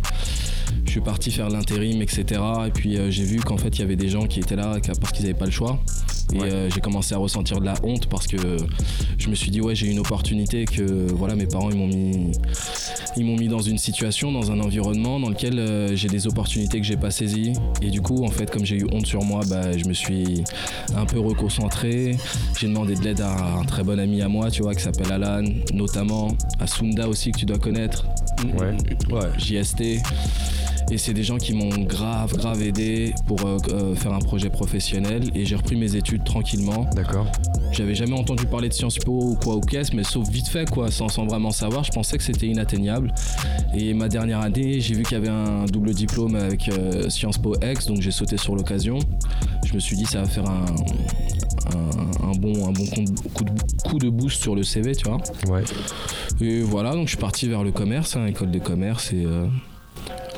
Je 0.96 1.00
suis 1.02 1.04
parti 1.04 1.30
faire 1.30 1.50
l'intérim, 1.50 2.00
etc. 2.00 2.24
Et 2.66 2.70
puis 2.70 2.96
euh, 2.96 3.10
j'ai 3.10 3.24
vu 3.24 3.36
qu'en 3.40 3.58
fait, 3.58 3.68
il 3.68 3.80
y 3.80 3.82
avait 3.82 3.96
des 3.96 4.08
gens 4.08 4.26
qui 4.26 4.40
étaient 4.40 4.56
là 4.56 4.78
parce 4.98 5.12
qu'ils 5.12 5.26
n'avaient 5.26 5.36
pas 5.38 5.44
le 5.44 5.50
choix. 5.50 5.78
Et 6.32 6.38
Ouais. 6.38 6.50
euh, 6.50 6.70
j'ai 6.70 6.80
commencé 6.80 7.14
à 7.14 7.18
ressentir 7.18 7.60
de 7.60 7.66
la 7.66 7.74
honte 7.82 8.06
parce 8.06 8.26
que 8.26 8.38
je 9.18 9.28
me 9.28 9.34
suis 9.34 9.50
dit, 9.50 9.60
ouais, 9.60 9.74
j'ai 9.74 9.88
une 9.88 9.98
opportunité 9.98 10.64
que 10.64 11.12
voilà, 11.12 11.36
mes 11.36 11.44
parents, 11.44 11.68
ils 11.70 11.76
m'ont 11.76 11.86
mis, 11.86 12.32
ils 13.18 13.26
m'ont 13.26 13.36
mis 13.36 13.46
dans 13.48 13.60
une 13.60 13.76
situation, 13.76 14.32
dans 14.32 14.50
un 14.50 14.58
environnement 14.58 15.20
dans 15.20 15.28
lequel 15.28 15.58
euh, 15.58 15.94
j'ai 15.94 16.08
des 16.08 16.26
opportunités 16.26 16.80
que 16.80 16.86
j'ai 16.86 16.96
pas 16.96 17.10
saisies. 17.10 17.52
Et 17.82 17.90
du 17.90 18.00
coup, 18.00 18.24
en 18.24 18.30
fait, 18.30 18.50
comme 18.50 18.64
j'ai 18.64 18.76
eu 18.78 18.86
honte 18.90 19.06
sur 19.06 19.22
moi, 19.22 19.42
bah, 19.50 19.76
je 19.76 19.84
me 19.84 19.92
suis 19.92 20.44
un 20.96 21.04
peu 21.04 21.20
reconcentré. 21.20 22.16
J'ai 22.58 22.68
demandé 22.68 22.94
de 22.94 23.02
l'aide 23.02 23.20
à 23.20 23.58
un 23.58 23.64
très 23.66 23.84
bon 23.84 24.00
ami 24.00 24.22
à 24.22 24.28
moi, 24.28 24.50
tu 24.50 24.62
vois, 24.62 24.74
qui 24.74 24.82
s'appelle 24.82 25.12
Alan, 25.12 25.44
notamment 25.74 26.28
à 26.58 26.66
Sunda 26.66 27.06
aussi, 27.06 27.32
que 27.32 27.38
tu 27.40 27.44
dois 27.44 27.58
connaître. 27.58 28.06
Ouais. 28.58 28.74
Ouais, 29.14 29.28
JST. 29.38 30.00
Et 30.90 30.98
c'est 30.98 31.12
des 31.14 31.24
gens 31.24 31.36
qui 31.38 31.52
m'ont 31.52 31.68
grave, 31.84 32.36
grave 32.36 32.62
aidé 32.62 33.12
pour 33.26 33.44
euh, 33.44 33.58
euh, 33.70 33.94
faire 33.96 34.12
un 34.12 34.20
projet 34.20 34.50
professionnel. 34.50 35.24
Et 35.34 35.44
j'ai 35.44 35.56
repris 35.56 35.74
mes 35.76 35.96
études 35.96 36.22
tranquillement. 36.24 36.86
D'accord. 36.94 37.26
J'avais 37.72 37.94
jamais 37.96 38.14
entendu 38.16 38.46
parler 38.46 38.68
de 38.68 38.72
Sciences 38.74 38.98
Po 38.98 39.12
ou 39.32 39.34
quoi 39.34 39.56
ou 39.56 39.60
qu'est-ce, 39.60 39.94
mais 39.96 40.04
sauf 40.04 40.28
vite 40.30 40.46
fait, 40.48 40.70
quoi, 40.70 40.90
sans, 40.92 41.08
sans 41.08 41.26
vraiment 41.26 41.50
savoir. 41.50 41.82
Je 41.82 41.90
pensais 41.90 42.16
que 42.16 42.22
c'était 42.24 42.46
inatteignable. 42.46 43.12
Et 43.76 43.94
ma 43.94 44.08
dernière 44.08 44.40
année, 44.40 44.80
j'ai 44.80 44.94
vu 44.94 45.02
qu'il 45.02 45.12
y 45.18 45.20
avait 45.20 45.28
un 45.28 45.64
double 45.64 45.92
diplôme 45.92 46.36
avec 46.36 46.68
euh, 46.68 47.10
Sciences 47.10 47.38
Po 47.38 47.54
X, 47.60 47.86
donc 47.86 48.00
j'ai 48.00 48.12
sauté 48.12 48.36
sur 48.36 48.54
l'occasion. 48.54 48.98
Je 49.66 49.74
me 49.74 49.80
suis 49.80 49.96
dit, 49.96 50.06
ça 50.06 50.22
va 50.22 50.28
faire 50.28 50.48
un, 50.48 50.64
un, 51.74 52.28
un 52.28 52.32
bon, 52.38 52.68
un 52.68 52.72
bon 52.72 52.86
coup 52.86 53.02
de- 53.02 53.20
coup 53.34 53.44
de, 53.44 53.50
coup 53.88 53.98
de 53.98 54.08
boost 54.08 54.40
sur 54.40 54.54
le 54.54 54.62
CV, 54.62 54.94
tu 54.94 55.08
vois. 55.08 55.18
Ouais. 55.48 55.64
Et 56.40 56.60
voilà, 56.60 56.92
donc 56.92 57.04
je 57.06 57.10
suis 57.10 57.18
parti 57.18 57.48
vers 57.48 57.64
le 57.64 57.72
commerce, 57.72 58.16
hein, 58.16 58.26
école 58.26 58.52
de 58.52 58.58
commerce, 58.60 59.12
et, 59.12 59.24
euh, 59.24 59.46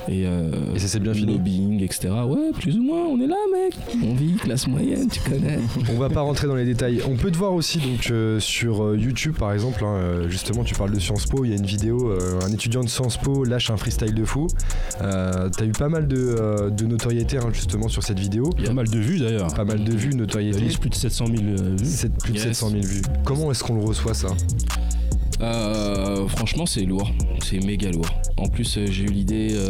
Et, 0.08 0.26
euh, 0.26 0.50
Et 0.74 0.78
ça 0.78 0.88
s'est 0.88 1.00
bien 1.00 1.12
fini. 1.12 1.32
lobbying, 1.34 1.82
etc. 1.82 2.08
Ouais, 2.26 2.50
plus 2.58 2.78
ou 2.78 2.82
moins, 2.82 3.02
on 3.06 3.20
est 3.20 3.26
là, 3.26 3.36
mec. 3.52 3.74
On 4.02 4.14
vit, 4.14 4.34
classe 4.36 4.66
moyenne, 4.66 5.08
tu 5.08 5.20
connais. 5.20 5.58
On 5.94 5.98
va 5.98 6.08
pas 6.08 6.22
rentrer 6.22 6.46
dans 6.46 6.54
les 6.54 6.64
détails. 6.64 7.00
On 7.08 7.16
peut 7.16 7.30
te 7.30 7.36
voir 7.36 7.52
aussi 7.52 7.78
donc 7.78 8.10
euh, 8.10 8.40
sur 8.40 8.82
euh, 8.84 8.96
YouTube 8.96 9.34
par 9.38 9.52
exemple. 9.52 9.84
hein, 9.84 9.94
euh, 9.96 10.28
justement, 10.28 10.64
tu 10.64 10.74
parles 10.74 10.92
de 10.92 10.98
Sciences 10.98 11.26
Po. 11.26 11.44
Il 11.44 11.50
y 11.50 11.52
a 11.52 11.56
une 11.56 11.66
vidéo, 11.66 12.10
euh, 12.10 12.40
un 12.42 12.50
étudiant 12.52 12.82
de 12.82 12.88
Sciences 12.88 13.16
Po 13.18 13.44
lâche 13.44 13.70
un 13.70 13.76
freestyle 13.76 14.14
de 14.14 14.24
fou. 14.24 14.46
Euh, 15.02 15.48
T'as 15.56 15.64
eu 15.66 15.72
pas 15.72 15.88
mal 15.88 16.08
de, 16.08 16.16
euh, 16.16 16.70
de 16.70 16.86
notoriété 16.86 17.36
hein, 17.38 17.50
justement 17.52 17.88
sur 17.88 18.02
cette 18.02 18.18
vidéo. 18.18 18.50
Pas 18.64 18.72
mal 18.72 18.88
de 18.88 18.98
vues 18.98 19.18
d'ailleurs. 19.18 19.52
Pas 19.54 19.64
mal 19.64 19.84
de 19.84 19.92
vues, 19.92 20.10
Il 20.12 20.16
notoriété. 20.18 20.60
y 20.64 20.74
a 20.74 20.78
plus 20.78 20.90
de 20.90 20.94
700 20.94 21.26
000 21.26 21.38
euh, 21.42 21.76
vues. 21.78 22.08
Plus 22.22 22.32
de 22.32 22.38
Yes. 22.38 22.46
700 22.48 22.70
000 22.70 22.82
vues. 22.82 23.02
Comment 23.24 23.50
est-ce 23.50 23.62
qu'on 23.62 23.74
le 23.74 23.82
reçoit 23.84 24.14
ça? 24.14 24.28
Euh, 25.40 26.26
franchement, 26.28 26.66
c'est 26.66 26.82
lourd. 26.84 27.10
C'est 27.44 27.64
méga 27.64 27.90
lourd. 27.90 28.08
En 28.36 28.48
plus, 28.48 28.76
euh, 28.76 28.86
j'ai 28.90 29.04
eu 29.04 29.08
l'idée. 29.08 29.48
euh, 29.52 29.68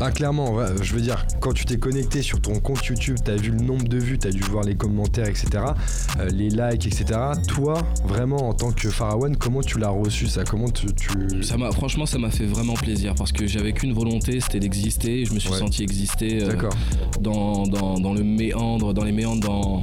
Ah 0.00 0.10
clairement, 0.10 0.52
ouais, 0.54 0.66
je 0.82 0.94
veux 0.94 1.00
dire, 1.00 1.26
quand 1.40 1.52
tu 1.52 1.64
t'es 1.64 1.76
connecté 1.76 2.22
sur 2.22 2.40
ton 2.40 2.58
compte 2.60 2.84
YouTube, 2.86 3.16
t'as 3.24 3.34
vu 3.36 3.50
le 3.50 3.58
nombre 3.58 3.86
de 3.88 3.98
vues, 3.98 4.18
t'as 4.18 4.30
dû 4.30 4.40
voir 4.40 4.64
les 4.64 4.74
commentaires, 4.74 5.26
etc., 5.28 5.48
euh, 6.18 6.28
les 6.30 6.48
likes, 6.48 6.86
etc. 6.86 7.20
Toi, 7.48 7.74
vraiment, 8.04 8.48
en 8.48 8.54
tant 8.54 8.72
que 8.72 8.88
Pharaon, 8.88 9.32
comment 9.38 9.60
tu 9.62 9.78
l'as 9.78 9.90
reçu 9.90 10.26
ça? 10.26 10.44
Comment 10.44 10.70
tu... 10.70 10.86
tu- 10.94 11.42
Ça 11.42 11.56
m'a, 11.56 11.70
franchement, 11.72 12.06
ça 12.06 12.18
m'a 12.18 12.30
fait 12.30 12.46
vraiment 12.46 12.74
plaisir 12.74 13.14
parce 13.14 13.32
que 13.32 13.46
j'avais 13.46 13.72
qu'une 13.72 13.92
volonté, 13.92 14.40
c'était 14.40 14.60
d'exister. 14.60 15.20
et 15.20 15.24
Je 15.26 15.34
me 15.34 15.38
suis 15.38 15.50
Ouais. 15.50 15.58
senti 15.58 15.82
exister 15.82 16.38
D'accord. 16.46 16.72
dans, 17.20 17.64
dans, 17.64 17.98
dans 17.98 18.14
le 18.14 18.22
méandre, 18.22 18.94
dans 18.94 19.04
les 19.04 19.12
méandres, 19.12 19.46
dans, 19.46 19.82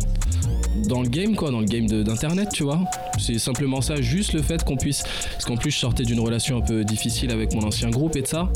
dans 0.88 1.01
le 1.01 1.10
game, 1.10 1.36
quoi, 1.36 1.51
dans 1.51 1.60
le 1.60 1.65
game 1.65 1.88
d'internet, 1.88 2.49
tu 2.53 2.63
vois. 2.63 2.79
C'est 3.19 3.39
simplement 3.39 3.81
ça, 3.81 3.99
juste 4.01 4.33
le 4.33 4.41
fait 4.41 4.63
qu'on 4.63 4.77
puisse. 4.77 5.03
Parce 5.31 5.45
qu'en 5.45 5.57
plus, 5.57 5.71
je 5.71 5.77
sortais 5.79 6.03
d'une 6.03 6.19
relation 6.19 6.57
un 6.57 6.62
peu 6.62 6.83
difficile 6.83 7.31
avec 7.31 7.53
mon 7.53 7.63
ancien 7.63 7.89
groupe 7.89 8.15
et 8.15 8.21
de 8.21 8.27
ça. 8.27 8.49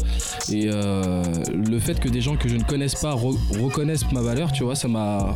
Et 0.52 0.70
euh, 0.72 1.24
le 1.54 1.80
fait 1.80 2.00
que 2.00 2.10
des 2.10 2.22
gens 2.22 2.36
que 2.36 2.48
je 2.48 2.56
ne 2.56 2.64
connaisse 2.64 2.96
pas 2.96 3.16
re- 3.16 3.38
reconnaissent 3.62 4.10
ma 4.12 4.22
valeur, 4.22 4.52
tu 4.52 4.64
vois, 4.64 4.76
ça 4.76 4.88
m'a. 4.88 5.36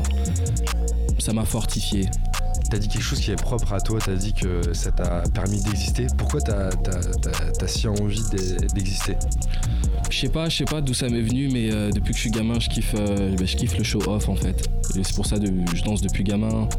Ça 1.18 1.32
m'a 1.34 1.46
fortifié. 1.46 2.06
T'as 2.70 2.78
dit 2.78 2.88
quelque 2.88 3.02
chose 3.04 3.20
qui 3.20 3.32
est 3.32 3.36
propre 3.42 3.72
à 3.74 3.80
toi, 3.80 4.00
t'as 4.04 4.16
dit 4.16 4.34
que 4.34 4.74
ça 4.74 4.92
t'a 4.92 5.24
permis 5.34 5.62
d'exister. 5.64 6.08
Pourquoi 6.18 6.42
t'as 6.42 6.70
t'as 6.70 7.68
si 7.68 7.88
envie 7.88 8.22
d'e- 8.32 8.68
d'exister? 8.74 9.16
Je 10.16 10.22
sais 10.22 10.30
pas, 10.30 10.48
je 10.48 10.56
sais 10.56 10.64
pas 10.64 10.80
d'où 10.80 10.94
ça 10.94 11.10
m'est 11.10 11.20
venu, 11.20 11.50
mais 11.52 11.70
euh, 11.74 11.92
depuis 11.92 12.12
que 12.12 12.16
je 12.16 12.22
suis 12.22 12.32
gamin, 12.32 12.58
je 12.58 12.70
kiffe, 12.70 12.96
euh, 12.98 13.36
bah, 13.36 13.44
je 13.46 13.58
kiffe 13.58 13.78
le 13.78 13.84
show 13.84 14.00
off 14.08 14.30
en 14.30 14.36
fait. 14.38 14.66
Et 14.98 15.04
c'est 15.04 15.14
pour 15.14 15.26
ça 15.26 15.38
que 15.38 15.46
je 15.76 15.84
danse 15.84 16.02
depuis 16.02 16.24
gamin. 16.24 16.70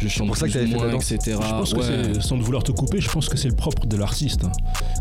Je 0.00 0.08
chante 0.08 0.26
pour 0.28 0.38
ça 0.38 0.48
que 0.48 0.52
plus 0.58 0.66
moins, 0.74 0.90
etc. 0.94 1.18
Je 1.26 1.36
pense 1.36 1.74
que 1.74 1.78
Ouais. 1.80 2.12
c'est, 2.14 2.22
sans 2.22 2.38
vouloir 2.38 2.62
te 2.62 2.72
couper, 2.72 2.98
je 3.00 3.10
pense 3.10 3.28
que 3.28 3.36
c'est 3.36 3.48
le 3.48 3.54
propre 3.56 3.86
de 3.86 3.96
l'artiste. 3.98 4.44
hein. 4.44 4.52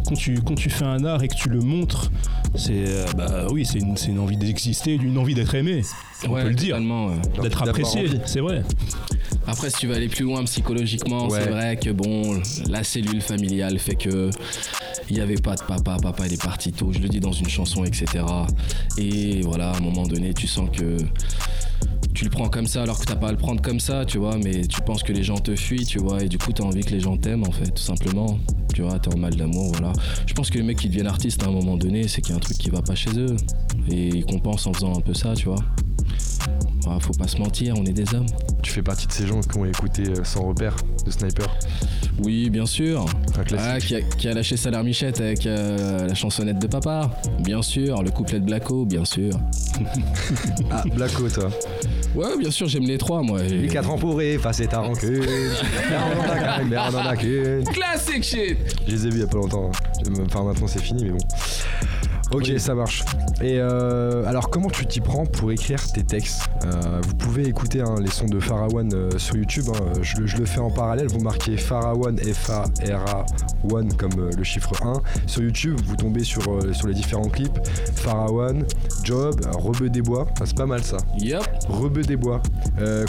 Quand 0.06 0.16
tu, 0.16 0.42
quand 0.42 0.56
tu 0.56 0.70
fais 0.70 0.84
un 0.84 1.06
art 1.06 1.24
et 1.24 1.30
que 1.30 1.36
tu 1.36 1.48
le 1.48 1.62
montres, 1.62 2.12
c'est 2.56 2.72
euh, 2.88 3.06
bah 3.16 3.48
oui, 3.52 3.66
c'est 3.66 3.80
une, 3.80 4.20
envie 4.20 4.36
d'exister, 4.38 4.94
une 4.96 5.18
envie 5.18 5.34
d'être 5.34 5.56
aimé. 5.56 5.82
On 6.28 6.32
Ouais, 6.32 6.44
peut 6.44 6.50
le 6.50 6.56
dire. 6.56 6.78
D'être 7.42 7.64
apprécié, 7.64 8.10
c'est 8.26 8.42
vrai. 8.42 8.64
Après, 9.48 9.70
si 9.70 9.78
tu 9.78 9.88
veux 9.88 9.96
aller 9.96 10.08
plus 10.10 10.24
loin 10.24 10.44
psychologiquement, 10.46 11.28
Ouais. 11.28 11.40
c'est 11.44 11.50
vrai 11.50 11.78
que 11.78 11.90
bon, 11.92 12.42
la 12.68 12.84
cellule 12.84 13.22
familiale 13.22 13.78
fait 13.80 13.96
que 13.96 14.30
il 15.10 15.16
n'y 15.16 15.22
avait 15.22 15.36
pas 15.36 15.56
de 15.56 15.62
papa, 15.62 15.98
papa 16.02 16.26
il 16.26 16.34
est 16.34 16.44
parti 16.44 16.72
tôt, 16.72 16.92
je 16.92 17.00
le 17.00 17.08
dis 17.08 17.20
dans 17.20 17.32
une 17.32 17.48
chanson, 17.50 17.84
etc. 17.86 18.24
Et 18.98 19.42
voilà, 19.42 19.72
à 19.72 19.78
un 19.78 19.82
moment 19.82 20.04
donné, 20.08 20.34
tu 20.34 20.48
sens 20.48 20.70
que 20.76 20.98
tu 22.14 22.24
le 22.24 22.30
prends 22.32 22.48
comme 22.50 22.66
ça 22.66 22.82
alors 22.84 22.98
que 23.00 23.06
t'as 23.06 23.16
pas 23.18 23.28
à 23.28 23.32
le 23.32 23.38
prendre 23.38 23.62
comme 23.62 23.80
ça, 23.80 24.06
tu 24.06 24.18
vois, 24.18 24.38
mais 24.38 24.66
tu 24.66 24.82
penses 24.82 25.04
que 25.04 25.12
les 25.14 25.22
gens 25.24 25.38
te 25.38 25.56
fuient, 25.56 25.86
tu 25.86 26.00
vois, 26.00 26.24
et 26.24 26.30
du 26.30 26.38
coup 26.38 26.52
t'as 26.54 26.64
envie 26.64 26.82
que 26.84 26.92
les 26.92 27.02
gens 27.02 27.18
t'aiment 27.18 27.44
en 27.44 27.52
fait, 27.52 27.70
tout 27.72 27.84
simplement. 27.84 28.40
Tu 28.74 28.82
vois, 28.82 29.00
t'es 29.00 29.14
en 29.14 29.18
mal 29.18 29.36
d'amour, 29.36 29.72
voilà. 29.74 29.94
Je 30.26 30.34
pense 30.34 30.50
que 30.50 30.58
les 30.58 30.64
mecs 30.64 30.80
qui 30.80 30.88
deviennent 30.90 31.08
artistes 31.08 31.44
à 31.44 31.48
un 31.48 31.52
moment 31.52 31.78
donné, 31.78 32.08
c'est 32.10 32.22
qu'il 32.22 32.32
y 32.32 32.34
a 32.34 32.38
un 32.38 32.42
truc 32.42 32.58
qui 32.58 32.70
va 32.70 32.82
pas 32.82 32.96
chez 32.96 33.12
eux. 33.18 33.36
Et 33.90 34.08
ils 34.08 34.26
compensent 34.26 34.68
en 34.68 34.74
faisant 34.74 34.98
un 34.98 35.00
peu 35.02 35.14
ça, 35.14 35.34
tu 35.34 35.46
vois. 35.46 35.64
Ah, 36.88 36.98
faut 37.00 37.14
pas 37.14 37.28
se 37.28 37.38
mentir, 37.38 37.74
on 37.78 37.84
est 37.86 37.94
des 37.94 38.14
hommes. 38.14 38.28
Tu 38.62 38.72
fais 38.72 38.84
partie 38.84 39.08
de 39.08 39.12
ces 39.12 39.26
gens 39.26 39.40
qui 39.42 39.58
ont 39.58 39.66
écouté 39.66 40.04
euh, 40.08 40.24
Sans 40.24 40.44
repère 40.48 40.76
de 41.06 41.10
Sniper, 41.12 41.48
Oui, 42.24 42.50
bien 42.52 42.66
sûr. 42.68 43.02
un 43.02 43.06
Ah, 43.40 43.44
classique. 43.44 43.88
qui, 43.88 43.96
a, 43.96 44.02
qui 44.02 44.28
a 44.28 44.34
lâché 44.34 44.56
Salaire 44.56 44.84
Michette 44.84 45.20
avec 45.20 45.46
euh, 45.48 46.08
la 46.08 46.14
chansonnette 46.16 46.60
de 46.60 46.68
papa. 46.68 47.10
Bien 47.40 47.62
sûr, 47.64 48.04
le 48.04 48.12
couplet 48.12 48.40
de 48.40 48.46
Blacko, 48.46 48.86
bien 48.86 49.04
sûr. 49.06 49.32
Ah, 50.72 50.84
Blacko, 50.94 51.28
toi. 51.30 51.50
Ouais, 52.16 52.38
bien 52.40 52.52
sûr, 52.52 52.68
j'aime 52.68 52.84
les 52.86 52.98
trois, 52.98 53.22
moi. 53.22 53.42
Les 53.44 53.68
4 53.68 53.90
ans 53.90 53.98
pour 53.98 54.22
effacer 54.22 54.68
ta 54.68 54.80
rancune. 54.80 55.22
Classic 57.74 58.24
shit 58.24 58.58
Je 58.88 58.92
les 58.92 59.08
ai 59.08 59.10
vus 59.10 59.18
il 59.18 59.22
y 59.22 59.24
a 59.24 59.28
pas 59.28 59.38
longtemps. 59.38 59.72
hein. 59.74 60.12
Enfin, 60.26 60.44
maintenant 60.44 60.68
c'est 60.68 60.82
fini, 60.82 61.04
mais 61.06 61.12
bon. 61.12 61.18
Ok, 62.32 62.52
ça 62.58 62.74
marche. 62.74 63.04
Et 63.42 63.58
euh, 63.60 64.26
alors, 64.26 64.50
comment 64.50 64.70
tu 64.70 64.86
t'y 64.86 65.00
prends 65.00 65.26
pour 65.26 65.52
écrire 65.52 65.80
tes 65.92 66.04
textes? 66.04 66.50
Euh, 66.66 67.00
Vous 67.08 67.14
pouvez 67.16 67.48
écouter 67.48 67.82
hein, 67.82 67.96
les 68.02 68.10
sons 68.10 68.26
de 68.26 68.40
Pharaon 68.40 68.90
euh, 68.94 69.10
sur 69.18 69.36
YouTube. 69.36 69.66
hein. 69.74 69.94
Je, 70.02 70.18
le- 70.18 70.28
je 70.28 70.38
le 70.38 70.46
fais 70.46 70.60
en 70.60 70.72
parallèle. 70.72 71.08
Vous 71.08 71.20
marquez 71.20 71.56
Pharaon, 71.58 72.16
F-A-R-A-1 72.18 73.96
comme 73.96 74.30
le 74.36 74.44
chiffre 74.44 74.72
1. 74.84 75.02
Sur 75.28 75.44
YouTube, 75.44 75.80
vous 75.86 75.96
tombez 75.96 76.24
sur, 76.24 76.42
sur 76.74 76.88
les 76.88 76.94
différents 76.94 77.30
clips. 77.30 77.58
Pharaon, 77.96 78.60
Job, 79.04 79.40
Rebeu 79.58 79.90
des 79.90 80.02
Bois. 80.02 80.28
Enfin, 80.32 80.46
c'est 80.46 80.58
pas 80.58 80.66
mal 80.66 80.84
ça. 80.84 80.98
Yup. 81.20 81.42
Rebeu 81.70 82.02
des 82.02 82.16
Bois. 82.18 82.42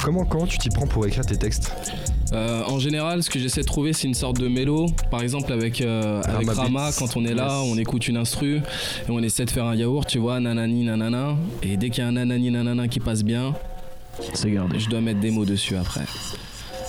Comment, 0.05 0.25
comment 0.25 0.47
tu 0.47 0.59
t'y 0.59 0.69
prends 0.69 0.87
pour 0.87 1.07
écrire 1.07 1.25
tes 1.27 1.37
textes? 1.37 1.73
Euh, 2.33 2.65
en 2.67 2.79
général, 2.81 3.23
ce 3.23 3.31
que 3.31 3.39
j'essaie 3.39 3.61
de 3.61 3.67
trouver, 3.67 3.93
c'est 3.93 4.09
une 4.09 4.15
sorte 4.15 4.39
de 4.41 4.49
mélo. 4.49 4.87
Par 5.11 5.21
exemple, 5.23 5.53
avec, 5.53 5.81
euh, 5.81 6.21
avec 6.25 6.51
Rama 6.51 6.91
quand 6.99 7.17
on 7.17 7.25
est 7.25 7.35
là, 7.35 7.61
Yes. 7.63 7.73
on 7.73 7.79
écoute 7.79 8.09
une 8.09 8.17
instru 8.17 8.61
et 9.09 9.11
on 9.11 9.19
essaie 9.21 9.45
de 9.45 9.51
faire 9.51 9.65
un 9.65 9.75
yaourt, 9.75 10.09
tu 10.09 10.19
vois, 10.19 10.41
nanani, 10.41 10.85
nanana. 10.85 11.37
Et 11.63 11.77
dès 11.77 11.91
qu'il 11.91 12.03
y 12.03 12.07
a 12.07 12.09
un 12.09 12.13
nanani, 12.13 12.51
nanana 12.51 12.89
qui 12.89 13.01
passe 13.01 13.23
bien, 13.23 13.55
C'est 14.35 14.51
gardé. 14.51 14.79
je 14.79 14.89
dois 14.89 15.01
mettre 15.01 15.21
des 15.21 15.31
mots 15.31 15.45
dessus 15.45 15.77
après. 15.77 16.05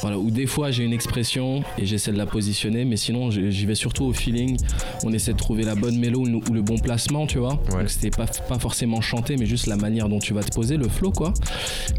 Voilà, 0.01 0.19
ou 0.19 0.30
des 0.30 0.45
fois 0.45 0.69
j'ai 0.69 0.84
une 0.84 0.93
expression 0.93 1.63
et 1.80 1.88
j'essaie 1.88 2.12
de 2.12 2.19
la 2.19 2.27
positionner, 2.27 2.86
mais 2.86 2.97
sinon 2.97 3.32
j'y 3.32 3.65
vais 3.65 3.73
surtout 3.73 4.03
au 4.06 4.13
feeling. 4.13 4.56
On 5.03 5.12
essaie 5.12 5.34
de 5.34 5.38
trouver 5.39 5.63
la 5.63 5.73
bonne 5.73 5.97
mélo 5.97 6.19
ou 6.19 6.25
le- 6.27 6.36
ou 6.36 6.53
le 6.53 6.62
bon 6.62 6.77
placement, 6.77 7.25
tu 7.25 7.39
vois. 7.39 7.53
Ouais. 7.71 7.80
Donc 7.80 7.89
c'était 7.89 8.12
pas, 8.12 8.27
pas 8.27 8.60
forcément 8.60 9.01
chanté, 9.01 9.38
mais 9.38 9.47
juste 9.47 9.65
la 9.65 9.75
manière 9.75 10.08
dont 10.08 10.19
tu 10.19 10.36
vas 10.36 10.43
te 10.43 10.53
poser, 10.53 10.77
le 10.77 10.88
flow, 10.88 11.12
quoi. 11.12 11.34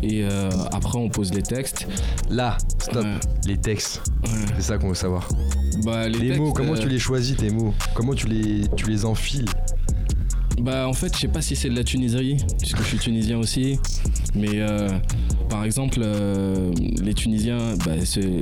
Et 0.01 0.23
euh, 0.23 0.49
après 0.73 0.97
on 0.97 1.09
pose 1.09 1.35
les 1.35 1.43
textes. 1.43 1.89
Là, 2.31 2.57
stop. 2.79 3.03
Ouais. 3.03 3.15
Les 3.49 3.57
textes. 3.57 4.01
Ouais. 4.23 4.31
C'est 4.55 4.63
ça 4.63 4.79
qu'on 4.79 4.91
veut 4.91 4.95
savoir. 4.95 5.29
Bah, 5.85 6.09
les 6.09 6.19
Les 6.21 6.27
textes, 6.29 6.39
mots, 6.41 6.53
comment 6.53 6.75
euh, 6.75 6.79
tu 6.81 6.89
les 6.89 7.01
choisis 7.01 7.37
tes 7.37 7.51
mots? 7.51 7.75
Comment 7.95 8.15
tu 8.15 8.29
les, 8.29 8.69
tu 8.77 8.87
les 8.89 9.05
enfiles? 9.07 9.47
Bah 10.61 10.89
en 10.89 10.93
fait 10.93 11.15
je 11.15 11.21
sais 11.21 11.29
pas 11.29 11.41
si 11.41 11.55
c'est 11.57 11.69
de 11.69 11.77
la 11.77 11.85
Tuniserie, 11.85 12.37
puisque 12.59 12.79
je 12.79 12.85
suis 12.89 12.99
tunisien 12.99 13.39
aussi. 13.39 13.79
Mais 14.35 14.55
euh, 14.55 14.89
par 15.49 15.65
exemple 15.65 16.01
euh, 16.03 16.73
les 17.03 17.15
Tunisiens, 17.15 17.77
bah, 17.85 17.93
c'est 18.05 18.41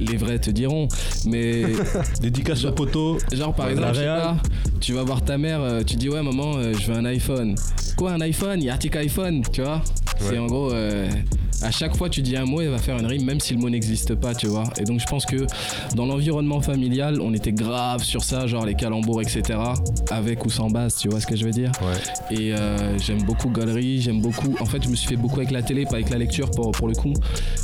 les 0.00 0.16
vrais 0.16 0.38
te 0.38 0.50
diront. 0.50 0.88
Mais 1.26 1.64
Dédicace 2.20 2.64
au 2.64 2.72
poteau. 2.72 3.18
Genre 3.32 3.54
par 3.54 3.66
La 3.66 3.72
exemple, 3.72 3.94
je 3.94 4.00
sais 4.00 4.06
pas, 4.06 4.36
tu 4.80 4.92
vas 4.92 5.02
voir 5.02 5.24
ta 5.24 5.38
mère, 5.38 5.60
euh, 5.60 5.82
tu 5.82 5.96
dis 5.96 6.08
ouais 6.08 6.22
maman, 6.22 6.56
euh, 6.56 6.72
je 6.72 6.90
veux 6.90 6.96
un 6.96 7.04
iPhone. 7.04 7.54
Quoi 7.96 8.12
un 8.12 8.20
iPhone? 8.20 8.62
Yatik 8.62 8.96
iPhone, 8.96 9.42
tu 9.52 9.62
vois? 9.62 9.82
C'est 10.20 10.38
en 10.38 10.46
gros, 10.46 10.72
euh, 10.72 11.08
à 11.62 11.70
chaque 11.70 11.96
fois 11.96 12.08
tu 12.08 12.22
dis 12.22 12.36
un 12.36 12.44
mot, 12.44 12.60
elle 12.60 12.68
va 12.70 12.78
faire 12.78 12.98
une 12.98 13.06
rime, 13.06 13.24
même 13.24 13.40
si 13.40 13.54
le 13.54 13.60
mot 13.60 13.70
n'existe 13.70 14.14
pas, 14.14 14.34
tu 14.34 14.46
vois. 14.46 14.64
Et 14.78 14.84
donc 14.84 15.00
je 15.00 15.06
pense 15.06 15.26
que 15.26 15.46
dans 15.94 16.06
l'environnement 16.06 16.60
familial, 16.60 17.20
on 17.20 17.34
était 17.34 17.52
grave 17.52 18.02
sur 18.02 18.24
ça, 18.24 18.46
genre 18.46 18.64
les 18.66 18.74
calembours, 18.74 19.20
etc. 19.22 19.58
Avec 20.10 20.44
ou 20.44 20.50
sans 20.50 20.68
base, 20.70 20.96
tu 20.96 21.08
vois 21.08 21.20
ce 21.20 21.26
que 21.26 21.36
je 21.36 21.44
veux 21.44 21.50
dire? 21.50 21.72
Ouais. 21.82 22.36
Et 22.36 22.52
euh, 22.54 22.98
j'aime 22.98 23.22
beaucoup 23.22 23.50
galerie, 23.50 24.00
j'aime 24.00 24.20
beaucoup. 24.20 24.54
En 24.60 24.66
fait, 24.66 24.82
je 24.82 24.88
me 24.88 24.94
suis 24.96 25.08
fait 25.08 25.16
beaucoup 25.16 25.36
avec 25.36 25.50
la 25.50 25.62
télé, 25.62 25.84
pas 25.84 25.94
avec 25.94 26.10
la 26.10 26.18
lecture 26.18 26.50
pour, 26.50 26.72
pour 26.72 26.88
le 26.88 26.94
coup. 26.94 27.12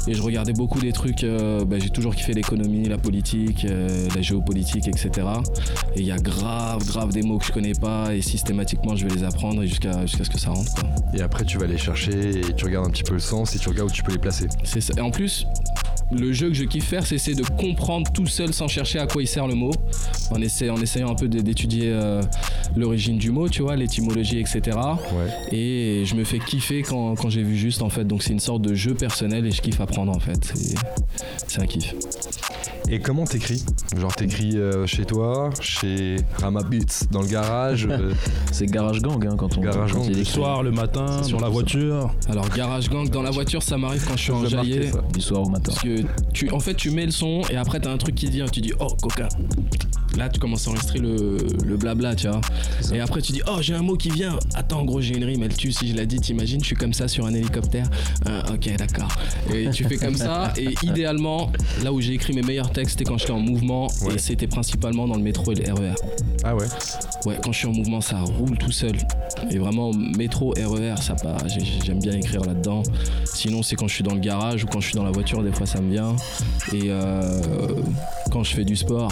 Et 0.06 0.14
je 0.14 0.22
regardais 0.22 0.52
beaucoup 0.52 0.80
des 0.80 0.92
trucs. 0.92 1.24
euh, 1.24 1.64
bah, 1.64 1.76
j'ai 1.78 1.90
toujours 1.90 2.14
kiffé 2.14 2.32
l'économie, 2.32 2.84
la 2.88 2.98
politique, 2.98 3.64
euh, 3.64 4.08
la 4.14 4.22
géopolitique, 4.22 4.88
etc. 4.88 5.10
Et 5.96 6.00
il 6.00 6.06
y 6.06 6.12
a 6.12 6.16
grave, 6.18 6.84
grave 6.86 7.12
des 7.12 7.22
mots 7.22 7.38
que 7.38 7.46
je 7.46 7.52
connais 7.52 7.74
pas 7.74 8.14
et 8.14 8.22
systématiquement 8.22 8.96
je 8.96 9.06
vais 9.06 9.14
les 9.14 9.24
apprendre 9.24 9.62
jusqu'à 9.64 10.06
jusqu'à 10.06 10.24
ce 10.24 10.30
que 10.30 10.38
ça 10.38 10.50
rentre. 10.50 10.72
quoi. 10.74 10.88
Et 11.14 11.20
après, 11.22 11.44
tu 11.44 11.58
vas 11.58 11.66
les 11.66 11.78
chercher 11.78 12.40
et 12.40 12.54
tu 12.54 12.64
regardes 12.64 12.86
un 12.86 12.90
petit 12.90 13.02
peu 13.02 13.14
le 13.14 13.20
sens 13.20 13.54
et 13.54 13.58
tu 13.58 13.68
regardes 13.68 13.83
où 13.84 13.90
tu 13.90 14.02
peux 14.02 14.12
les 14.12 14.18
placer. 14.18 14.48
C'est 14.64 14.80
ça. 14.80 14.94
Et 14.96 15.00
en 15.00 15.10
plus, 15.10 15.46
le 16.12 16.32
jeu 16.32 16.48
que 16.48 16.54
je 16.54 16.64
kiffe 16.64 16.84
faire, 16.86 17.06
c'est 17.06 17.14
essayer 17.16 17.36
de 17.36 17.44
comprendre 17.44 18.10
tout 18.12 18.26
seul 18.26 18.52
sans 18.52 18.68
chercher 18.68 18.98
à 18.98 19.06
quoi 19.06 19.22
il 19.22 19.26
sert 19.26 19.46
le 19.46 19.54
mot. 19.54 19.72
En, 20.30 20.40
essa- 20.40 20.70
en 20.72 20.76
essayant 20.80 21.10
un 21.10 21.14
peu 21.14 21.28
d'étudier 21.28 21.90
euh, 21.92 22.22
l'origine 22.76 23.18
du 23.18 23.30
mot, 23.30 23.48
tu 23.48 23.62
vois, 23.62 23.76
l'étymologie, 23.76 24.38
etc. 24.38 24.60
Ouais. 25.12 25.56
Et 25.56 26.04
je 26.04 26.14
me 26.14 26.24
fais 26.24 26.38
kiffer 26.38 26.82
quand, 26.82 27.14
quand 27.16 27.30
j'ai 27.30 27.42
vu 27.42 27.56
juste 27.56 27.82
en 27.82 27.88
fait. 27.90 28.04
Donc 28.04 28.22
c'est 28.22 28.32
une 28.32 28.40
sorte 28.40 28.62
de 28.62 28.74
jeu 28.74 28.94
personnel 28.94 29.46
et 29.46 29.50
je 29.50 29.60
kiffe 29.62 29.80
apprendre 29.80 30.14
en 30.14 30.20
fait. 30.20 30.52
C'est- 31.46 31.60
un 31.62 31.66
kiff. 31.66 31.94
Et 32.88 32.98
comment 32.98 33.24
t'écris? 33.24 33.62
Genre 33.96 34.14
t'écris 34.14 34.56
euh, 34.58 34.86
chez 34.86 35.04
toi, 35.04 35.50
chez 35.60 36.16
Rama 36.38 36.62
Beats, 36.62 37.06
dans 37.10 37.22
le 37.22 37.28
garage 37.28 37.86
euh, 37.90 38.12
C'est 38.52 38.66
Garage 38.66 39.00
Gang 39.00 39.24
hein, 39.26 39.36
quand 39.38 39.56
on. 39.56 39.60
Garage 39.62 39.92
quand 39.92 40.02
Gang, 40.02 40.14
Le 40.14 40.24
soir, 40.24 40.62
le 40.62 40.70
matin, 40.70 41.22
sur 41.22 41.40
la 41.40 41.48
voiture. 41.48 42.12
Alors 42.28 42.48
garage 42.50 42.90
gang 42.90 43.08
dans 43.08 43.22
la 43.22 43.30
voiture, 43.30 43.62
ça 43.62 43.78
m'arrive 43.78 44.04
quand 44.06 44.16
je 44.16 44.22
suis 44.22 44.32
enjaillé. 44.32 44.90
ça. 44.90 45.00
Du 45.12 45.20
soir 45.20 45.42
au 45.42 45.48
matin. 45.48 45.72
Parce 45.72 45.80
que 45.80 45.93
tu, 46.32 46.50
en 46.50 46.60
fait, 46.60 46.74
tu 46.74 46.90
mets 46.90 47.06
le 47.06 47.12
son 47.12 47.42
et 47.50 47.56
après 47.56 47.80
t'as 47.80 47.92
un 47.92 47.98
truc 47.98 48.14
qui 48.14 48.28
vient, 48.30 48.46
tu 48.46 48.60
dis 48.60 48.72
oh 48.80 48.94
coca. 49.00 49.28
Là, 50.16 50.28
tu 50.28 50.38
commences 50.38 50.68
à 50.68 50.70
enregistrer 50.70 51.00
le, 51.00 51.38
le 51.64 51.76
blabla, 51.76 52.14
tu 52.14 52.28
vois. 52.28 52.40
Et 52.92 53.00
après, 53.00 53.20
tu 53.20 53.32
dis 53.32 53.42
oh 53.48 53.56
j'ai 53.60 53.74
un 53.74 53.82
mot 53.82 53.96
qui 53.96 54.10
vient. 54.10 54.38
Attends, 54.54 54.84
gros, 54.84 55.00
j'ai 55.00 55.16
une 55.16 55.24
rime, 55.24 55.42
elle 55.42 55.56
tue. 55.56 55.72
Si 55.72 55.88
je 55.88 55.96
la 55.96 56.06
dis, 56.06 56.20
t'imagines, 56.20 56.60
je 56.60 56.66
suis 56.66 56.76
comme 56.76 56.92
ça 56.92 57.08
sur 57.08 57.26
un 57.26 57.34
hélicoptère. 57.34 57.90
Ah, 58.24 58.44
ok, 58.52 58.76
d'accord. 58.76 59.08
Et 59.52 59.68
tu 59.70 59.82
fais 59.82 59.96
comme 59.96 60.14
ça. 60.16 60.52
Et 60.56 60.72
idéalement, 60.84 61.50
là 61.82 61.92
où 61.92 62.00
j'ai 62.00 62.12
écrit 62.12 62.32
mes 62.32 62.42
meilleurs 62.42 62.70
textes, 62.70 62.92
c'était 62.98 63.10
quand 63.10 63.18
j'étais 63.18 63.32
en 63.32 63.40
mouvement 63.40 63.88
Ouais. 64.02 64.14
et 64.14 64.18
c'était 64.18 64.46
principalement 64.46 65.08
dans 65.08 65.16
le 65.16 65.22
métro 65.22 65.50
et 65.50 65.56
le 65.56 65.72
RER. 65.72 65.94
Ah 66.44 66.54
ouais 66.54 66.66
Ouais, 67.26 67.38
quand 67.42 67.52
je 67.52 67.58
suis 67.58 67.66
en 67.66 67.72
mouvement, 67.72 68.00
ça 68.02 68.18
roule 68.20 68.58
tout 68.58 68.70
seul. 68.70 68.92
Et 69.50 69.58
vraiment, 69.58 69.92
métro, 69.92 70.52
RER, 70.56 70.96
ça 71.00 71.14
part. 71.14 71.48
J'ai- 71.48 71.64
J'aime 71.84 72.00
bien 72.00 72.12
écrire 72.12 72.42
là-dedans. 72.42 72.82
Sinon, 73.24 73.62
c'est 73.62 73.76
quand 73.76 73.88
je 73.88 73.94
suis 73.94 74.04
dans 74.04 74.14
le 74.14 74.20
garage 74.20 74.64
ou 74.64 74.66
quand 74.66 74.80
je 74.80 74.86
suis 74.88 74.94
dans 74.96 75.04
la 75.04 75.10
voiture, 75.10 75.42
des 75.42 75.52
fois 75.52 75.66
ça 75.66 75.80
me 75.80 75.90
vient. 75.90 76.14
Et 76.72 76.82
euh, 76.90 77.40
quand 78.30 78.42
je 78.44 78.54
fais 78.54 78.64
du 78.64 78.76
sport. 78.76 79.10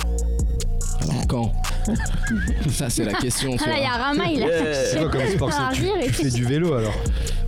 Alors, 1.00 1.26
quand? 1.26 1.52
Ça, 2.70 2.88
c'est 2.88 3.04
la 3.04 3.14
question. 3.14 3.56
Ah 3.64 3.68
là, 3.70 3.74
il 3.78 3.82
y 3.82 3.86
a 3.86 3.90
Rama, 3.96 4.24
il 4.32 4.42
a 4.44 4.46
C'est 4.84 4.98
quoi 5.00 5.08
comme 5.10 5.26
sport 5.26 5.50
tu, 5.72 6.12
fais 6.12 6.30
du 6.30 6.44
vélo 6.44 6.74
alors 6.74 6.94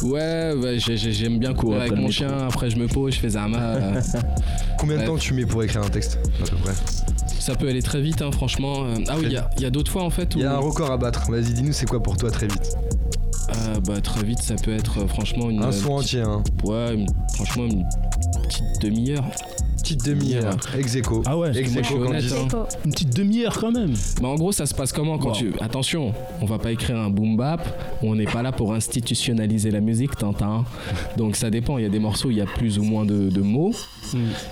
Ouais, 0.03 0.53
j'ai- 0.79 0.97
j'aime 0.97 1.39
bien 1.39 1.55
courir 1.55 1.83
avec 1.83 1.93
mon 1.93 2.11
chien. 2.11 2.37
Après, 2.49 2.69
je 2.69 2.77
me 2.77 2.89
pose, 2.89 3.15
je 3.15 3.21
fais 3.21 3.29
Zama. 3.31 3.59
euh, 3.59 4.01
Combien 4.79 4.99
de 4.99 5.07
temps 5.07 5.17
tu 5.17 5.35
mets 5.35 5.47
pour 5.47 5.63
écrire 5.63 5.83
un 5.83 5.89
texte 5.89 6.19
à 6.43 6.47
peu 6.49 6.57
près? 6.57 6.73
Ça 7.45 7.55
peut 7.55 7.69
aller 7.69 7.83
très 7.83 8.01
vite, 8.01 8.23
hein, 8.23 8.31
franchement. 8.33 8.85
Euh, 8.85 8.95
Ah 9.09 9.17
oui, 9.19 9.27
il 9.57 9.63
y 9.63 9.67
a, 9.67 9.71
d'autres 9.71 9.91
fois 9.93 10.03
en 10.03 10.11
fait 10.11 10.35
où. 10.35 10.39
Il 10.39 10.43
y 10.43 10.47
a 10.47 10.55
un 10.55 10.59
record 10.59 10.91
à 10.91 10.97
battre. 10.97 11.31
Vas-y, 11.31 11.53
dis-nous 11.53 11.73
c'est 11.73 11.87
quoi 11.87 12.03
pour 12.03 12.17
toi 12.17 12.31
très 12.31 12.47
vite 12.47 12.77
Euh, 13.51 13.81
bah, 13.87 14.01
très 14.01 14.25
vite, 14.25 14.41
ça 14.41 14.55
peut 14.57 14.73
être 14.75 15.03
euh, 15.03 15.07
franchement 15.07 15.51
une. 15.51 15.63
Un 15.63 15.69
euh, 15.69 15.73
son 15.73 15.97
petite- 15.99 16.17
entier, 16.17 16.21
hein. 16.23 16.43
Ouais, 16.65 16.95
une- 16.95 17.07
franchement, 17.35 17.65
une 17.65 17.85
petite 18.45 18.81
demi-heure. 18.83 19.25
Petite 19.85 20.05
demi-heure. 20.07 20.57
Ex 20.79 20.97
aequo. 20.97 21.23
Ah 21.27 21.37
ouais, 21.37 21.51
Ex 21.57 21.71
moi, 21.73 21.83
je 21.83 21.87
suis 21.87 21.95
aequo, 21.95 22.05
quand 22.05 22.11
honnête, 22.11 22.25
dit- 22.25 22.33
hein. 22.35 22.67
Une 22.87 22.91
petite 22.93 23.15
demi-heure 23.15 23.59
quand 23.61 23.71
même. 23.71 23.93
Bah 24.23 24.29
en 24.29 24.35
gros 24.37 24.51
ça 24.53 24.65
se 24.67 24.75
passe 24.75 24.93
comment 24.93 25.19
quand 25.19 25.29
Wow. 25.29 25.35
tu... 25.35 25.53
Attention, 25.61 26.15
on 26.41 26.47
va 26.47 26.59
pas 26.59 26.73
écrire 26.73 26.97
un 26.99 27.11
boom 27.11 27.37
bap, 27.37 27.61
on 28.03 28.15
n'est 28.15 28.25
pas 28.25 28.43
là 28.43 28.51
pour 28.53 28.73
institutionnaliser 28.73 29.71
la 29.71 29.81
musique, 29.81 30.17
t'entends 30.17 30.65
Donc 31.19 31.37
ça 31.37 31.51
dépend, 31.51 31.77
il 31.79 31.83
y 31.83 31.87
a 31.87 31.91
des 31.91 31.99
morceaux 31.99 32.29
où 32.29 32.31
il 32.31 32.39
y 32.39 32.41
a 32.41 32.47
plus 32.47 32.79
ou 32.79 32.83
moins 32.83 33.05
de, 33.05 33.29
de 33.29 33.41
mots. 33.43 33.73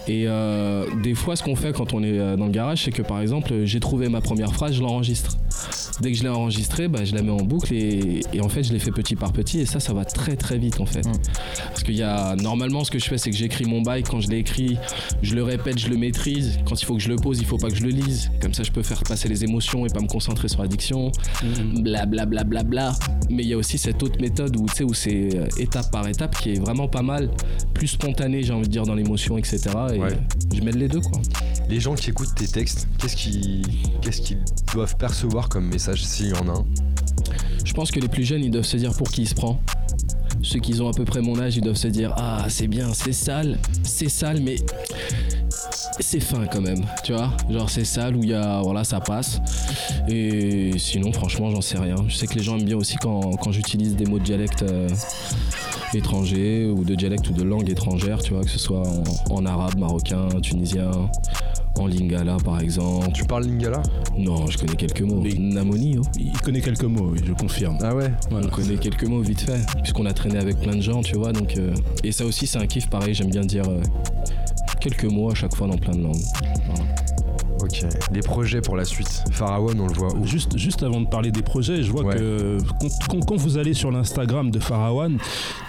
Et 0.08 0.24
euh, 0.26 0.86
des 1.02 1.14
fois 1.14 1.36
ce 1.36 1.42
qu'on 1.42 1.56
fait 1.56 1.72
quand 1.72 1.94
on 1.94 2.02
est 2.02 2.18
euh, 2.18 2.36
dans 2.36 2.46
le 2.46 2.50
garage, 2.52 2.84
c'est 2.84 2.90
que 2.90 3.02
par 3.02 3.20
exemple 3.20 3.64
j'ai 3.64 3.80
trouvé 3.80 4.08
ma 4.08 4.20
première 4.20 4.52
phrase, 4.52 4.74
je 4.74 4.82
l'enregistre. 4.82 5.38
Dès 6.00 6.10
que 6.10 6.18
je 6.18 6.22
l'ai 6.22 6.28
enregistrée, 6.30 6.88
bah, 6.88 7.04
je 7.04 7.14
la 7.14 7.22
mets 7.22 7.30
en 7.30 7.36
boucle 7.44 7.72
et, 7.74 8.20
et 8.32 8.40
en 8.40 8.48
fait 8.48 8.64
je 8.64 8.72
l'ai 8.72 8.78
fait 8.78 8.90
petit 8.90 9.14
par 9.14 9.32
petit 9.32 9.60
et 9.60 9.66
ça 9.66 9.78
ça 9.80 9.92
va 9.92 10.04
très 10.04 10.36
très 10.36 10.58
vite 10.58 10.80
en 10.80 10.86
fait. 10.86 11.06
Mm. 11.06 11.12
Parce 11.68 11.82
qu'il 11.84 11.94
y 11.96 12.02
a 12.02 12.34
normalement 12.36 12.82
ce 12.84 12.90
que 12.90 12.98
je 12.98 13.04
fais 13.04 13.18
c'est 13.18 13.30
que 13.30 13.36
j'écris 13.36 13.64
mon 13.66 13.82
bail, 13.82 14.02
quand 14.02 14.20
je 14.20 14.28
l'ai 14.28 14.38
écrit, 14.38 14.76
je 15.22 15.34
le 15.34 15.42
répète, 15.44 15.78
je 15.78 15.88
le 15.88 15.96
maîtrise. 15.96 16.58
Quand 16.64 16.80
il 16.80 16.84
faut 16.84 16.94
que 16.94 17.00
je 17.00 17.08
le 17.08 17.16
pose, 17.16 17.38
il 17.40 17.46
faut 17.46 17.56
pas 17.58 17.68
que 17.68 17.76
je 17.76 17.82
le 17.82 17.90
lise. 17.90 18.30
Comme 18.40 18.52
ça 18.54 18.62
je 18.62 18.72
peux 18.72 18.82
faire 18.82 19.02
passer 19.04 19.28
les 19.28 19.44
émotions 19.44 19.86
et 19.86 19.88
pas 19.88 20.00
me 20.00 20.08
concentrer 20.08 20.48
sur 20.48 20.62
la 20.62 20.68
diction. 20.68 21.10
Bla 21.76 22.06
bla 22.06 22.26
bla 22.26 22.44
bla 22.44 22.62
bla. 22.62 22.92
Mais 23.30 23.42
il 23.44 23.48
y 23.48 23.52
a 23.54 23.56
aussi 23.56 23.78
cette 23.78 24.02
autre 24.02 24.20
méthode 24.20 24.56
où 24.56 24.66
tu 24.66 24.74
sais 24.76 24.84
où 24.84 24.94
c'est 24.94 25.36
euh, 25.36 25.46
étape 25.58 25.90
par 25.90 26.06
étape 26.08 26.36
qui 26.38 26.52
est 26.52 26.58
vraiment 26.60 26.88
pas 26.88 27.02
mal, 27.02 27.30
plus 27.74 27.86
spontané 27.88 28.42
j'ai 28.42 28.52
envie 28.52 28.66
de 28.66 28.72
dire 28.72 28.82
dans 28.84 28.94
l'émotion 28.94 29.38
etc. 29.38 29.60
Et 29.94 29.98
Ouais. 29.98 30.18
je 30.54 30.60
mêle 30.60 30.76
les 30.78 30.88
deux 30.88 31.00
quoi. 31.00 31.20
Les 31.68 31.80
gens 31.80 31.94
qui 31.94 32.10
écoutent 32.10 32.34
tes 32.34 32.48
textes, 32.48 32.88
qu'est-ce 32.98 33.16
qu'ils 33.16 33.62
qu'est-ce 34.00 34.20
qu'ils 34.20 34.38
doivent 34.74 34.96
percevoir 34.96 35.48
comme 35.48 35.66
message 35.66 36.04
s'il 36.04 36.28
y 36.28 36.34
en 36.34 36.48
a 36.48 36.52
un? 36.58 36.64
Je 37.64 37.72
pense 37.74 37.90
que 37.92 38.00
les 38.00 38.08
plus 38.08 38.24
jeunes, 38.24 38.42
ils 38.42 38.50
doivent 38.50 38.64
se 38.66 38.76
dire 38.76 38.92
pour 38.92 39.08
qui 39.10 39.22
il 39.22 39.28
se 39.28 39.34
prend. 39.34 39.60
Ceux 40.42 40.58
qui 40.58 40.80
ont 40.80 40.88
à 40.88 40.92
peu 40.92 41.04
près 41.04 41.20
mon 41.20 41.38
âge, 41.38 41.56
ils 41.56 41.62
doivent 41.62 41.76
se 41.76 41.88
dire 41.88 42.12
Ah, 42.16 42.46
c'est 42.48 42.66
bien, 42.66 42.92
c'est 42.92 43.12
sale, 43.12 43.58
c'est 43.84 44.08
sale, 44.08 44.40
mais 44.40 44.56
c'est 46.00 46.20
fin 46.20 46.46
quand 46.46 46.60
même, 46.60 46.84
tu 47.04 47.12
vois. 47.12 47.30
Genre, 47.48 47.70
c'est 47.70 47.84
sale 47.84 48.16
où 48.16 48.22
il 48.22 48.30
y 48.30 48.34
a. 48.34 48.60
Voilà, 48.62 48.82
ça 48.84 49.00
passe. 49.00 49.40
Et 50.08 50.72
sinon, 50.78 51.12
franchement, 51.12 51.50
j'en 51.50 51.60
sais 51.60 51.78
rien. 51.78 51.96
Je 52.08 52.16
sais 52.16 52.26
que 52.26 52.34
les 52.34 52.42
gens 52.42 52.58
aiment 52.58 52.64
bien 52.64 52.76
aussi 52.76 52.96
quand, 52.96 53.52
j'utilise 53.52 53.94
des 53.94 54.04
mots 54.06 54.18
de 54.18 54.24
dialecte 54.24 54.62
euh, 54.62 54.88
étrangers 55.94 56.66
ou 56.66 56.84
de 56.84 56.94
dialecte 56.94 57.28
ou 57.28 57.32
de 57.32 57.42
langue 57.42 57.70
étrangère, 57.70 58.20
tu 58.20 58.34
vois, 58.34 58.42
que 58.42 58.50
ce 58.50 58.58
soit 58.58 58.82
en 59.30 59.46
arabe, 59.46 59.78
marocain, 59.78 60.28
tunisien. 60.42 60.90
Lingala 61.86 62.36
par 62.44 62.60
exemple. 62.60 63.12
Tu 63.12 63.24
parles 63.24 63.44
lingala 63.44 63.82
Non, 64.16 64.46
je 64.46 64.58
connais 64.58 64.76
quelques 64.76 65.02
mots. 65.02 65.22
Namoni, 65.38 65.98
oh. 65.98 66.02
Il 66.18 66.32
connaît 66.40 66.60
quelques 66.60 66.84
mots, 66.84 67.10
oui, 67.12 67.20
je 67.24 67.32
confirme. 67.32 67.78
Ah 67.82 67.94
ouais 67.94 68.10
Voilà. 68.30 68.46
On 68.46 68.50
connaît 68.50 68.76
quelques 68.76 69.04
mots 69.04 69.20
vite 69.20 69.40
fait, 69.40 69.60
puisqu'on 69.82 70.06
a 70.06 70.12
traîné 70.12 70.38
avec 70.38 70.58
plein 70.60 70.76
de 70.76 70.80
gens, 70.82 71.02
tu 71.02 71.16
vois. 71.16 71.32
Donc, 71.32 71.56
euh, 71.56 71.74
et 72.04 72.12
ça 72.12 72.24
aussi, 72.24 72.46
c'est 72.46 72.58
un 72.58 72.66
kiff, 72.66 72.88
pareil, 72.88 73.14
j'aime 73.14 73.30
bien 73.30 73.42
dire 73.42 73.64
euh, 73.68 73.80
quelques 74.80 75.04
mots 75.04 75.30
à 75.30 75.34
chaque 75.34 75.54
fois 75.54 75.66
dans 75.66 75.78
plein 75.78 75.94
de 75.94 76.02
langues. 76.02 76.22
Ok. 77.62 77.84
Les 78.12 78.20
projets 78.20 78.60
pour 78.60 78.76
la 78.76 78.84
suite. 78.84 79.22
Pharaon, 79.30 79.74
on 79.78 79.86
le 79.86 79.92
voit 79.94 80.14
où 80.14 80.26
Juste, 80.26 80.56
juste 80.58 80.82
avant 80.82 81.00
de 81.00 81.06
parler 81.08 81.30
des 81.30 81.42
projets, 81.42 81.82
je 81.82 81.90
vois 81.92 82.04
Ouais. 82.04 82.16
que 82.16 82.58
quand, 82.80 82.88
quand- 83.08 83.20
quand 83.26 83.36
vous 83.36 83.56
allez 83.58 83.74
sur 83.74 83.90
l'Instagram 83.90 84.50
de 84.50 84.58
Farawan, 84.58 85.16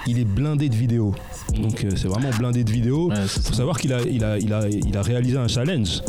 il 0.07 0.19
est 0.19 0.25
blindé 0.25 0.69
de 0.69 0.75
vidéos. 0.75 1.13
Donc 1.59 1.83
euh, 1.83 1.89
c'est 1.95 2.07
vraiment 2.07 2.29
blindé 2.37 2.63
de 2.63 2.71
vidéos. 2.71 3.09
Ouais, 3.09 3.15
Il 3.21 3.27
faut 3.27 3.41
ça. 3.41 3.53
savoir 3.53 3.79
qu'il 3.79 3.93
a, 3.93 4.01
il 4.01 4.23
a, 4.23 4.37
il 4.39 4.53
a, 4.53 4.67
il 4.69 4.97
a 4.97 5.01
réalisé 5.01 5.37
un 5.37 5.47
challenge. 5.47 6.01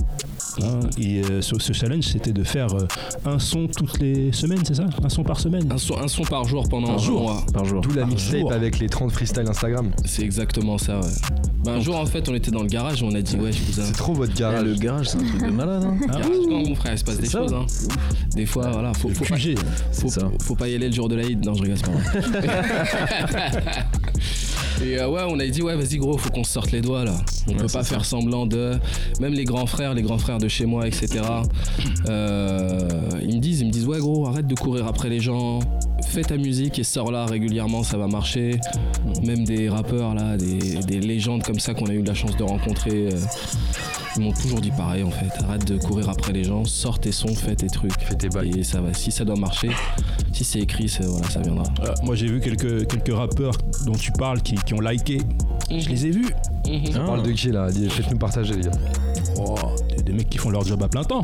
Hein, 0.63 0.81
et 0.99 1.23
euh, 1.23 1.41
ce, 1.43 1.59
ce 1.59 1.73
challenge, 1.73 2.05
c'était 2.05 2.33
de 2.33 2.45
faire 2.45 2.73
euh, 2.75 2.87
un 3.25 3.39
son 3.39 3.67
toutes 3.67 3.99
les 4.01 4.33
semaines, 4.33 4.63
c'est 4.67 4.75
ça? 4.75 4.87
Un 5.03 5.09
son 5.09 5.23
par 5.25 5.41
semaine 5.41 5.67
Un 5.73 5.79
son, 5.79 5.99
un 5.99 6.09
son 6.09 6.23
par 6.25 6.45
jour 6.45 6.69
pendant 6.69 6.89
Par 6.89 6.97
un 6.97 6.99
jour. 6.99 7.23
mois. 7.23 7.45
Par 7.53 7.65
jour. 7.65 7.81
D'où 7.81 7.93
la 7.95 8.05
mixtape 8.07 8.51
avec 8.51 8.79
les 8.79 8.89
30 8.89 9.11
freestyle 9.13 9.45
Instagram. 9.49 9.91
C'est 10.05 10.23
exactement 10.23 10.79
ça, 10.79 11.01
ouais. 11.01 11.07
Bah, 11.65 11.73
un 11.73 11.81
jour, 11.81 11.97
en 11.97 12.05
fait, 12.07 12.29
on 12.29 12.35
était 12.35 12.51
dans 12.51 12.61
le 12.63 12.69
garage 12.69 13.03
et 13.03 13.07
on 13.07 13.15
a 13.15 13.23
dit, 13.23 13.37
ouais, 13.37 13.51
je 13.53 13.59
vous 13.63 13.73
C'est 13.73 13.93
trop 13.93 14.13
votre 14.13 14.33
Ah, 14.37 14.41
garage. 14.41 14.65
le 14.65 14.75
garage, 14.75 15.09
c'est 15.09 15.19
un 15.19 15.25
truc 15.25 15.43
de 15.47 15.51
malade. 15.51 15.83
Hein. 15.85 15.97
Ah 16.11 16.19
Garage 16.19 16.29
gang, 16.49 16.69
mon 16.69 16.75
frère, 16.75 16.93
il 16.93 16.99
se 16.99 17.05
passe 17.05 17.19
des 17.19 17.27
ça. 17.27 17.39
choses, 17.39 17.55
hein. 17.55 17.67
Des 18.37 18.45
fois, 18.47 18.71
voilà, 18.71 18.93
faut, 18.93 19.09
faut, 19.09 19.25
pas, 19.25 19.37
faut, 19.93 20.09
ça. 20.09 20.31
faut 20.43 20.55
pas 20.57 20.69
y 20.69 20.75
aller 20.75 20.89
le 20.89 20.95
jour 20.95 21.09
de 21.09 21.15
l'Aïd. 21.15 21.45
Non, 21.45 21.55
je 21.55 21.63
rigole, 21.63 21.79
c'est 21.79 21.87
pas. 21.87 22.41
Et 24.85 24.99
euh, 24.99 25.09
ouais, 25.09 25.23
on 25.29 25.39
a 25.39 25.47
dit, 25.47 25.63
ouais, 25.63 25.77
vas-y, 25.77 25.97
gros, 25.99 26.19
faut 26.19 26.31
qu'on 26.31 26.43
se 26.45 26.53
sorte 26.53 26.73
les 26.73 26.81
doigts 26.81 27.05
là. 27.05 27.15
On 27.47 27.53
Ouais, 27.53 27.57
peut 27.59 27.63
pas 27.65 27.69
ça. 27.69 27.85
faire 27.85 28.05
semblant 28.05 28.45
de. 28.47 28.73
Même 29.21 29.33
les 29.33 29.45
grands 29.45 29.67
frères, 29.67 29.95
les 29.95 30.03
grands 30.03 30.19
frères 30.19 30.39
de 30.39 30.44
chez 30.49 30.67
moi, 30.67 30.87
etc. 30.87 31.23
euh, 32.09 32.89
ils 33.23 33.37
me 33.37 33.41
disent, 33.41 33.61
ils 33.61 33.67
me 33.67 33.71
disent, 33.73 33.87
ouais, 33.87 33.99
gros, 33.99 34.27
arrête 34.27 34.47
de 34.47 34.55
courir 34.55 34.87
après 34.87 35.09
les 35.09 35.21
gens. 35.21 35.61
Fais 36.07 36.23
ta 36.23 36.37
musique 36.37 36.79
et 36.79 36.85
sors 36.85 37.11
là 37.11 37.25
régulièrement, 37.27 37.83
ça 37.83 37.97
va 37.97 38.07
marcher. 38.07 38.61
Même 39.25 39.45
des 39.45 39.69
rappeurs 39.69 40.15
là, 40.15 40.37
des, 40.37 40.59
des 40.87 41.01
légendes 41.01 41.43
comme 41.43 41.59
ça 41.59 41.75
qu'on 41.75 41.87
a 41.87 41.93
eu 41.95 42.03
la 42.03 42.15
chance 42.15 42.37
de 42.37 42.43
rencontrer. 42.43 43.09
euh, 43.13 43.19
ils 44.17 44.23
m'ont 44.23 44.33
toujours 44.33 44.61
dit 44.61 44.71
pareil 44.71 45.03
en 45.03 45.11
fait. 45.11 45.31
Arrête 45.43 45.65
de 45.67 45.77
courir 45.77 46.09
après 46.09 46.33
les 46.33 46.45
gens, 46.45 46.65
sors 46.65 47.01
tes 47.01 47.11
sons, 47.11 47.35
fais 47.35 47.57
tes 47.57 47.67
trucs. 47.67 47.99
Fais 48.01 48.15
tes 48.15 48.29
bails. 48.29 48.61
Et 48.61 48.63
ça 48.63 48.81
va. 48.81 48.95
Si 48.95 49.11
ça 49.11 49.25
doit 49.25 49.35
marcher, 49.37 49.71
si 50.33 50.45
c'est 50.45 50.61
écrit, 50.61 50.89
c'est- 50.89 51.05
voilà, 51.05 51.29
ça 51.31 51.41
viendra. 51.41 51.65
Euh, 51.83 51.93
moi 52.05 52.15
j'ai 52.15 52.27
vu 52.29 52.39
quelques, 52.41 52.87
quelques 52.87 53.13
rappeurs 53.17 53.57
dont 53.87 53.95
tu 53.97 54.13
parles 54.13 54.41
qui, 54.43 54.55
qui 54.55 54.75
ont 54.75 54.81
liké. 54.81 55.19
Je 55.71 55.89
les 55.89 56.07
ai 56.07 56.11
vus. 56.11 56.29
Mhm. 56.67 57.03
On 57.03 57.07
parle 57.07 57.23
de 57.23 57.33
qui 57.33 57.51
là? 57.51 57.69
Faites-nous 57.71 58.19
partager 58.19 58.55
les 58.55 58.63
gars. 58.63 58.71
Oh, 59.39 59.55
des, 59.97 60.03
des 60.03 60.13
mecs 60.13 60.31
qui 60.31 60.39
font 60.39 60.51
leur 60.51 60.65
job 60.65 60.83
à 60.83 60.89
plein 60.89 61.05
temps. 61.05 61.21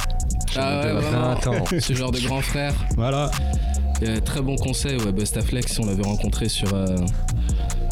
Ah 0.57 0.83
ouais, 0.85 1.16
attends. 1.33 1.64
Ce 1.79 1.92
genre 1.92 2.11
de 2.12 2.20
grand 2.20 2.40
frère. 2.40 2.74
Voilà. 2.96 3.31
Euh, 4.03 4.18
très 4.20 4.40
bon 4.40 4.57
conseil, 4.57 4.96
ouais, 4.96 5.12
Bustaflex, 5.12 5.79
on 5.79 5.87
l'avait 5.87 6.03
rencontré 6.03 6.48
sur, 6.48 6.72
euh, 6.72 6.96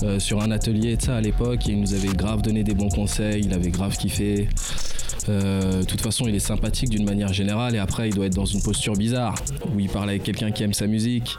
euh, 0.02 0.18
sur 0.18 0.40
un 0.42 0.50
atelier 0.50 0.96
ça 0.98 1.16
à 1.16 1.20
l'époque 1.20 1.68
et 1.68 1.72
il 1.72 1.80
nous 1.80 1.92
avait 1.92 2.08
grave 2.08 2.40
donné 2.40 2.64
des 2.64 2.74
bons 2.74 2.88
conseils, 2.88 3.42
il 3.44 3.52
avait 3.52 3.70
grave 3.70 3.96
kiffé. 3.96 4.48
Euh, 5.28 5.80
De 5.80 5.84
toute 5.84 6.00
façon, 6.00 6.26
il 6.26 6.34
est 6.34 6.38
sympathique 6.38 6.88
d'une 6.88 7.04
manière 7.04 7.32
générale 7.32 7.74
et 7.74 7.78
après, 7.78 8.08
il 8.08 8.14
doit 8.14 8.24
être 8.26 8.34
dans 8.34 8.46
une 8.46 8.62
posture 8.62 8.94
bizarre 8.94 9.34
où 9.74 9.78
il 9.78 9.90
parle 9.90 10.08
avec 10.08 10.22
quelqu'un 10.22 10.50
qui 10.50 10.62
aime 10.62 10.72
sa 10.72 10.86
musique. 10.86 11.36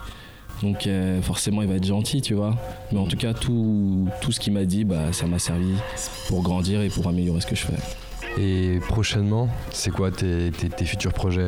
Donc 0.62 0.88
euh, 0.88 1.22
forcément, 1.22 1.62
il 1.62 1.68
va 1.68 1.76
être 1.76 1.86
gentil, 1.86 2.22
tu 2.22 2.34
vois. 2.34 2.56
Mais 2.92 3.00
en 3.00 3.06
tout 3.06 3.18
cas, 3.18 3.34
tout, 3.34 4.08
ce 4.30 4.40
qu'il 4.40 4.54
m'a 4.54 4.66
dit, 4.66 4.84
bah, 4.84 5.12
ça 5.14 5.26
m'a 5.26 5.40
servi 5.40 5.74
pour 6.28 6.42
grandir 6.42 6.82
et 6.82 6.90
pour 6.90 7.08
améliorer 7.08 7.42
ce 7.42 7.48
que 7.48 7.56
je 7.56 7.66
fais. 7.66 8.09
Et 8.38 8.80
prochainement, 8.88 9.50
c'est 9.72 9.92
quoi 9.92 10.12
tes, 10.12 10.52
tes- 10.52 10.70
tes 10.70 10.86
futurs 10.86 11.14
projets? 11.14 11.48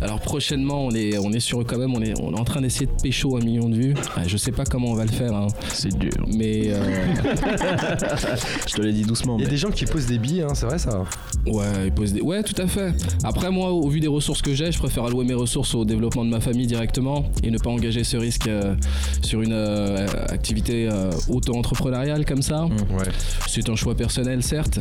Alors 0.00 0.20
prochainement, 0.20 0.84
on 0.86 0.92
est, 0.92 1.18
on 1.18 1.32
est 1.32 1.40
sur 1.40 1.58
quand 1.66 1.76
même, 1.76 1.92
on 1.92 2.00
est, 2.00 2.14
on 2.20 2.32
est 2.32 2.38
en 2.38 2.44
train 2.44 2.60
d'essayer 2.60 2.86
de 2.86 3.02
pécho 3.02 3.36
un 3.36 3.40
million 3.40 3.68
de 3.68 3.74
vues. 3.74 3.94
Je 4.28 4.36
sais 4.36 4.52
pas 4.52 4.64
comment 4.64 4.92
on 4.92 4.94
va 4.94 5.04
le 5.04 5.10
faire, 5.10 5.34
hein, 5.34 5.48
C'est 5.72 5.92
dur. 5.98 6.12
mais 6.28 6.66
euh, 6.68 6.78
Je 8.68 8.74
te 8.74 8.80
l'ai 8.80 8.92
dit 8.92 9.02
doucement. 9.02 9.36
Il 9.38 9.40
y 9.40 9.42
a 9.42 9.46
mais- 9.46 9.50
des 9.50 9.56
gens 9.56 9.70
qui 9.72 9.84
posent 9.86 10.06
des 10.06 10.18
billets, 10.18 10.44
hein, 10.44 10.54
c'est 10.54 10.66
vrai 10.66 10.78
ça 10.78 11.02
ouais, 11.46 11.64
il 11.86 11.92
pose 11.92 12.12
des, 12.12 12.20
ouais, 12.20 12.42
tout 12.44 12.60
à 12.62 12.68
fait. 12.68 12.92
Après 13.24 13.50
moi, 13.50 13.72
au 13.72 13.88
vu 13.88 13.98
des 13.98 14.06
ressources 14.06 14.40
que 14.40 14.54
j'ai, 14.54 14.70
je 14.70 14.78
préfère 14.78 15.04
allouer 15.04 15.24
mes 15.24 15.34
ressources 15.34 15.74
au 15.74 15.84
développement 15.84 16.24
de 16.24 16.30
ma 16.30 16.40
famille 16.40 16.66
directement 16.68 17.24
et 17.42 17.50
ne 17.50 17.58
pas 17.58 17.70
engager 17.70 18.04
ce 18.04 18.16
risque 18.16 18.46
euh, 18.46 18.76
sur 19.22 19.42
une 19.42 19.52
euh, 19.52 20.06
activité 20.28 20.88
euh, 20.88 21.10
auto-entrepreneuriale 21.28 22.24
comme 22.24 22.42
ça. 22.42 22.66
Mm. 22.66 22.96
Ouais. 22.96 23.04
C'est 23.48 23.68
un 23.68 23.74
choix 23.76 23.96
personnel, 23.96 24.44
certes, 24.44 24.78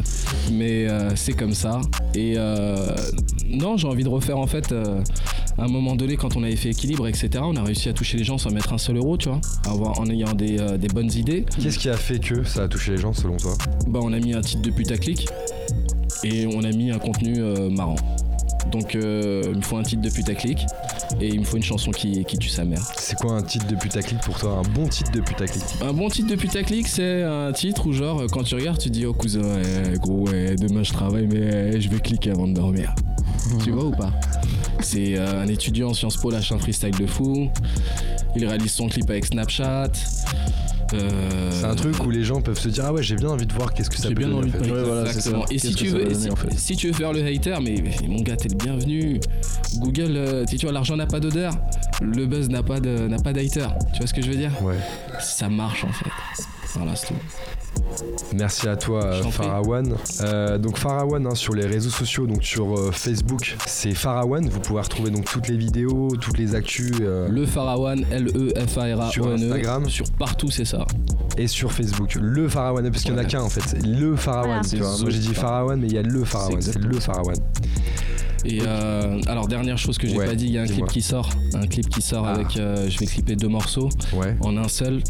mais 0.51 0.85
c'est 1.15 1.33
comme 1.33 1.53
ça. 1.53 1.81
Et 2.15 2.33
euh, 2.37 2.95
non, 3.49 3.77
j'ai 3.77 3.87
envie 3.87 4.03
de 4.03 4.09
refaire 4.09 4.37
en 4.37 4.47
fait. 4.47 4.71
euh, 4.71 5.01
à 5.59 5.63
un 5.63 5.67
moment 5.67 5.95
donné, 5.95 6.17
quand 6.17 6.35
on 6.37 6.43
avait 6.43 6.55
fait 6.55 6.69
équilibre, 6.69 7.07
etc., 7.07 7.29
on 7.41 7.55
a 7.55 7.63
réussi 7.63 7.89
à 7.89 7.93
toucher 7.93 8.17
les 8.17 8.23
gens 8.23 8.37
sans 8.37 8.51
mettre 8.51 8.73
un 8.73 8.77
seul 8.77 8.97
euro, 8.97 9.17
tu 9.17 9.27
vois, 9.29 9.41
avoir, 9.65 9.99
en 9.99 10.07
ayant 10.07 10.33
des, 10.33 10.59
euh, 10.59 10.77
des 10.77 10.87
bonnes 10.87 11.11
idées. 11.11 11.45
Qu'est-ce 11.59 11.79
qui 11.79 11.89
a 11.89 11.97
fait 11.97 12.19
que 12.19 12.43
ça 12.43 12.63
a 12.63 12.67
touché 12.67 12.91
les 12.91 12.97
gens 12.97 13.11
selon 13.13 13.37
toi? 13.37 13.57
Bah, 13.87 13.99
on 14.03 14.13
a 14.13 14.19
mis 14.19 14.33
un 14.33 14.41
titre 14.41 14.61
de 14.61 14.69
putaclic 14.69 15.27
et 16.23 16.45
on 16.45 16.63
a 16.63 16.71
mis 16.71 16.91
un 16.91 16.99
contenu 16.99 17.37
euh, 17.39 17.69
marrant. 17.71 17.95
Donc, 18.71 18.95
euh, 18.95 19.43
il 19.49 19.57
me 19.57 19.61
faut 19.61 19.77
un 19.77 19.83
titre 19.83 20.01
de 20.01 20.09
putaclic 20.09 20.65
et 21.21 21.27
il 21.27 21.39
me 21.39 21.45
faut 21.45 21.57
une 21.57 21.63
chanson 21.63 21.91
qui, 21.91 22.23
qui 22.25 22.37
tue 22.37 22.49
sa 22.49 22.65
mère. 22.65 22.81
C'est 22.97 23.17
quoi 23.17 23.33
un 23.33 23.41
titre 23.41 23.67
de 23.67 23.75
putaclic 23.75 24.19
pour 24.21 24.37
toi? 24.37 24.61
Un 24.65 24.69
bon 24.69 24.87
titre 24.87 25.11
de 25.11 25.21
putaclic? 25.21 25.63
Un 25.81 25.93
bon 25.93 26.09
titre 26.09 26.29
de 26.29 26.35
putaclic, 26.35 26.87
c'est 26.87 27.23
un 27.23 27.51
titre 27.51 27.87
où, 27.87 27.93
genre, 27.93 28.23
quand 28.31 28.43
tu 28.43 28.55
regardes, 28.55 28.79
tu 28.79 28.89
dis 28.89 29.05
Oh 29.05 29.13
cousin, 29.13 29.41
eh, 29.41 29.97
gros, 29.97 30.27
eh, 30.33 30.55
demain 30.55 30.83
je 30.83 30.93
travaille, 30.93 31.27
mais 31.27 31.73
eh, 31.73 31.81
je 31.81 31.89
vais 31.89 31.99
cliquer 31.99 32.31
avant 32.31 32.47
de 32.47 32.53
dormir. 32.53 32.93
tu 33.63 33.71
vois 33.71 33.85
ou 33.85 33.91
pas? 33.91 34.11
C'est 34.81 35.17
euh, 35.17 35.41
un 35.41 35.47
étudiant 35.47 35.89
en 35.89 35.93
Sciences 35.93 36.17
Po, 36.17 36.29
lâche 36.29 36.51
un 36.51 36.59
freestyle 36.59 36.95
de 36.97 37.05
fou. 37.05 37.49
Il 38.35 38.45
réalise 38.45 38.71
son 38.71 38.87
clip 38.87 39.09
avec 39.09 39.25
Snapchat. 39.25 39.91
Euh, 40.93 41.51
C'est 41.51 41.65
un 41.65 41.75
truc 41.75 42.03
où 42.05 42.09
les 42.09 42.23
gens 42.23 42.41
peuvent 42.41 42.59
se 42.59 42.69
dire 42.69 42.85
Ah 42.87 42.93
ouais, 42.93 43.03
j'ai 43.03 43.15
bien 43.15 43.29
envie 43.29 43.45
de 43.45 43.53
voir 43.53 43.73
qu'est-ce 43.73 43.89
que 43.89 43.97
ça 43.97 44.09
peut 44.09 44.15
bien 44.15 44.27
donner, 44.29 44.39
envie 44.39 44.55
en 44.55 44.59
de 44.59 44.63
fait. 44.63 44.71
Ouais, 44.71 44.83
voilà, 44.83 45.05
c'est 45.11 45.21
ça. 45.21 45.29
Exactement. 45.29 45.45
Et 45.51 45.59
si 45.59 45.75
tu, 45.75 45.87
veux, 45.87 46.13
si, 46.13 46.29
en 46.29 46.35
fait 46.35 46.53
si 46.57 46.75
tu 46.75 46.87
veux 46.87 46.93
faire 46.93 47.13
le 47.13 47.25
hater, 47.25 47.57
mais, 47.61 47.83
mais 48.01 48.07
mon 48.07 48.21
gars, 48.21 48.35
t'es 48.35 48.49
le 48.49 48.55
bienvenu. 48.55 49.19
Google, 49.77 50.13
euh, 50.15 50.45
tu 50.45 50.57
vois, 50.57 50.71
l'argent 50.71 50.95
n'a 50.95 51.05
pas 51.07 51.19
d'odeur, 51.19 51.53
le 52.01 52.25
buzz 52.25 52.49
n'a 52.49 52.63
pas 52.63 52.79
de, 52.79 53.07
n'a 53.07 53.17
pas 53.17 53.33
d'hater. 53.33 53.65
Tu 53.93 53.97
vois 53.99 54.07
ce 54.07 54.13
que 54.13 54.21
je 54.21 54.29
veux 54.29 54.37
dire? 54.37 54.51
Ouais. 54.61 54.77
Ça 55.19 55.49
marche 55.49 55.83
en 55.83 55.91
fait. 55.91 56.09
Voilà, 56.75 56.95
c'est 56.95 57.07
tout. 57.07 57.13
Merci 58.35 58.67
à 58.67 58.75
toi. 58.75 59.21
Farawan. 59.31 59.95
Euh, 60.21 60.57
donc 60.57 60.77
Farawan 60.77 61.25
hein, 61.25 61.35
sur 61.35 61.53
les 61.53 61.65
réseaux 61.65 61.89
sociaux, 61.89 62.27
donc 62.27 62.43
sur 62.43 62.77
euh, 62.77 62.91
Facebook, 62.91 63.55
c'est 63.65 63.93
Farawan. 63.93 64.47
Vous 64.47 64.59
pouvez 64.59 64.81
retrouver 64.81 65.09
donc 65.09 65.25
toutes 65.25 65.47
les 65.47 65.57
vidéos, 65.57 66.09
toutes 66.19 66.37
les 66.37 66.55
actus 66.55 66.91
euh, 67.01 67.27
Le 67.29 67.45
Farawan, 67.45 68.05
L-E-F-A-R-A-O-N-E. 68.11 69.11
Sur 69.11 69.27
Instagram. 69.31 69.85
E. 69.85 69.89
Sur 69.89 70.11
partout, 70.11 70.51
c'est 70.51 70.65
ça. 70.65 70.85
et 71.37 71.47
sur 71.47 71.71
Facebook. 71.71 72.15
Le 72.15 72.47
Farawan, 72.49 72.89
parce 72.91 73.03
qu'il 73.03 73.13
n'y 73.13 73.19
en 73.19 73.23
a 73.23 73.25
qu'un 73.25 73.41
en 73.41 73.49
fait. 73.49 73.63
C'est 73.65 73.85
le 73.85 74.15
Farawan. 74.15 74.47
Voilà. 74.47 74.61
tu 74.69 74.77
vois. 74.77 74.95
C'est 74.95 75.01
Moi 75.01 75.11
j'ai 75.11 75.19
dit 75.19 75.33
Farawan, 75.33 75.79
mais 75.79 75.87
il 75.87 75.93
y 75.93 75.97
a 75.97 76.03
le 76.03 76.23
Farawan. 76.23 76.61
C'est 76.61 76.73
C'est 76.73 76.79
le 76.79 76.99
Farawan. 76.99 77.35
Et 78.45 78.59
euh, 78.61 79.19
alors, 79.27 79.47
dernière 79.47 79.77
chose 79.77 79.97
que 79.97 80.07
j'ai 80.07 80.15
Ouais, 80.17 80.25
pas 80.25 80.35
dit, 80.35 80.45
il 80.45 80.51
y 80.53 80.57
a 80.57 80.61
un 80.61 80.67
clip 80.67 80.87
qui 80.87 81.01
sort. 81.01 81.29
Un 81.53 81.67
clip 81.67 81.89
qui 81.89 82.01
sort 82.01 82.25
Ah. 82.27 82.33
avec. 82.33 82.55
euh, 82.57 82.89
je 82.89 82.97
vais 82.99 83.05
clipper 83.05 83.35
deux 83.35 83.47
morceaux 83.47 83.89
Ouais. 84.13 84.35
en 84.41 84.55
un 84.57 84.67
seul. 84.67 85.01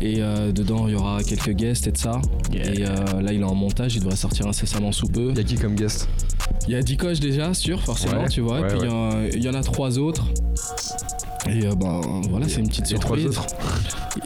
Et 0.00 0.16
euh, 0.18 0.52
dedans, 0.52 0.86
il 0.88 0.92
y 0.92 0.96
aura 0.96 1.22
quelques 1.22 1.50
guests 1.52 1.86
et 1.86 1.92
de 1.92 1.96
ça. 1.98 2.20
Et 2.52 2.84
euh, 2.84 3.20
là, 3.20 3.32
il 3.32 3.40
est 3.40 3.44
en 3.44 3.54
montage, 3.54 3.94
il 3.96 4.00
devrait 4.00 4.16
sortir 4.16 4.46
incessamment 4.46 4.92
sous 4.92 5.06
peu. 5.08 5.30
Il 5.30 5.36
y 5.36 5.40
a 5.40 5.44
qui 5.44 5.56
comme 5.56 5.74
guest? 5.74 6.08
Il 6.68 6.72
y 6.72 6.76
a 6.76 6.82
Dikoche 6.82 7.20
déjà, 7.20 7.52
sûr, 7.54 7.80
forcément, 7.82 8.22
Ouais, 8.22 8.28
tu 8.28 8.40
vois. 8.40 8.60
et 8.60 8.66
puis 8.68 8.78
il 8.80 8.86
y 8.86 8.88
en- 8.88 9.22
il 9.34 9.42
y, 9.42 9.48
en 9.48 9.54
a 9.54 9.62
trois 9.62 9.98
autres. 9.98 10.26
Et 11.46 11.66
euh, 11.66 11.74
ben 11.74 12.00
voilà, 12.30 12.48
c'est 12.48 12.60
une 12.60 12.68
petite 12.68 12.90
Les 12.90 12.98
trois 12.98 13.18
surprise. 13.18 13.38
autres 13.38 13.46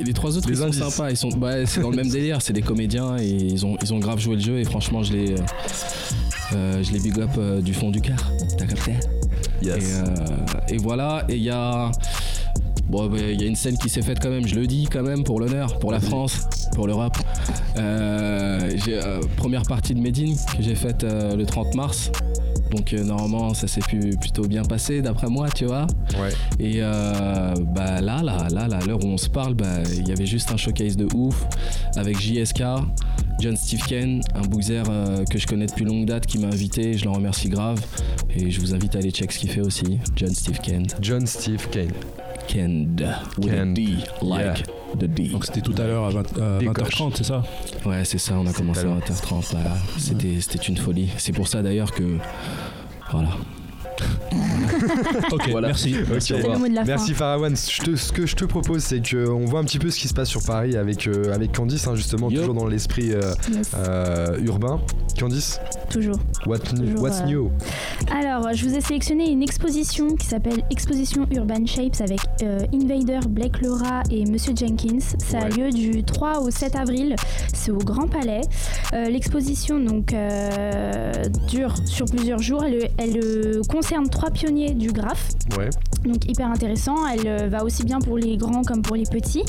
les 0.05 0.13
trois 0.13 0.37
autres, 0.37 0.49
Les 0.49 0.59
ils 0.59 0.63
indices. 0.63 0.79
sont 0.81 0.91
sympas. 0.91 1.11
Ils 1.11 1.17
sont, 1.17 1.31
bah, 1.31 1.65
c'est 1.67 1.81
dans 1.81 1.91
le 1.91 1.97
même 1.97 2.09
délire. 2.11 2.41
C'est 2.43 2.53
des 2.53 2.61
comédiens 2.63 3.17
et 3.19 3.27
ils 3.29 3.65
ont, 3.67 3.77
ils 3.83 3.93
ont 3.95 3.99
grave 3.99 4.21
joué 4.21 4.35
le 4.37 4.41
jeu. 4.43 4.59
Et 4.59 4.65
franchement, 4.65 5.03
je 5.03 5.13
les, 5.15 5.35
je 6.53 6.93
les 6.93 7.01
big 7.01 7.19
up 7.21 7.31
euh, 7.39 7.61
du 7.61 7.75
fond 7.75 7.91
du 7.91 8.01
cœur. 8.01 8.31
T'as 8.57 8.67
capté 8.67 8.95
Yes. 9.63 9.77
et, 9.77 9.95
euh, 9.97 10.05
et 10.69 10.77
voilà. 10.79 11.25
Et 11.29 11.37
il 11.37 11.43
y 11.43 11.51
a. 11.51 11.91
Bon, 12.89 13.07
bah, 13.09 13.19
il 13.21 13.41
y 13.41 13.45
a 13.45 13.47
une 13.47 13.57
scène 13.57 13.77
qui 13.77 13.91
s'est 13.91 14.01
faite 14.03 14.19
quand 14.23 14.31
même, 14.31 14.47
je 14.47 14.55
le 14.55 14.67
dis 14.67 14.87
quand 14.91 15.03
même, 15.03 15.23
pour 15.23 15.41
l'honneur, 15.41 15.79
pour 15.79 15.93
la 15.93 16.01
France, 16.01 16.47
pour 16.75 16.87
l'Europe. 16.87 17.19
Euh, 17.77 18.71
euh, 18.89 19.21
première 19.37 19.63
partie 19.65 19.95
de 19.95 20.01
Medine 20.01 20.35
que 20.57 20.63
j'ai 20.63 20.75
faite 20.75 21.05
euh, 21.05 21.37
le 21.37 21.45
30 21.45 21.75
mars. 21.75 22.11
Donc 22.71 22.93
euh, 22.93 23.03
normalement 23.03 23.55
ça 23.55 23.67
s'est 23.67 23.81
plutôt 23.81 24.47
bien 24.47 24.63
passé 24.63 25.01
d'après 25.03 25.29
moi, 25.29 25.49
tu 25.51 25.65
vois. 25.67 25.87
Ouais. 26.21 26.31
Et 26.59 26.77
euh, 26.79 27.55
bah 27.75 28.01
là, 28.01 28.23
là, 28.23 28.47
là, 28.51 28.69
là, 28.69 28.77
à 28.79 28.85
l'heure 28.87 29.03
où 29.05 29.09
on 29.09 29.17
se 29.19 29.29
parle, 29.29 29.55
bah, 29.55 29.83
il 29.97 30.09
y 30.09 30.13
avait 30.13 30.27
juste 30.27 30.51
un 30.53 30.57
showcase 30.57 30.97
de 30.97 31.09
ouf 31.15 31.47
avec 31.97 32.19
JSK, 32.19 32.63
John 33.41 33.57
Steve 33.57 33.83
Ken, 33.87 34.21
un 34.35 34.41
boozer 34.43 34.83
euh, 34.91 35.25
que 35.25 35.39
je 35.39 35.47
connais 35.47 35.67
depuis 35.67 35.85
longue 35.85 36.07
date 36.07 36.27
qui 36.27 36.39
m'a 36.39 36.49
invité, 36.49 36.95
je 36.95 37.05
l'en 37.05 37.13
remercie 37.13 37.49
grave. 37.49 37.81
Et 38.35 38.51
je 38.51 38.61
vous 38.61 38.75
invite 38.75 38.97
à 38.97 38.99
aller 38.99 39.11
check 39.11 39.31
ce 39.33 39.39
qu'il 39.39 39.51
fait 39.51 39.61
aussi, 39.61 39.99
John 40.17 40.35
Steve 40.35 40.59
Ken. 40.61 40.87
John 41.01 41.27
Steve 41.27 41.69
Kane. 41.71 41.93
Kend, 42.49 43.05
with 43.39 43.53
a 43.53 43.57
Kend. 43.59 43.75
D, 43.75 43.97
like 44.23 44.41
Yeah. 44.41 44.55
the 44.99 45.05
D. 45.05 45.29
Donc 45.29 45.45
c'était 45.45 45.61
tout 45.61 45.75
à 45.79 45.87
l'heure 45.87 46.05
à 46.07 46.11
20, 46.11 46.39
euh. 46.39 46.61
20h30, 46.61 47.13
c'est 47.17 47.25
ça? 47.25 47.43
Ouais, 47.85 48.05
c'est 48.05 48.19
ça, 48.19 48.35
on 48.39 48.47
a 48.47 48.53
commencé 48.53 48.81
à 48.81 48.83
alors. 48.85 48.99
20h30. 49.01 49.53
là. 49.55 49.77
C'était, 49.99 50.41
c'était 50.41 50.65
une 50.65 50.77
folie. 50.79 51.11
C'est 51.19 51.33
pour 51.33 51.47
ça 51.47 51.63
d'ailleurs 51.63 51.93
que. 51.93 52.17
Voilà. 53.13 53.29
Ok, 55.33 55.49
Voilà. 55.51 55.69
merci. 55.69 55.93
Le 55.93 56.59
mot 56.59 56.69
de 56.69 56.75
la 56.75 56.85
Merci. 56.85 57.15
Farawan. 57.15 57.55
Ce 57.57 58.13
que 58.13 58.27
je 58.27 58.37
te 58.37 58.45
propose, 58.45 58.83
c'est 58.83 59.01
qu'on 59.09 59.45
voit 59.47 59.61
un 59.61 59.65
petit 59.65 59.79
peu 59.79 59.91
ce 59.91 59.99
qui 59.99 60.09
se 60.09 60.15
passe 60.15 60.29
sur 60.29 60.43
Paris 60.43 60.77
avec, 60.77 61.07
euh, 61.07 61.33
avec 61.35 61.53
Candice, 61.53 61.87
hein, 61.87 61.95
justement, 61.95 62.31
Yo. 62.31 62.41
toujours 62.41 62.55
dans 62.55 62.67
l'esprit 62.67 63.13
euh, 63.13 63.33
Yes, 63.53 63.71
euh, 63.77 64.39
urbain. 64.45 64.81
Candice, 65.19 65.61
toujours. 65.91 66.17
what 66.47 66.59
Toujours, 66.59 67.03
what's 67.03 67.21
euh, 67.23 67.27
new? 67.27 67.51
Alors, 68.15 68.53
je 68.55 68.65
vous 68.69 68.75
ai 68.77 68.81
sélectionné 68.81 69.31
une 69.31 69.43
exposition 69.43 70.15
qui 70.15 70.27
s'appelle 70.27 70.63
Exposition 70.71 71.27
Urban 71.33 71.67
Shapes 71.67 72.01
avec 72.01 72.21
euh, 72.43 72.61
Invader, 72.73 73.21
Blake 73.29 73.61
Laura 73.63 74.03
et 74.11 74.25
Monsieur 74.27 74.53
Jenkins. 74.55 74.99
Ça 75.19 75.39
a 75.41 75.49
lieu 75.49 75.71
du 75.71 76.05
3 76.05 76.41
au 76.41 76.51
7 76.51 76.77
avril. 76.77 77.17
C'est 77.53 77.71
au 77.73 77.79
Grand 77.79 78.07
Palais. 78.07 78.43
Euh, 78.95 79.07
L'exposition 79.07 79.81
donc 79.81 80.13
euh, 80.13 81.13
dure 81.49 81.75
sur 81.85 82.07
plusieurs 82.07 82.39
jours. 82.41 82.63
Elle, 82.65 82.91
elle, 82.99 83.17
euh, 83.19 83.63
concerne 83.89 84.11
trois 84.11 84.31
pionniers 84.31 84.75
du 84.75 84.93
graphe. 84.93 85.31
Ouais. 85.57 85.71
Donc 86.05 86.27
hyper 86.27 86.51
intéressant. 86.51 87.07
Elle 87.07 87.27
euh, 87.27 87.49
va 87.49 87.65
aussi 87.65 87.85
bien 87.85 88.01
pour 88.01 88.19
les 88.19 88.37
grands 88.37 88.63
comme 88.63 88.83
pour 88.83 88.97
les 88.97 89.05
petits. 89.05 89.45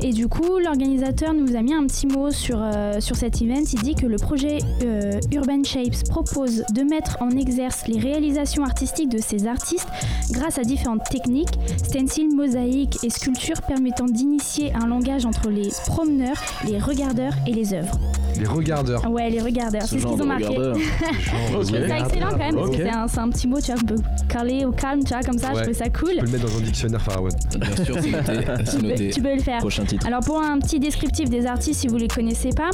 Et 0.00 0.12
du 0.12 0.28
coup, 0.28 0.58
l'organisateur 0.58 1.32
nous 1.32 1.56
a 1.56 1.62
mis 1.62 1.72
un 1.72 1.86
petit 1.86 2.06
mot 2.06 2.30
sur, 2.30 2.58
euh, 2.60 3.00
sur 3.00 3.16
cet 3.16 3.40
event. 3.40 3.62
Il 3.72 3.80
dit 3.80 3.94
que 3.94 4.06
le 4.06 4.16
projet 4.16 4.58
euh, 4.82 5.18
Urban 5.32 5.64
Shapes 5.64 6.08
propose 6.10 6.64
de 6.74 6.82
mettre 6.82 7.16
en 7.22 7.30
exerce 7.30 7.86
les 7.86 7.98
réalisations 7.98 8.64
artistiques 8.64 9.10
de 9.10 9.18
ces 9.18 9.46
artistes 9.46 9.88
grâce 10.30 10.58
à 10.58 10.62
différentes 10.62 11.04
techniques, 11.04 11.58
stencils, 11.78 12.34
mosaïques 12.34 12.98
et 13.02 13.08
sculptures 13.08 13.62
permettant 13.62 14.06
d'initier 14.06 14.74
un 14.74 14.86
langage 14.88 15.24
entre 15.24 15.48
les 15.48 15.68
promeneurs, 15.86 16.40
les 16.66 16.78
regardeurs 16.78 17.34
et 17.46 17.52
les 17.52 17.72
œuvres. 17.72 17.98
Les 18.40 18.46
regardeurs. 18.46 19.10
Ouais, 19.10 19.28
les 19.30 19.40
regardeurs, 19.40 19.82
Ce 19.82 19.88
c'est 19.88 19.98
ce 20.00 20.06
qu'ils 20.06 20.22
ont 20.22 20.26
marqué. 20.26 20.46
regardeur. 20.46 20.76
Genre, 21.20 21.60
Ok. 21.60 21.66
C'est 21.66 21.76
excellent 22.00 22.30
quand 22.30 22.38
même, 22.38 22.54
parce 22.56 22.70
que 22.70 22.76
c'est 22.76 23.18
un, 23.20 23.28
petit 23.28 23.46
mot, 23.48 23.60
tu 23.60 23.70
vois, 23.72 23.80
un 23.80 23.84
peu 23.84 23.96
calé 24.28 24.64
au 24.64 24.72
calme, 24.72 25.04
tu 25.04 25.12
vois, 25.12 25.22
comme 25.22 25.38
ça, 25.38 25.48
Ouais. 25.48 25.54
je 25.56 25.60
trouvais 25.60 25.74
ça 25.74 25.88
cool. 25.90 26.10
Tu 26.10 26.16
peux 26.20 26.24
le 26.26 26.32
mettre 26.32 26.46
dans 26.46 26.56
un 26.58 26.60
dictionnaire 26.62 27.02
Farawan. 27.02 27.32
Bien 27.58 27.84
sûr, 27.84 27.96
c'est 28.00 28.10
noté. 28.10 28.32
Tu 28.70 28.76
peux, 28.78 28.86
noté. 28.88 29.10
tu 29.10 29.22
peux 29.22 29.34
le 29.34 29.40
faire. 29.42 29.58
Prochain 29.58 29.84
titre. 29.84 30.06
Alors 30.06 30.20
pour 30.20 30.40
un 30.40 30.58
petit 30.58 30.78
descriptif 30.80 31.28
des 31.28 31.46
artistes, 31.46 31.80
si 31.80 31.88
vous 31.88 31.96
les 31.98 32.08
connaissez 32.08 32.50
pas, 32.50 32.70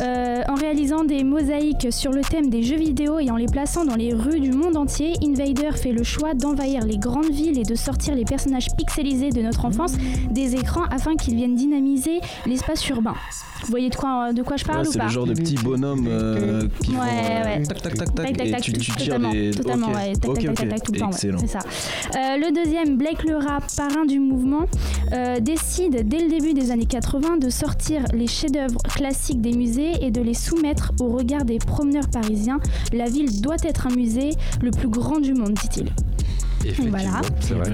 euh, 0.00 0.42
en 0.48 0.54
réalisant 0.54 1.04
des 1.04 1.22
mosaïques 1.24 1.88
sur 1.92 2.12
le 2.12 2.22
thème 2.22 2.48
des 2.50 2.62
jeux 2.62 2.76
vidéo 2.78 3.18
et 3.18 3.30
en 3.30 3.36
les 3.36 3.46
plaçant 3.46 3.84
dans 3.84 3.96
les 3.96 4.14
rues 4.14 4.40
du 4.40 4.52
monde 4.52 4.76
entier, 4.76 5.12
Invader 5.22 5.72
fait 5.76 5.92
le 5.92 6.02
choix 6.02 6.34
d'envahir 6.34 6.84
les 6.84 6.96
grandes 6.98 7.30
villes 7.30 7.58
et 7.58 7.64
de 7.64 7.74
sortir 7.74 8.14
les 8.14 8.24
personnages 8.24 8.68
pixelisés 8.78 9.30
de 9.30 9.42
notre 9.42 9.64
enfance 9.64 9.92
des 10.30 10.54
écrans 10.54 10.84
afin 10.90 11.16
qu'ils 11.16 11.34
viennent 11.36 11.56
dynamiser 11.56 12.20
l'espace 12.46 12.88
urbain. 12.88 13.14
Vous 13.62 13.70
voyez 13.70 13.90
de 13.90 13.94
quoi, 13.96 14.32
de 14.32 14.42
quoi 14.42 14.56
je 14.56 14.64
parle 14.64 14.82
Ouais, 14.82 14.88
ou 14.88 14.98
pas 14.98 15.08
genre 15.10 15.26
de 15.26 15.34
petits 15.34 15.56
bonhommes 15.56 16.06
euh, 16.08 16.66
qui 16.82 16.90
Ouais, 16.92 16.96
font 16.96 17.02
euh, 17.02 17.44
ouais. 17.58 17.62
tac 17.64 17.82
tac 17.82 17.94
tac 17.94 18.14
tac 18.14 18.14
Tac, 18.26 18.36
tac, 18.36 18.46
et 18.46 18.50
tac, 18.50 18.60
tu, 18.62 18.72
tu 18.72 18.78
tires 18.92 18.96
totalement, 19.16 19.30
des 19.32 19.50
totalement, 19.50 19.86
ok. 19.88 19.94
ouais, 19.94 20.12
tac, 20.14 20.30
ok 20.30 20.34
tac, 20.36 20.44
tac, 20.44 20.50
ok 20.50 20.56
tac, 20.56 20.68
tac, 20.70 20.82
tout 20.84 20.92
le 20.92 20.98
temps, 20.98 21.06
ouais, 21.06 21.12
excellent 21.12 21.38
c'est 21.38 21.46
ça. 21.46 21.58
Euh, 21.60 22.36
le 22.38 22.54
deuxième, 22.54 22.96
Blake 22.96 23.22
le 23.24 23.36
rap, 23.36 23.64
parrain 23.76 24.04
du 24.04 24.18
mouvement, 24.18 24.66
euh, 25.12 25.40
décide 25.40 26.08
dès 26.08 26.18
le 26.24 26.28
début 26.30 26.54
des 26.54 26.70
années 26.70 26.86
80 26.86 27.36
de 27.38 27.50
sortir 27.50 28.02
les 28.14 28.26
chefs-d'œuvre 28.26 28.80
classiques 28.94 29.40
des 29.40 29.52
musées 29.52 29.92
et 30.02 30.10
de 30.10 30.20
les 30.20 30.34
soumettre 30.34 30.92
au 31.00 31.08
regard 31.08 31.44
des 31.44 31.58
promeneurs 31.58 32.08
parisiens. 32.08 32.60
La 32.92 33.06
ville 33.06 33.40
doit 33.40 33.56
être 33.64 33.86
un 33.86 33.94
musée 33.94 34.30
le 34.62 34.70
plus 34.70 34.88
grand 34.88 35.18
du 35.20 35.34
monde, 35.34 35.54
dit-il. 35.54 35.86
Voilà. 36.90 37.20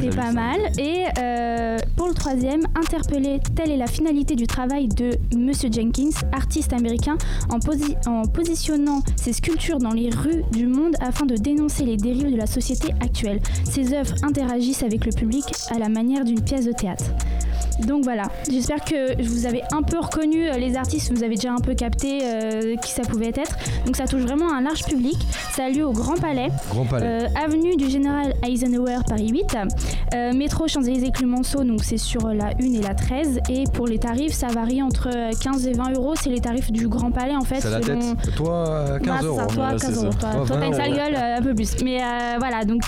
C'est 0.00 0.14
pas 0.16 0.32
mal. 0.32 0.58
Et 0.78 1.04
euh, 1.18 1.78
pour 1.96 2.08
le 2.08 2.14
troisième, 2.14 2.60
interpeller, 2.76 3.40
telle 3.54 3.70
est 3.70 3.76
la 3.76 3.86
finalité 3.86 4.34
du 4.36 4.46
travail 4.46 4.88
de 4.88 5.10
Monsieur 5.36 5.70
Jenkins, 5.72 6.10
artiste 6.32 6.72
américain, 6.72 7.16
en, 7.50 7.58
posi- 7.58 7.96
en 8.08 8.22
positionnant 8.26 9.02
ses 9.16 9.32
sculptures 9.32 9.78
dans 9.78 9.92
les 9.92 10.10
rues 10.10 10.42
du 10.52 10.66
monde 10.66 10.94
afin 11.00 11.26
de 11.26 11.36
dénoncer 11.36 11.84
les 11.84 11.96
dérives 11.96 12.30
de 12.30 12.36
la 12.36 12.46
société 12.46 12.92
actuelle. 13.00 13.40
Ses 13.64 13.92
œuvres 13.92 14.14
interagissent 14.22 14.82
avec 14.82 15.04
le 15.04 15.12
public 15.12 15.44
à 15.74 15.78
la 15.78 15.88
manière 15.88 16.24
d'une 16.24 16.40
pièce 16.40 16.64
de 16.66 16.72
théâtre. 16.72 17.04
Donc 17.80 18.04
voilà, 18.04 18.24
j'espère 18.50 18.82
que 18.84 19.20
vous 19.22 19.46
avez 19.46 19.62
un 19.72 19.82
peu 19.82 19.98
reconnu 19.98 20.48
euh, 20.48 20.52
les 20.56 20.76
artistes, 20.76 21.12
vous 21.12 21.22
avez 21.22 21.34
déjà 21.36 21.52
un 21.52 21.58
peu 21.60 21.74
capté 21.74 22.20
euh, 22.22 22.76
qui 22.76 22.90
ça 22.90 23.02
pouvait 23.02 23.28
être. 23.28 23.56
Donc 23.84 23.96
ça 23.96 24.06
touche 24.06 24.22
vraiment 24.22 24.52
un 24.52 24.62
large 24.62 24.84
public. 24.84 25.16
Ça 25.52 25.64
a 25.64 25.68
lieu 25.68 25.84
au 25.84 25.92
Grand 25.92 26.18
Palais, 26.20 26.48
Grand 26.70 26.84
Palais. 26.86 27.06
euh, 27.06 27.28
avenue 27.44 27.76
du 27.76 27.88
Général 27.90 28.34
Eisenhower, 28.46 28.98
Paris 29.08 29.28
8. 29.28 29.56
Euh, 30.14 30.32
métro 30.32 30.68
Champs-Élysées 30.68 31.10
Clemenceau, 31.10 31.64
donc 31.64 31.82
c'est 31.84 31.96
sur 31.98 32.28
la 32.28 32.46
1 32.60 32.72
et 32.74 32.82
la 32.82 32.94
13. 32.94 33.40
Et 33.50 33.64
pour 33.72 33.86
les 33.86 33.98
tarifs, 33.98 34.32
ça 34.32 34.48
varie 34.48 34.82
entre 34.82 35.08
euh, 35.14 35.30
15 35.42 35.66
et 35.66 35.72
20 35.72 35.92
euros. 35.94 36.14
C'est 36.14 36.30
les 36.30 36.40
tarifs 36.40 36.70
du 36.72 36.88
Grand 36.88 37.10
Palais 37.10 37.36
en 37.36 37.42
fait. 37.42 37.60
C'est 37.60 37.70
la 37.70 37.80
tête. 37.80 37.98
Toi, 38.36 38.68
euh, 38.68 38.98
15 38.98 39.06
Bah, 39.06 39.16
c'est 39.20 39.26
euros. 39.26 39.38
ça, 39.40 39.46
toi, 39.46 39.66
Ouais, 39.66 39.78
c'est 39.78 39.86
15 39.86 40.04
euros. 40.04 40.12
Toi, 40.18 40.30
t'as 40.48 40.66
une 40.66 40.72
20 40.72 40.76
sale 40.76 40.94
gueule, 40.94 41.16
un 41.16 41.42
peu 41.42 41.54
plus. 41.54 41.72
Mais 41.84 41.98
voilà, 42.38 42.64
donc 42.64 42.84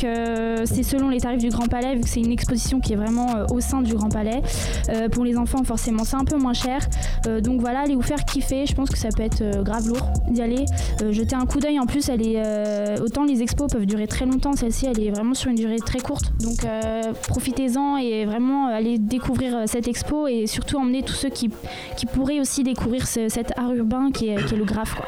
c'est 0.65 0.83
selon 0.83 1.09
les 1.09 1.21
tarifs 1.21 1.39
du 1.43 1.49
Grand 1.51 1.67
Palais, 1.69 1.95
vu 1.95 2.01
que 2.03 2.09
c'est 2.09 2.21
une 2.21 2.33
exposition 2.33 2.81
qui 2.81 2.93
est 2.93 2.97
vraiment 2.97 3.29
au 3.51 3.61
sein 3.61 3.83
du 3.83 3.95
Grand 3.95 4.09
Palais. 4.09 4.43
Euh, 4.89 5.09
pour 5.09 5.25
les 5.25 5.37
enfants, 5.37 5.63
forcément, 5.65 6.05
c'est 6.05 6.17
un 6.17 6.25
peu 6.25 6.37
moins 6.37 6.53
cher. 6.55 6.87
Euh, 7.27 7.41
donc 7.41 7.61
voilà, 7.61 7.81
allez 7.81 7.95
vous 7.95 8.03
faire 8.03 8.25
kiffer. 8.25 8.67
Je 8.67 8.75
pense 8.75 8.91
que 8.91 8.99
ça 8.99 9.09
peut 9.15 9.23
être 9.23 9.41
euh, 9.43 9.63
grave 9.63 9.87
lourd 9.89 10.09
d'y 10.31 10.43
aller. 10.43 10.65
Jeter 11.11 11.37
un 11.37 11.47
coup 11.47 11.59
d'œil. 11.61 11.79
En 11.79 11.87
plus, 11.87 12.09
elle 12.09 12.27
est 12.27 13.01
autant 13.01 13.25
les 13.25 13.43
expos 13.43 13.71
peuvent 13.71 13.87
durer 13.87 14.07
très 14.07 14.27
longtemps. 14.27 14.53
Celle-ci, 14.55 14.87
elle 14.87 15.01
est 15.01 15.11
vraiment 15.11 15.35
sur 15.35 15.51
une 15.51 15.57
durée 15.57 15.79
très 15.79 16.01
courte. 16.01 16.33
Donc 16.41 16.67
profitez-en 17.29 17.97
et 17.97 18.25
vraiment 18.25 18.67
allez 18.69 18.99
découvrir 18.99 19.63
cette 19.67 19.89
expo 19.89 20.27
et 20.27 20.47
surtout 20.47 20.79
emmener 20.79 21.03
tous 21.03 21.15
ceux 21.15 21.29
qui, 21.31 21.51
pourraient 22.13 22.41
aussi 22.41 22.63
découvrir 22.63 23.07
ce- 23.07 23.29
cet 23.29 23.57
art 23.59 23.73
urbain 23.75 24.11
qui 24.13 24.29
est, 24.29 24.53
le 24.53 24.65
graphe. 24.65 24.95
Quoi. 24.95 25.07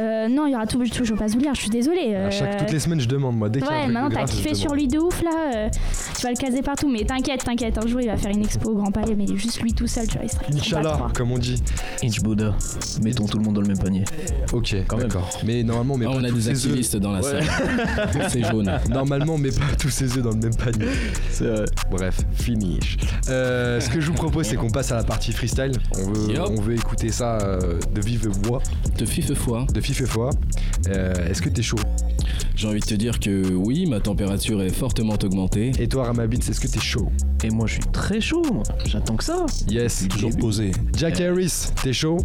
Euh, 0.00 0.28
non, 0.28 0.46
il 0.46 0.52
y 0.52 0.54
aura 0.54 0.66
tout, 0.66 0.82
toujours 0.88 1.16
pas 1.18 1.28
Zouliard, 1.28 1.54
je 1.54 1.60
suis 1.62 1.70
désolée. 1.70 2.14
À 2.16 2.30
chaque, 2.30 2.54
euh, 2.54 2.58
toutes 2.60 2.72
les 2.72 2.80
semaines, 2.80 3.00
je 3.00 3.08
demande, 3.08 3.36
moi. 3.36 3.48
Dès 3.48 3.60
qu'il 3.60 3.68
Ouais, 3.68 3.86
maintenant 3.86 4.08
t'as 4.10 4.24
kiffé 4.24 4.54
sur 4.54 4.74
lui 4.74 4.88
de 4.88 4.98
ouf 4.98 5.22
là, 5.22 5.30
euh, 5.54 5.68
tu 6.16 6.22
vas 6.22 6.30
le 6.30 6.36
caser 6.36 6.62
partout, 6.62 6.88
mais 6.88 7.04
t'inquiète, 7.04 7.44
t'inquiète, 7.44 7.78
un 7.78 7.86
jour 7.86 8.00
il 8.00 8.06
va 8.08 8.16
faire 8.16 8.30
une 8.30 8.42
expo 8.42 8.70
au 8.70 8.74
Grand 8.74 8.90
Palais, 8.90 9.14
mais 9.16 9.26
juste 9.36 9.60
lui 9.62 9.72
tout 9.72 9.86
seul, 9.86 10.06
tu 10.08 10.16
vois, 10.18 10.24
il 10.24 10.30
sera 10.30 10.42
Inch'Allah, 10.52 11.08
comme 11.14 11.30
on 11.32 11.38
dit. 11.38 11.62
Inch 12.02 12.20
Buddha. 12.20 12.54
Mettons 13.02 13.26
tout 13.26 13.38
le 13.38 13.44
monde 13.44 13.54
dans 13.54 13.60
le 13.60 13.68
même 13.68 13.78
panier. 13.78 14.04
Ok, 14.52 14.74
Quand 14.86 14.96
même. 14.96 15.08
d'accord. 15.08 15.28
Mais 15.44 15.62
normalement, 15.62 15.96
mais 15.96 16.06
Ah, 16.06 16.12
pas 16.12 16.16
on 16.18 16.24
a 16.24 16.28
tous 16.28 16.34
des 16.36 16.48
activistes 16.48 16.96
dans 16.96 17.12
la 17.12 17.22
salle. 17.22 17.44
C'est 18.28 18.42
jaune. 18.42 18.70
Normalement, 18.90 19.38
mais 19.38 19.50
pas 19.50 19.74
tous 19.78 19.90
ces 19.90 20.16
œufs 20.18 20.22
dans 20.22 20.30
le 20.30 20.36
même 20.36 20.54
panier. 20.56 20.86
C'est 21.30 21.44
vrai. 21.46 21.64
Bref, 21.90 22.18
finish. 22.34 22.96
Euh, 23.28 23.80
ce 23.80 23.88
que 23.90 24.00
je 24.00 24.06
vous 24.08 24.14
propose, 24.14 24.46
c'est 24.46 24.56
qu'on 24.56 24.70
passe 24.70 24.92
à 24.92 24.96
la 24.96 25.04
partie 25.04 25.32
freestyle. 25.32 25.72
On 25.98 26.10
veut, 26.12 26.40
on 26.40 26.60
veut 26.60 26.74
écouter 26.74 27.10
ça 27.10 27.38
euh, 27.38 27.78
de 27.94 28.00
vive 28.00 28.28
voix, 28.28 28.60
De 28.98 29.04
fife 29.06 29.32
foi. 29.34 29.66
de 29.72 29.80
foi. 29.92 30.30
Euh, 30.88 31.12
Est-ce 31.28 31.42
que 31.42 31.48
t'es 31.48 31.62
chaud? 31.62 31.76
J'ai 32.56 32.68
envie 32.68 32.80
de 32.80 32.86
te 32.86 32.94
dire 32.94 33.18
que 33.20 33.52
oui, 33.54 33.86
ma 33.86 34.00
température 34.00 34.62
est 34.62 34.70
fortement 34.70 35.14
augmentée. 35.22 35.72
Et 35.78 35.88
toi, 35.88 36.04
Ramabit, 36.04 36.38
est-ce 36.38 36.60
que 36.60 36.68
t'es 36.68 36.80
chaud? 36.80 37.10
Et 37.42 37.50
moi, 37.50 37.66
je 37.66 37.74
suis 37.74 37.82
très 37.92 38.20
chaud. 38.20 38.42
moi. 38.52 38.62
J'attends 38.86 39.16
que 39.16 39.24
ça. 39.24 39.44
Yes. 39.68 40.06
Toujours 40.08 40.36
posé. 40.36 40.70
Jack 40.96 41.20
Harris, 41.20 41.68
t'es 41.82 41.92
chaud? 41.92 42.18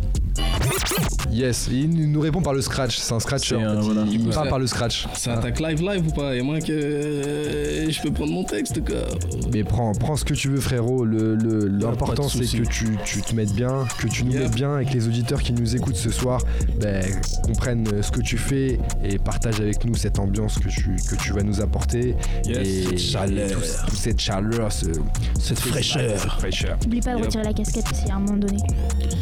Yes. 1.32 1.70
Il 1.72 2.12
nous 2.12 2.20
répond 2.22 2.42
par 2.42 2.54
le 2.54 2.62
scratch. 2.62 2.98
C'est 2.98 3.14
un 3.14 3.20
scratcher. 3.20 3.56
En 3.56 3.64
un- 3.64 3.76
fait. 3.76 3.82
voilà. 3.82 4.04
Il, 4.12 4.28
Ouais. 4.28 4.34
parle 4.34 4.50
par 4.50 4.60
le 4.60 4.68
scratch. 4.68 5.08
Ça 5.14 5.34
attaque 5.34 5.60
live 5.60 5.82
live 5.82 6.08
ou 6.08 6.12
pas? 6.12 6.36
Et 6.36 6.42
moins 6.42 6.60
que 6.60 6.72
euh, 6.72 7.90
je 7.90 8.02
peux 8.02 8.12
prendre 8.12 8.32
mon 8.34 8.44
texte 8.44 8.84
quoi. 8.86 8.98
Mais 9.54 9.64
prends, 9.64 9.92
prends 9.94 10.16
ce 10.16 10.26
que 10.26 10.34
tu 10.34 10.50
veux, 10.50 10.60
frérot. 10.60 11.06
Le- 11.06 11.36
le- 11.36 11.68
L'important, 11.68 12.24
pas 12.28 12.38
de 12.38 12.44
c'est 12.46 12.58
que 12.58 12.64
tu, 12.68 12.98
tu 13.06 13.22
te 13.22 13.36
mettes 13.36 13.54
bien, 13.54 13.86
que 14.00 14.08
tu 14.08 14.24
nous 14.24 14.34
mettes 14.34 14.54
bien 14.56 14.80
et 14.80 14.86
que 14.86 14.94
les 14.94 15.08
auditeurs 15.08 15.42
qui 15.42 15.54
nous 15.54 15.76
écoutent 15.76 15.96
ce 15.96 16.10
soir 16.12 16.42
ben, 16.80 17.04
comprennent 17.44 18.02
ce 18.02 18.12
que 18.12 18.22
tu 18.22 18.38
fais 18.38 18.80
et 19.04 19.18
partagent 19.18 19.60
avec 19.62 19.86
nous 19.86 19.89
cette 19.96 20.20
ambiance 20.20 20.58
que 20.60 20.70
tu, 20.70 20.96
que 21.10 21.16
tu 21.16 21.34
vas 21.34 21.44
nous 21.44 21.62
apporter. 21.62 22.16
Yes, 22.46 22.58
et 22.68 22.84
cette 22.84 22.98
chaleur. 23.00 23.50
et 23.50 23.54
tout- 23.54 23.60
toute 23.88 23.98
cette 23.98 24.20
chaleur, 24.20 24.72
ce- 24.72 24.86
Cette 25.40 25.60
fraîcheur. 25.60 26.20
cette 26.20 26.30
fraîcheur. 26.32 26.78
Oublie 26.86 27.02
pas 27.02 27.16
de 27.16 27.22
retirer 27.24 27.44
la 27.44 27.54
casquette 27.54 27.86
aussi 27.92 28.10
à 28.12 28.16
un 28.16 28.20
moment 28.20 28.38
donné. 28.38 28.58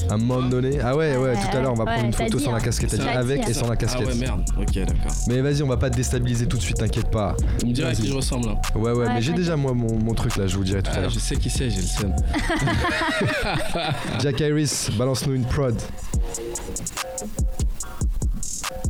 À 0.10 0.14
un 0.14 0.18
moment 0.18 0.48
donné? 0.48 0.80
Ah 0.82 0.96
ouais, 0.96 1.16
ouais, 1.18 1.28
Ouais, 1.28 1.34
tout 1.36 1.58
à 1.58 1.62
l'heure, 1.62 1.72
on 1.74 1.76
va 1.76 1.84
ouais, 1.84 1.92
prendre 1.92 2.06
une 2.08 2.14
photo 2.14 2.38
dit, 2.38 2.44
sans 2.44 2.52
la 2.52 2.58
hein. 2.58 2.62
casquette. 2.62 3.00
Avec 3.00 3.48
et 3.50 3.54
sans 3.54 3.68
la 3.68 3.74
Ah 3.74 3.76
casquette. 3.76 4.08
ouais 4.08 4.16
merde. 4.16 4.44
Ok 4.58 4.74
d'accord. 4.76 5.12
Mais 5.28 5.42
vas-y, 5.42 5.62
on 5.64 5.68
va 5.68 5.78
pas 5.78 5.90
te 5.90 5.96
déstabiliser 5.98 6.46
tout 6.48 6.58
de 6.58 6.62
suite, 6.62 6.78
t'inquiète 6.78 7.10
pas. 7.12 7.36
Vous 7.62 7.68
me 7.68 7.74
direz 7.74 7.90
à 7.90 7.94
qui 7.94 8.08
je 8.08 8.14
ressemble. 8.14 8.50
hein. 8.50 8.56
Ouais, 8.76 8.92
ouais, 8.92 8.98
Ouais, 9.00 9.14
mais 9.14 9.22
j'ai 9.22 9.34
déjà 9.34 9.56
moi 9.56 9.74
mon, 9.74 9.98
mon 10.00 10.14
truc 10.14 10.36
là, 10.38 10.48
je 10.48 10.56
vous 10.58 10.64
dirai 10.64 10.82
tout 10.82 10.92
à 10.92 10.96
Ah, 10.96 11.02
l'heure. 11.02 11.10
je 11.10 11.20
sais 11.20 11.36
qui 11.36 11.50
c'est, 11.50 11.70
j'ai 11.70 11.82
le 11.82 11.88
seum. 11.88 12.14
Jack 14.22 14.42
Harris, 14.42 14.90
balance-nous 14.98 15.34
une 15.36 15.46
prod. 15.46 15.76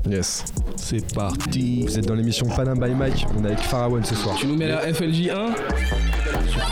Yes. 0.10 0.46
C'est 0.90 1.14
parti. 1.14 1.82
Vous 1.82 2.00
êtes 2.00 2.06
dans 2.06 2.16
l'émission 2.16 2.48
Panam 2.48 2.80
by 2.80 2.92
Mike, 2.92 3.26
on 3.38 3.44
est 3.44 3.48
avec 3.48 3.60
Pharaon 3.60 4.02
ce 4.06 4.16
soir. 4.16 4.38
Tu 4.40 4.48
nous 4.48 4.56
mets 4.56 4.70
la 4.70 4.94
FLJ 4.94 5.28
1 5.28 5.50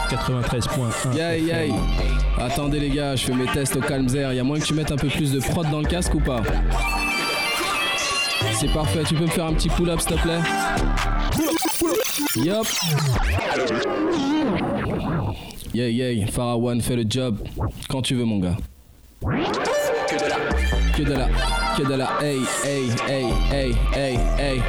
93.1. 0.10 1.18
Yay 1.18 1.42
yay 1.42 1.74
Attendez 2.38 2.80
les 2.80 2.92
gars, 2.92 3.18
je 3.18 3.26
fais 3.26 3.34
mes 3.34 3.46
tests 3.48 3.76
au 3.76 3.82
Calmzer. 3.82 4.32
Y 4.32 4.40
a 4.40 4.44
moyen 4.46 4.62
que 4.62 4.68
tu 4.68 4.74
mettes 4.74 4.94
un 4.94 4.96
peu 4.96 5.10
plus 5.10 5.34
de 5.34 5.42
prod 5.42 5.70
dans 5.70 5.82
le 5.82 5.86
casque 5.86 6.16
ou 6.16 6.22
pas 6.22 6.42
C'est 8.54 8.72
parfait, 8.72 9.04
tu 9.06 9.16
peux 9.16 9.26
me 9.26 9.30
faire 9.30 9.48
un 9.48 9.54
petit 9.54 9.68
pull-up 9.68 10.00
s'il 10.00 10.16
te 10.16 10.22
plaît 10.22 10.40
Yup 12.38 12.68
Yeah 15.74 15.90
yeah, 15.90 16.28
Pharaon 16.28 16.80
fait 16.80 16.96
le 16.96 17.04
job 17.06 17.40
quand 17.90 18.02
tu 18.02 18.16
veux 18.16 18.24
mon 18.24 18.40
gars. 18.40 18.56
Que 19.20 20.16
de 20.16 20.30
la, 20.30 20.38
que 20.96 21.04
de 21.04 21.65
la, 21.84 22.08
hey, 22.22 22.42
hey, 22.64 22.90
hey, 23.06 23.32
hey, 23.50 23.74
hey, 23.92 24.18
hey. 24.38 24.64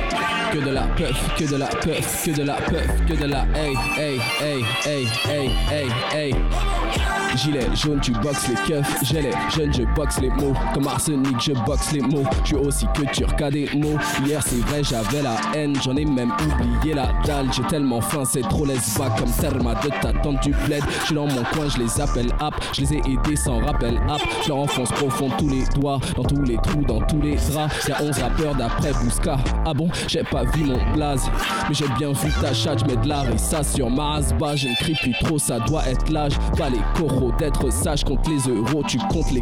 Que 0.52 0.60
de 0.60 0.72
la 0.72 0.86
puff, 0.96 1.36
que 1.36 1.46
de 1.46 1.58
la 1.58 1.66
puff, 1.66 2.24
que 2.24 2.32
de 2.32 2.44
la 2.44 2.56
puff, 2.56 3.06
que 3.06 3.16
de 3.16 3.28
la, 3.28 3.46
hey, 3.54 3.74
hey, 3.96 4.18
hey, 4.40 4.64
hey, 4.84 5.06
hey, 5.24 5.48
hey, 5.68 5.88
hey. 6.10 7.25
Gilet 7.36 7.66
jaune, 7.74 8.00
tu 8.00 8.12
boxes 8.12 8.48
les 8.48 8.54
keufs. 8.54 8.96
J'ai 9.02 9.20
les 9.20 9.30
je 9.72 9.82
boxe 9.94 10.20
les 10.20 10.30
mots. 10.30 10.54
Comme 10.72 10.86
arsenic, 10.86 11.36
je 11.38 11.52
boxe 11.52 11.92
les 11.92 12.00
mots. 12.00 12.24
Je 12.42 12.48
suis 12.48 12.56
aussi 12.56 12.86
que 12.94 13.02
tu 13.12 13.26
qu'à 13.36 13.50
des 13.50 13.68
mots. 13.76 13.98
Hier, 14.24 14.42
c'est 14.42 14.60
vrai, 14.66 14.82
j'avais 14.82 15.22
la 15.22 15.36
haine. 15.54 15.76
J'en 15.82 15.96
ai 15.96 16.04
même 16.04 16.32
oublié 16.32 16.94
la 16.94 17.08
dalle. 17.26 17.52
J'ai 17.52 17.62
tellement 17.64 18.00
faim, 18.00 18.22
c'est 18.24 18.40
trop 18.40 18.64
laisse 18.64 18.96
bas 18.98 19.14
comme 19.18 19.30
Therma 19.30 19.74
de 19.74 19.88
ta 20.00 20.12
tante 20.12 20.42
du 20.42 20.52
bled. 20.66 20.82
Je 21.00 21.06
suis 21.06 21.14
dans 21.14 21.26
mon 21.26 21.42
coin, 21.52 21.68
je 21.68 21.78
les 21.78 22.00
appelle 22.00 22.32
app. 22.40 22.54
Je 22.72 22.80
les 22.80 22.94
ai 22.94 22.98
aidés 23.00 23.36
sans 23.36 23.58
rappel 23.58 24.00
app. 24.08 24.20
Je 24.42 24.48
leur 24.48 24.58
enfonce 24.58 24.90
profond 24.92 25.28
tous 25.36 25.48
les 25.48 25.64
doigts. 25.78 26.00
Dans 26.16 26.24
tous 26.24 26.42
les 26.42 26.56
trous, 26.56 26.84
dans 26.86 27.00
tous 27.02 27.20
les 27.20 27.36
draps. 27.36 27.88
Y'a 27.88 28.02
11 28.02 28.18
rappeurs 28.18 28.54
d'après 28.54 28.92
Bouska. 28.92 29.36
Ah 29.66 29.74
bon, 29.74 29.88
j'ai 30.08 30.22
pas 30.22 30.44
vu 30.44 30.64
mon 30.64 30.92
blaze. 30.94 31.28
Mais 31.68 31.74
j'ai 31.74 31.88
bien 31.98 32.12
vu 32.12 32.30
ta 32.40 32.54
chatte, 32.54 32.80
je 32.80 32.84
mets 32.86 32.96
de 32.96 33.34
et 33.34 33.38
ça 33.38 33.62
sur 33.62 33.90
ma 33.90 34.14
rasba. 34.14 34.56
Je 34.56 34.68
ne 34.68 34.74
crie 34.76 34.96
plus 35.02 35.14
trop, 35.22 35.38
ça 35.38 35.58
doit 35.60 35.86
être 35.86 36.10
l'âge. 36.10 36.38
Pas 36.56 36.70
les 36.70 36.80
coraux 36.94 37.25
d'être 37.38 37.70
sage 37.70 38.04
contre 38.04 38.30
les 38.30 38.52
euros, 38.52 38.82
tu 38.86 38.98
comptes 38.98 39.30
les. 39.30 39.40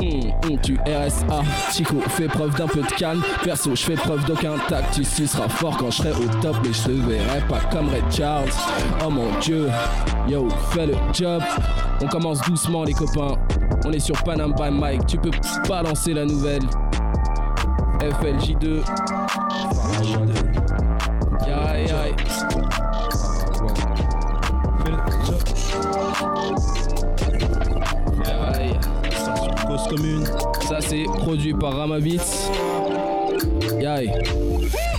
Hum, 0.00 0.32
hum, 0.44 0.58
tu 0.62 0.78
RSA. 0.86 1.42
Chico, 1.72 1.96
fais 2.08 2.28
preuve 2.28 2.56
d'un 2.56 2.66
peu 2.66 2.80
de 2.80 2.94
calme. 2.98 3.22
Perso, 3.42 3.74
je 3.74 3.82
fais 3.82 3.94
preuve 3.94 4.24
d'aucun 4.24 4.56
tact. 4.68 4.94
Tu 4.94 5.04
suceras 5.04 5.48
fort 5.48 5.76
quand 5.76 5.90
je 5.90 6.02
serai 6.02 6.10
au 6.10 6.28
top, 6.40 6.56
mais 6.64 6.72
je 6.72 6.82
te 6.84 6.90
verrai 6.90 7.40
pas 7.48 7.60
comme 7.70 7.88
Red 7.88 8.10
Charles. 8.10 8.50
Oh 9.04 9.10
mon 9.10 9.38
dieu, 9.40 9.68
yo, 10.28 10.48
fais 10.70 10.86
le 10.86 10.94
job. 11.12 11.42
On 12.02 12.06
commence 12.06 12.40
doucement, 12.42 12.84
les 12.84 12.94
copains. 12.94 13.36
On 13.84 13.92
est 13.92 13.98
sur 13.98 14.22
Panam 14.22 14.54
Mike. 14.72 15.06
Tu 15.06 15.18
peux 15.18 15.30
pas 15.68 15.82
lancer 15.82 16.14
la 16.14 16.24
nouvelle. 16.24 16.62
FLJ2. 18.00 18.82
FLJ2. 18.82 20.39
Commune. 29.88 30.24
Ça 30.68 30.80
c'est 30.80 31.04
produit 31.04 31.54
par 31.54 31.76
Ramavitz. 31.76 32.50
Yay. 33.80 34.10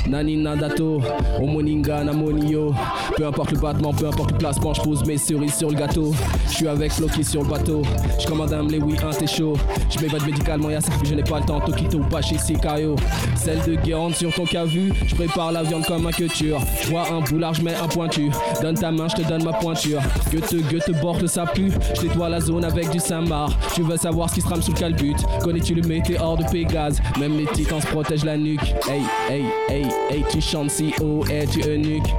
Nani 0.07 0.37
Nadato, 0.37 1.01
Omoninga 1.39 2.03
Namonio. 2.03 2.73
Peu 3.15 3.27
importe 3.27 3.51
le 3.51 3.59
battement, 3.59 3.93
peu 3.93 4.07
importe 4.07 4.31
le 4.31 4.37
placement, 4.37 4.73
je 4.73 4.81
pose 4.81 5.05
mes 5.05 5.17
cerises 5.17 5.55
sur 5.55 5.69
le 5.69 5.75
gâteau. 5.75 6.11
Je 6.49 6.55
suis 6.55 6.67
avec 6.67 6.97
Loki 6.99 7.23
sur 7.23 7.43
le 7.43 7.49
bateau. 7.49 7.81
Je 8.19 8.27
commande 8.27 8.53
un 8.53 8.67
oui, 8.67 8.95
un 9.03 9.11
t'es 9.11 9.27
chaud. 9.27 9.53
Je 9.89 9.99
m'évade 9.99 10.25
médicalement, 10.25 10.69
y'a 10.69 10.81
ça, 10.81 10.91
je 11.03 11.13
n'ai 11.13 11.23
pas 11.23 11.39
le 11.39 11.45
temps. 11.45 11.59
Tokito, 11.59 11.99
Bashi, 11.99 12.37
Sikayo. 12.37 12.95
Celle 13.35 13.61
de 13.63 13.75
Guérande 13.75 14.15
sur 14.15 14.33
ton 14.33 14.45
cavu. 14.45 14.91
Je 15.05 15.15
prépare 15.15 15.51
la 15.51 15.63
viande 15.63 15.85
comme 15.85 16.07
un 16.07 16.11
couture. 16.11 16.59
Je 16.81 16.89
vois 16.89 17.11
un 17.11 17.21
boulard, 17.21 17.53
je 17.53 17.61
mets 17.61 17.75
un 17.75 17.87
pointu. 17.87 18.29
Donne 18.61 18.75
ta 18.75 18.91
main, 18.91 19.07
je 19.07 19.21
te 19.21 19.27
donne 19.27 19.43
ma 19.43 19.53
pointure. 19.53 20.01
Goethe, 20.31 20.55
Goethe, 20.69 21.01
borde 21.01 21.27
ça 21.27 21.45
pue. 21.45 21.71
Je 21.95 22.07
nettoie 22.07 22.29
la 22.29 22.39
zone 22.39 22.65
avec 22.65 22.89
du 22.89 22.99
Saint-Marc. 22.99 23.53
Tu 23.75 23.81
veux 23.81 23.97
savoir 23.97 24.29
ce 24.29 24.35
qui 24.35 24.41
se 24.41 24.45
trame 24.47 24.61
sous 24.61 24.71
le 24.71 24.77
calbut? 24.79 25.15
Connais-tu 25.41 25.75
le 25.75 25.87
météore 25.87 26.37
de 26.37 26.43
Pégase? 26.51 27.01
Même 27.19 27.37
les 27.37 27.45
titans 27.47 27.81
se 27.81 27.87
protègent 27.87 28.25
la 28.25 28.37
nuque. 28.37 28.73
Hey, 28.89 29.01
hey, 29.29 29.43
hey, 29.69 29.90
hey, 30.09 30.23
tu 30.29 30.41
chantes 30.41 30.71
si 30.71 30.93
haut, 31.01 31.25
hey, 31.29 31.47
tu 31.47 31.61
eunuque. 31.61 32.09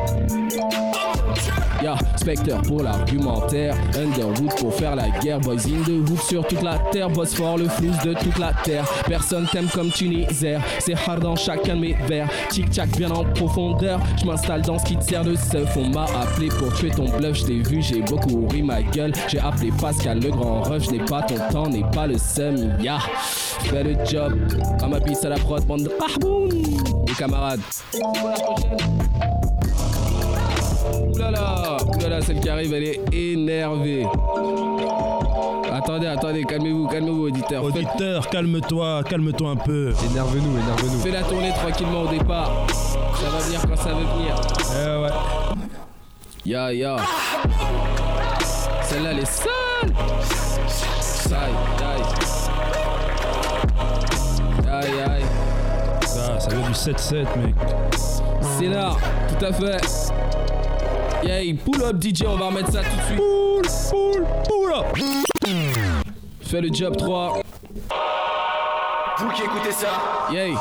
Ya, 1.83 1.97
Spectre 2.17 2.63
pour 2.63 2.83
l'argumentaire, 2.83 3.75
Underwood 3.97 4.55
pour 4.57 4.73
faire 4.75 4.95
la 4.95 5.09
guerre, 5.21 5.41
Boys 5.41 5.67
in 5.67 5.83
the 5.83 6.19
sur 6.21 6.47
toute 6.47 6.63
la 6.63 6.79
terre, 6.93 7.11
Boss 7.11 7.35
fort 7.35 7.59
le 7.59 7.69
flou 7.69 7.91
de 8.05 8.15
toute 8.15 8.39
la 8.39 8.53
terre. 8.63 8.85
Personne 9.07 9.47
t'aime 9.51 9.67
comme 9.67 9.91
Tunisaire, 9.91 10.63
c'est 10.79 10.95
hard 10.95 11.21
dans 11.21 11.35
chacun 11.35 11.75
de 11.75 11.81
mes 11.81 11.95
vers. 12.07 12.29
Tic-tac 12.51 12.91
bien 12.97 13.11
en 13.11 13.25
profondeur, 13.25 14.01
je 14.21 14.27
m'installe 14.27 14.63
dans 14.63 14.79
ce 14.79 14.85
qui 14.85 14.97
te 14.97 15.03
sert 15.03 15.25
de 15.25 15.35
seuf. 15.35 15.77
On 15.77 15.89
m'a 15.89 16.05
appelé 16.05 16.49
pour 16.49 16.73
tuer 16.75 16.91
ton 16.91 17.09
bluff, 17.17 17.39
je 17.39 17.47
t'ai 17.47 17.61
vu, 17.63 17.83
j'ai 17.83 18.01
beaucoup 18.03 18.47
ri 18.47 18.63
ma 18.63 18.83
gueule. 18.83 19.13
J'ai 19.27 19.41
appelé 19.41 19.73
Pascal 19.81 20.21
le 20.21 20.31
grand 20.31 20.63
je 20.79 20.91
n'ai 20.91 21.05
pas 21.05 21.23
ton 21.23 21.37
temps, 21.51 21.69
n'ai 21.69 21.85
pas 21.93 22.07
le 22.07 22.17
seum, 22.17 22.77
ya. 22.81 22.99
Fais 23.65 23.83
le 23.83 23.97
job, 24.05 24.39
à 24.81 24.87
ma 24.87 25.01
piste 25.01 25.25
à 25.25 25.31
la 25.31 25.37
prod, 25.37 25.65
bande 25.67 25.83
de. 25.83 25.91
Les 27.07 27.15
camarades. 27.15 27.61
Oulala, 31.15 31.77
oulala, 31.97 32.21
celle 32.23 32.41
qui 32.41 32.49
arrive, 32.49 32.73
elle 32.75 32.85
est 32.85 33.01
énervée. 33.13 34.07
Attendez, 35.73 36.07
attendez, 36.07 36.45
calmez-vous, 36.45 36.87
calmez-vous, 36.89 37.27
auditeur. 37.27 37.65
Faites- 37.65 37.77
Auditeur, 37.77 38.29
calme-toi, 38.29 39.03
calme-toi 39.09 39.51
un 39.51 39.57
peu. 39.57 39.93
Énerve-nous, 40.11 40.59
énerve-nous. 40.59 41.01
Fais 41.01 41.11
la 41.11 41.23
tournée 41.23 41.53
tranquillement 41.53 42.03
au 42.03 42.09
départ. 42.09 42.51
Ça 42.69 43.29
va 43.31 43.39
venir 43.39 43.61
quand 43.63 43.77
ça 43.77 43.91
veut 43.91 44.05
venir. 44.17 44.35
Eh 44.71 45.03
ouais. 45.03 45.11
Ya 46.45 46.73
ya. 46.73 46.97
Celle-là, 48.83 49.11
elle 49.13 49.19
est 49.21 49.25
sale. 49.27 49.49
Aïe, 51.35 51.55
aïe. 51.81 52.03
Aïe, 54.71 55.01
aïe. 55.11 55.25
Ça, 56.07 56.39
ça 56.41 56.49
vient 56.55 56.67
du 56.69 56.75
7-7, 56.75 57.27
mec. 57.37 57.55
C'est 58.59 58.69
là, 58.69 58.91
tout 59.29 59.45
à 59.45 59.53
fait. 59.53 60.12
Yay, 61.25 61.55
pull 61.55 61.83
up 61.85 62.03
DJ, 62.03 62.25
on 62.27 62.37
va 62.37 62.47
remettre 62.47 62.73
ça 62.73 62.81
tout 62.83 62.97
de 62.97 63.03
suite. 63.03 63.17
Pull, 63.17 63.63
pull, 63.91 64.27
pull 64.49 64.73
up. 64.73 64.87
Fais 66.41 66.61
le 66.61 66.73
job 66.73 66.97
3. 66.97 67.43
Vous 69.19 69.31
qui 69.31 69.43
écoutez 69.43 69.73
ça, 69.73 70.29
Yay. 70.33 70.53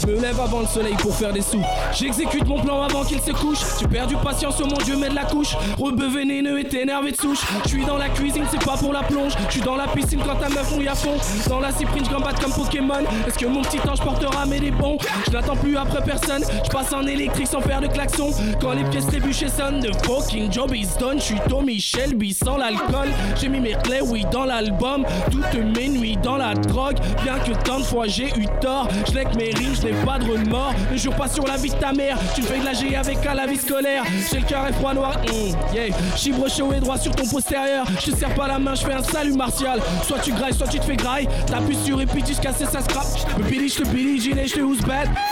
Je 0.00 0.06
me 0.06 0.20
lève 0.20 0.40
avant 0.40 0.60
le 0.60 0.66
soleil 0.66 0.94
pour 0.98 1.14
faire 1.14 1.32
des 1.32 1.42
sous. 1.42 1.62
J'exécute 1.92 2.46
mon 2.46 2.60
plan 2.60 2.82
avant 2.82 3.04
qu'il 3.04 3.20
se 3.20 3.30
couche. 3.30 3.58
J'ai 3.80 3.86
perdu 3.86 4.16
patience, 4.16 4.56
oh 4.60 4.66
mon 4.66 4.76
dieu, 4.84 4.96
mets 4.96 5.08
de 5.08 5.14
la 5.14 5.24
couche. 5.24 5.56
Rebeu 5.78 6.08
vénéneux 6.08 6.60
et 6.60 6.76
énervé 6.76 7.12
de 7.12 7.16
souche. 7.16 7.40
Je 7.64 7.68
suis 7.68 7.84
dans 7.84 7.96
la 7.96 8.08
cuisine, 8.08 8.44
c'est 8.50 8.64
pas 8.64 8.76
pour 8.76 8.92
la 8.92 9.02
plonge. 9.02 9.32
Je 9.48 9.52
suis 9.52 9.60
dans 9.60 9.76
la 9.76 9.86
piscine 9.88 10.20
quand 10.26 10.36
ta 10.36 10.48
meuf 10.48 10.74
mouille 10.74 10.88
à 10.88 10.94
fond. 10.94 11.16
Dans 11.48 11.60
la 11.60 11.72
cyprine, 11.72 12.04
je 12.04 12.10
comme 12.10 12.52
Pokémon. 12.52 13.04
Est-ce 13.26 13.38
que 13.38 13.46
mon 13.46 13.62
petit 13.62 13.78
ange 13.88 14.00
portera 14.00 14.46
mes 14.46 14.70
bons 14.70 14.98
Je 15.26 15.32
n'attends 15.32 15.56
plus 15.56 15.76
après 15.76 16.02
personne. 16.02 16.42
Je 16.64 16.70
passe 16.70 16.92
en 16.92 17.06
électrique 17.06 17.46
sans 17.46 17.60
faire 17.60 17.80
de 17.80 17.86
klaxon. 17.86 18.30
Quand 18.60 18.72
les 18.72 18.84
pièces 18.84 19.06
trébuchées 19.06 19.48
sonnent, 19.48 19.80
the 19.80 19.94
fucking 20.06 20.50
job 20.52 20.74
is 20.74 20.88
done. 20.98 21.18
Je 21.18 21.24
suis 21.24 21.40
Tommy 21.48 21.80
Shelby 21.80 22.32
sans 22.32 22.56
l'alcool. 22.56 23.08
J'ai 23.40 23.48
mis 23.48 23.60
mes 23.60 23.74
clés, 23.74 24.00
oui, 24.02 24.24
dans 24.32 24.44
l'album. 24.44 25.04
Toutes 25.30 25.54
mes 25.76 25.88
nuits 25.88 26.16
dans 26.22 26.36
la 26.36 26.54
drogue. 26.54 26.98
Bien 27.22 27.38
que 27.38 27.52
tant 27.64 27.78
de 27.78 27.84
fois 27.84 28.06
j'ai 28.06 28.28
eu 28.36 28.46
tort. 28.60 28.88
Je 29.06 29.14
mes 29.38 29.52
rimes, 29.52 29.74
je 29.74 29.88
pas 30.04 30.18
de 30.18 30.30
remords. 30.30 30.74
Ne 30.90 30.96
jure 30.96 31.14
pas 31.14 31.28
sur 31.28 31.46
la 31.46 31.56
vie 31.56 31.70
de 31.70 31.76
ta 31.76 31.92
mère. 31.92 32.18
Tu 32.34 32.42
fais 32.42 32.58
de 32.58 32.64
la 32.64 32.72
G 32.72 32.94
avec 32.96 33.24
à 33.26 33.34
la 33.34 33.46
vie 33.46 33.56
scolaire. 33.56 34.04
J'ai 34.30 34.40
le 34.40 34.46
cœur 34.46 34.66
et 34.68 34.72
froid 34.72 34.94
noir. 34.94 35.18
Mm, 35.22 35.74
yeah. 35.74 35.96
Chibre 36.16 36.48
chaud 36.48 36.72
et 36.72 36.80
droit 36.80 36.98
sur 36.98 37.14
ton 37.14 37.26
postérieur. 37.26 37.86
Je 38.00 38.10
te 38.10 38.16
serre 38.16 38.34
pas 38.34 38.48
la 38.48 38.58
main, 38.58 38.74
je 38.74 38.84
fais 38.84 38.94
un 38.94 39.02
salut 39.02 39.34
martial. 39.34 39.80
Soit 40.06 40.18
tu 40.18 40.32
grailles, 40.32 40.54
soit 40.54 40.68
tu 40.68 40.78
te 40.78 40.84
fais 40.84 40.96
graille. 40.96 41.28
T'appuies 41.46 41.78
sur 41.84 41.98
repeat 41.98 42.26
jusqu'à 42.26 42.52
ce 42.52 42.64
que 42.64 42.70
ça 42.70 42.80
scrape. 42.80 43.38
Me 43.38 43.44
billy, 43.44 43.68
je 43.68 43.82
te 43.82 43.88
billy, 43.88 44.20
jean 44.20 44.38
et 44.38 44.46
je 44.46 44.54
te. 44.54 44.64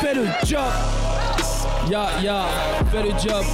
Fais 0.01 0.15
le 0.15 0.25
job. 0.45 0.61
Ya, 1.91 2.09
ya, 2.23 2.45
fais 2.91 3.03
le 3.03 3.11
job. 3.11 3.45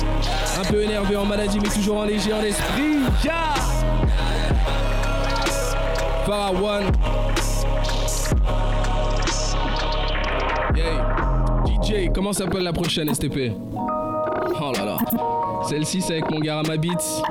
Un 0.59 0.65
peu 0.65 0.83
énervé 0.83 1.17
en 1.17 1.25
maladie, 1.25 1.59
mais 1.61 1.69
toujours 1.69 1.99
en 1.99 2.05
léger 2.05 2.33
en 2.33 2.43
esprit. 2.43 2.99
Ya. 3.25 3.55
Farah 6.27 6.53
One. 6.53 7.18
DJ, 11.89 12.11
comment 12.15 12.33
s'appelle 12.33 12.63
la 12.63 12.73
prochaine 12.73 13.13
STP 13.15 13.53
Oh 13.75 14.73
là 14.77 14.85
là. 14.85 14.97
Celle-ci, 15.69 16.01
c'est 16.03 16.15
avec 16.15 16.31
mon 16.31 16.41
gars 16.41 16.61
à 16.61 16.63
ma 16.63 16.77
beats. 16.77 17.23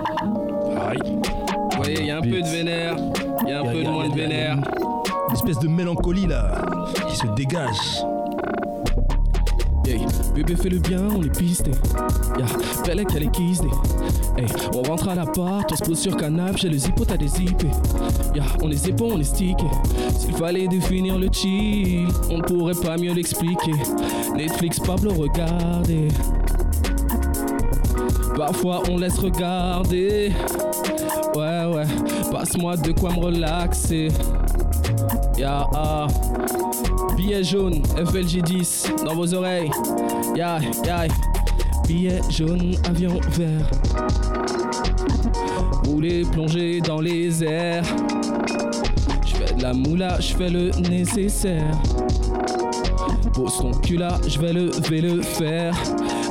Aïe. 0.89 0.99
Vous 1.03 1.77
voyez, 1.83 1.99
il 1.99 2.05
y 2.07 2.11
a 2.11 2.17
un 2.17 2.21
peu 2.21 2.41
de 2.41 2.47
vénère, 2.47 2.95
il 3.43 3.49
y 3.49 3.51
a 3.51 3.61
un 3.61 3.63
Y 3.63 3.67
a- 3.67 3.71
peu 3.71 3.79
y 3.79 3.83
de 3.83 3.89
moins 3.89 4.03
de 4.09 4.09
y 4.09 4.13
a- 4.13 4.15
vénère. 4.27 4.57
Une 5.29 5.33
espèce 5.35 5.59
de 5.59 5.67
mélancolie 5.67 6.25
là, 6.27 6.61
qui 7.09 7.15
se 7.17 7.27
dégage. 7.35 8.03
Yeah. 9.85 9.99
Bébé 10.35 10.55
fait 10.55 10.69
le 10.69 10.79
bien, 10.79 11.01
on 11.17 11.23
est 11.23 11.37
pisté. 11.37 11.71
Yeah. 12.37 12.45
Belle 12.85 13.05
qu'elle 13.05 13.23
est 13.23 13.31
kissée. 13.31 13.63
Hey. 14.37 14.45
On 14.73 14.83
rentre 14.83 15.09
à 15.09 15.15
l'appart, 15.15 15.71
on 15.71 15.75
se 15.75 15.83
pose 15.83 15.99
sur 15.99 16.15
canapé, 16.15 16.57
j'ai 16.61 16.69
le 16.69 16.77
zippo, 16.77 17.03
t'as 17.03 17.17
des 17.17 17.27
zippés. 17.27 17.71
Yeah. 18.35 18.45
On 18.61 18.69
est 18.69 18.75
zippo, 18.75 19.09
on 19.11 19.19
est 19.19 19.23
stické. 19.23 19.65
S'il 20.19 20.33
fallait 20.35 20.67
définir 20.67 21.17
le 21.17 21.27
chill, 21.31 22.07
on 22.29 22.37
ne 22.37 22.43
pourrait 22.43 22.75
pas 22.75 22.97
mieux 22.97 23.13
l'expliquer. 23.13 23.73
Netflix, 24.35 24.79
Pablo, 24.79 25.11
regardez. 25.13 26.09
Parfois 28.35 28.83
on 28.89 28.97
laisse 28.97 29.17
regarder. 29.17 30.31
Ouais, 31.35 31.65
ouais, 31.65 31.85
passe-moi 32.31 32.77
de 32.77 32.91
quoi 32.91 33.11
me 33.13 33.19
relaxer. 33.19 34.09
Ya, 35.37 35.67
ah. 35.73 36.07
Billet 37.15 37.43
jaune, 37.43 37.81
FLG 37.95 38.43
10 38.43 38.91
dans 39.03 39.15
vos 39.15 39.33
oreilles. 39.33 39.71
Ya, 40.35 40.59
ya. 40.85 41.07
Billet 41.87 42.19
jaune, 42.29 42.75
avion 42.87 43.19
vert. 43.31 43.71
Rouler, 45.85 46.23
plonger 46.31 46.81
dans 46.81 46.99
les 46.99 47.43
airs. 47.43 47.85
Je 49.25 49.35
fais 49.35 49.53
de 49.53 49.61
la 49.61 49.73
moula, 49.73 50.19
je 50.19 50.35
fais 50.35 50.49
le 50.49 50.71
nécessaire. 50.89 51.81
Pose 53.33 53.57
ton 53.57 53.71
cul 53.71 53.97
là, 53.97 54.17
je 54.27 54.39
vais 54.39 54.51
lever 54.51 55.01
le 55.01 55.21
fer. 55.21 55.73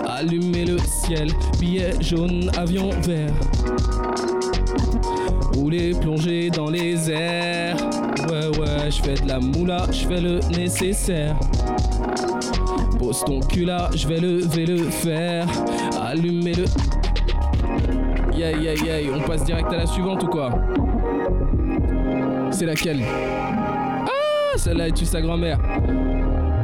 Allumer 0.06 0.66
le 0.66 0.78
ciel, 0.78 1.28
billet 1.58 1.92
jaune, 2.00 2.50
avion 2.58 2.90
vert. 3.00 3.32
Rouler, 5.54 5.92
plonger 5.92 6.50
dans 6.50 6.68
les 6.68 7.10
airs. 7.10 7.76
Ouais, 8.28 8.58
ouais, 8.58 8.90
je 8.90 9.02
fais 9.02 9.14
de 9.14 9.28
la 9.28 9.40
moula, 9.40 9.86
je 9.90 10.06
fais 10.06 10.20
le 10.20 10.40
nécessaire. 10.56 11.38
Ton 13.24 13.40
cul 13.40 13.64
là, 13.64 13.88
je 13.94 14.08
vais 14.08 14.18
lever 14.18 14.66
le 14.66 14.90
fer. 14.90 15.46
Allumer 16.00 16.54
le. 16.54 16.64
Yeah, 18.36 18.58
yeah, 18.58 18.74
yeah, 18.74 19.12
on 19.14 19.20
passe 19.20 19.44
direct 19.44 19.72
à 19.72 19.76
la 19.76 19.86
suivante 19.86 20.24
ou 20.24 20.26
quoi? 20.26 20.50
C'est 22.50 22.66
laquelle? 22.66 23.02
Ah, 23.04 24.56
celle-là 24.56 24.88
est 24.88 24.92
tu 24.92 25.04
sa 25.04 25.20
grand-mère. 25.20 25.58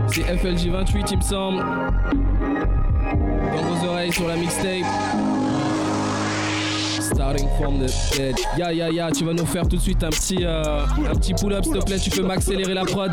C'est 0.09 0.22
FLJ 0.22 0.68
28, 0.68 1.11
il 1.12 1.16
me 1.18 1.22
semble. 1.22 1.59
Dans 1.59 1.64
vos 3.62 3.88
oreilles 3.88 4.12
sur 4.12 4.26
la 4.26 4.36
mixtape. 4.36 4.84
Starting 7.33 7.49
from 7.59 7.78
the 7.78 7.87
dead. 8.16 8.37
Ya 8.59 8.70
ya 8.72 8.91
ya, 8.91 9.11
tu 9.11 9.24
vas 9.24 9.33
nous 9.33 9.47
faire 9.47 9.66
tout 9.66 9.76
de 9.76 9.80
suite 9.80 10.05
un 10.05 10.11
petit, 10.11 10.45
euh, 10.45 10.85
un 11.11 11.14
petit 11.14 11.33
pull-up, 11.33 11.64
s'il 11.64 11.72
te 11.72 11.85
plaît. 11.85 11.99
Tu 11.99 12.11
peux 12.11 12.22
m'accélérer 12.22 12.74
la 12.74 12.85
prod. 12.85 13.11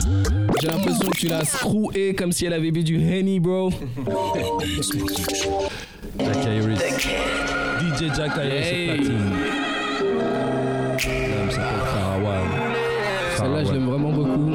J'ai 0.61 0.67
l'impression 0.67 1.09
que 1.09 1.17
tu 1.17 1.27
l'as 1.27 1.45
screwé 1.45 2.13
comme 2.15 2.33
si 2.33 2.45
elle 2.45 2.51
avait 2.53 2.71
bu 2.71 2.83
du 2.83 2.97
Henny, 2.99 3.39
bro. 3.39 3.69
Jack 6.19 6.45
Iris. 6.45 6.79
DJ 7.79 8.13
Jack 8.13 8.31
Iris 8.35 8.65
Hey. 8.65 8.87
platine. 8.97 9.31
S'appelle 11.49 11.79
Farawan. 11.93 12.47
Celle-là, 13.37 13.63
je 13.63 13.71
l'aime 13.71 13.85
vraiment 13.89 14.09
beaucoup. 14.11 14.51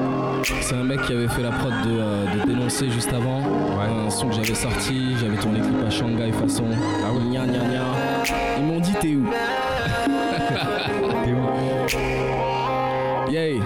C'est 0.61 0.75
un 0.75 0.85
mec 0.85 1.01
qui 1.07 1.13
avait 1.15 1.29
fait 1.29 1.43
la 1.43 1.53
prod 1.53 1.73
de, 1.87 1.99
euh, 1.99 2.25
de 2.35 2.47
Dénoncer 2.53 2.91
juste 2.91 3.15
avant. 3.15 3.41
Un 3.81 4.11
son 4.11 4.29
que 4.29 4.35
j'avais 4.35 4.55
sorti. 4.55 5.15
J'avais 5.19 5.39
tourné 5.39 5.61
clip 5.61 5.87
à 5.87 5.91
Shanghai 5.91 6.33
façon. 6.33 6.65
Ah 7.03 7.09
oui, 7.15 7.31
gna 7.33 7.47
gna 7.47 7.61
gna. 7.61 8.04
Ils 8.57 8.65
m'ont 8.65 8.81
dit, 8.81 8.93
t'es 9.01 9.15
où? 9.15 9.27
T'es 11.25 11.33
où? 11.33 13.31
Yay. 13.31 13.61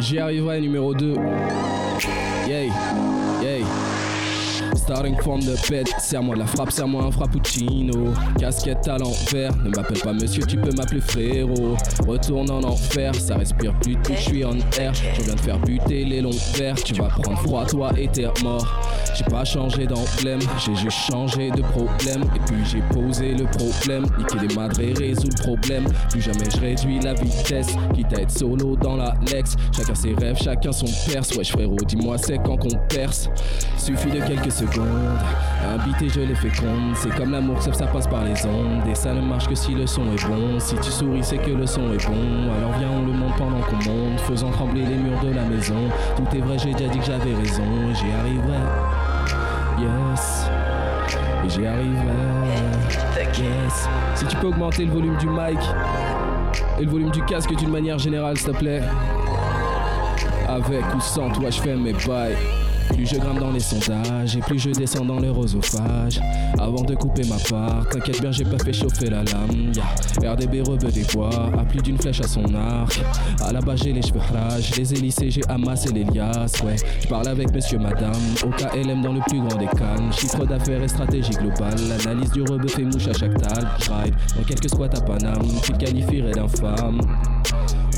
J'y 0.00 0.18
arriverai 0.18 0.60
numéro 0.60 0.94
2. 0.94 1.14
Starting 4.88 5.16
from 5.16 5.40
the 5.40 5.54
bed, 5.68 5.86
serre-moi 5.98 6.34
de 6.34 6.40
la 6.40 6.46
frappe, 6.46 6.70
serre-moi 6.70 7.04
un 7.04 7.10
frappuccino. 7.10 8.14
Casquette 8.38 8.88
à 8.88 8.96
l'envers, 8.96 9.54
ne 9.58 9.68
m'appelle 9.68 9.98
pas 9.98 10.14
monsieur, 10.14 10.42
tu 10.46 10.56
peux 10.56 10.72
m'appeler 10.74 11.02
frérot. 11.02 11.76
Retourne 12.06 12.50
en 12.50 12.62
enfer, 12.62 13.14
ça 13.14 13.36
respire 13.36 13.78
plus 13.80 13.96
tout, 13.96 14.14
je 14.14 14.22
suis 14.22 14.44
en 14.46 14.56
air. 14.78 14.94
Je 14.94 15.24
viens 15.24 15.34
de 15.34 15.40
faire 15.40 15.58
buter 15.58 16.06
les 16.06 16.22
longs 16.22 16.30
verres, 16.54 16.82
tu 16.82 16.94
vas 16.94 17.08
prendre 17.08 17.38
froid 17.40 17.66
toi 17.66 17.90
et 17.98 18.08
t'es 18.08 18.24
mort. 18.42 18.80
J'ai 19.14 19.24
pas 19.24 19.44
changé 19.44 19.86
d'emblème, 19.86 20.40
j'ai 20.64 20.74
juste 20.74 20.96
changé 21.10 21.50
de 21.50 21.60
problème. 21.60 22.22
Et 22.34 22.40
puis 22.46 22.64
j'ai 22.64 22.80
posé 22.90 23.34
le 23.34 23.44
problème, 23.44 24.06
niquer 24.16 24.48
les 24.48 24.54
madres 24.54 24.80
et 24.80 24.94
résoudre 24.94 25.36
le 25.36 25.42
problème. 25.42 25.84
Plus 26.08 26.22
jamais 26.22 26.48
je 26.50 26.60
réduis 26.60 26.98
la 27.00 27.12
vitesse, 27.12 27.76
quitte 27.94 28.16
à 28.16 28.22
être 28.22 28.30
solo 28.30 28.74
dans 28.76 28.96
la 28.96 29.12
Lex. 29.30 29.54
Chacun 29.76 29.94
ses 29.94 30.14
rêves, 30.14 30.38
chacun 30.42 30.72
son 30.72 30.86
perse. 31.12 31.36
Wesh 31.36 31.52
frérot, 31.52 31.76
dis-moi 31.86 32.16
c'est 32.16 32.38
quand 32.38 32.56
qu'on 32.56 32.74
perce? 32.88 33.28
Suffit 33.76 34.10
de 34.10 34.20
quelques 34.20 34.52
secondes 34.52 34.77
secondes. 34.78 35.18
Habité, 35.74 36.08
je 36.08 36.20
les. 36.20 36.34
C'est 36.94 37.14
comme 37.16 37.32
l'amour, 37.32 37.62
sauf 37.62 37.74
ça 37.74 37.86
passe 37.86 38.06
par 38.06 38.24
les 38.24 38.46
ondes. 38.46 38.86
Et 38.90 38.94
ça 38.94 39.12
ne 39.12 39.20
marche 39.20 39.48
que 39.48 39.54
si 39.54 39.74
le 39.74 39.86
son 39.86 40.02
est 40.12 40.26
bon. 40.26 40.58
Si 40.58 40.76
tu 40.76 40.90
souris, 40.90 41.22
c'est 41.22 41.38
que 41.38 41.50
le 41.50 41.66
son 41.66 41.92
est 41.92 42.06
bon. 42.06 42.52
Alors 42.56 42.72
viens, 42.78 42.90
on 42.90 43.04
le 43.04 43.12
monte 43.12 43.36
pendant 43.36 43.60
qu'on 43.60 43.76
monte, 43.76 44.20
faisant 44.20 44.50
trembler 44.50 44.84
les 44.84 44.96
murs 44.96 45.20
de 45.22 45.34
la 45.34 45.44
maison. 45.44 45.88
Tout 46.16 46.36
est 46.36 46.40
vrai, 46.40 46.58
j'ai 46.58 46.72
déjà 46.72 46.90
dit 46.90 46.98
que 46.98 47.04
j'avais 47.04 47.34
raison. 47.34 47.64
Et 47.90 47.94
j'y 47.94 48.12
arriverai. 48.12 48.58
Yes. 49.80 50.50
Et 51.44 51.50
j'y 51.50 51.66
arriverai. 51.66 52.14
Yes. 53.38 53.88
Si 54.14 54.26
tu 54.26 54.36
peux 54.36 54.48
augmenter 54.48 54.84
le 54.84 54.92
volume 54.92 55.16
du 55.16 55.28
mic 55.28 55.58
et 56.78 56.84
le 56.84 56.90
volume 56.90 57.10
du 57.10 57.22
casque 57.24 57.54
d'une 57.54 57.70
manière 57.70 57.98
générale, 57.98 58.36
s'il 58.36 58.52
te 58.52 58.56
plaît. 58.56 58.82
Avec 60.48 60.82
ou 60.96 61.00
sans 61.00 61.30
toi, 61.30 61.50
je 61.50 61.60
fais 61.60 61.76
mes 61.76 61.92
bails. 61.92 62.36
Plus 62.94 63.06
je 63.06 63.16
grimpe 63.16 63.40
dans 63.40 63.50
les 63.50 63.60
sondages 63.60 64.36
et 64.36 64.40
plus 64.40 64.58
je 64.58 64.70
descends 64.70 65.04
dans 65.04 65.20
le 65.20 65.30
rosophage. 65.30 66.20
Avant 66.58 66.82
de 66.82 66.94
couper 66.94 67.22
ma 67.28 67.36
part, 67.36 67.88
t'inquiète 67.88 68.20
bien, 68.20 68.32
j'ai 68.32 68.44
pas 68.44 68.58
fait 68.58 68.72
chauffer 68.72 69.10
la 69.10 69.22
lame. 69.24 69.72
RDB 70.18 70.62
rebeu 70.62 70.90
des 70.90 71.04
bois, 71.12 71.50
a 71.58 71.64
plus 71.64 71.80
d'une 71.80 71.98
flèche 71.98 72.20
à 72.20 72.28
son 72.28 72.44
arc. 72.54 73.00
À 73.40 73.52
la 73.52 73.60
base, 73.60 73.80
j'ai 73.82 73.92
les 73.92 74.02
cheveux 74.02 74.20
rage, 74.32 74.76
les 74.76 74.94
élysées, 74.94 75.30
j'ai 75.30 75.46
amassé 75.48 75.92
les 75.92 76.04
liasses. 76.04 76.60
Ouais, 76.62 76.76
je 77.00 77.08
parle 77.08 77.28
avec 77.28 77.52
monsieur, 77.52 77.78
madame. 77.78 78.12
Au 78.44 78.50
KLM 78.50 79.02
dans 79.02 79.12
le 79.12 79.20
plus 79.28 79.40
grand 79.40 79.58
des 79.58 79.66
cannes. 79.66 80.12
Chiffre 80.12 80.44
d'affaires 80.46 80.82
et 80.82 80.88
stratégie 80.88 81.30
globale. 81.30 81.76
L'analyse 81.88 82.32
du 82.32 82.42
rebeu 82.42 82.68
fait 82.68 82.82
mouche 82.84 83.08
à 83.08 83.12
chaque 83.12 83.36
table. 83.38 83.68
Ride 83.88 84.14
dans 84.36 84.44
quelques 84.44 84.68
squats 84.70 84.86
à 84.86 85.00
Paname, 85.00 85.48
tu 85.62 85.72
le 85.72 85.78
qualifierais 85.78 86.32
d'infâme. 86.32 87.00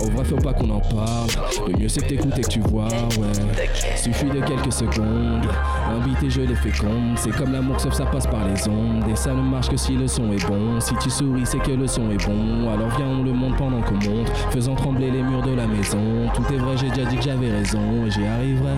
Au 0.02 0.10
vrai, 0.10 0.24
faut 0.24 0.36
pas 0.36 0.52
qu'on 0.52 0.70
en 0.70 0.80
parle. 0.80 1.28
Le 1.66 1.78
mieux, 1.78 1.88
c'est 1.88 2.00
que 2.00 2.08
t'écoutes 2.08 2.38
et 2.38 2.42
que 2.42 2.48
tu 2.48 2.60
vois, 2.60 2.88
ouais. 2.88 3.96
Suffit 3.96 4.26
de 4.26 4.40
quelques 4.40 4.72
secondes. 4.72 5.46
Invité, 5.90 6.30
je 6.30 6.40
les 6.40 6.54
féconde. 6.54 7.16
C'est 7.16 7.30
comme 7.36 7.52
l'amour, 7.52 7.78
sauf 7.80 7.92
ça 7.92 8.06
passe 8.06 8.26
par 8.26 8.46
les 8.46 8.66
ondes. 8.68 9.04
Et 9.10 9.16
ça 9.16 9.32
ne 9.32 9.42
marche 9.42 9.68
que 9.68 9.76
si 9.76 9.96
le 9.96 10.06
son 10.06 10.32
est 10.32 10.46
bon. 10.46 10.80
Si 10.80 10.94
tu 10.96 11.10
souris, 11.10 11.44
c'est 11.44 11.58
que 11.58 11.72
le 11.72 11.86
son 11.86 12.10
est 12.10 12.26
bon. 12.26 12.70
Alors 12.72 12.88
viens, 12.96 13.06
on 13.06 13.22
le 13.22 13.32
monte 13.32 13.56
pendant 13.56 13.82
qu'on 13.82 13.94
monte. 13.94 14.30
Faisant 14.50 14.74
trembler 14.74 15.10
les 15.10 15.22
murs 15.22 15.42
de 15.42 15.52
la 15.52 15.66
maison. 15.66 15.98
Tout 16.34 16.44
est 16.52 16.58
vrai, 16.58 16.76
j'ai 16.76 16.88
déjà 16.88 17.04
dit 17.04 17.16
que 17.16 17.22
j'avais 17.22 17.50
raison. 17.50 18.06
Et 18.06 18.10
j'y 18.10 18.24
arriverai. 18.26 18.72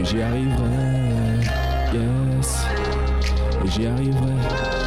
Et 0.00 0.04
j'y 0.04 0.22
arriverai. 0.22 0.64
Yes. 1.92 2.66
Et 3.64 3.68
j'y 3.68 3.86
arriverai. 3.86 4.81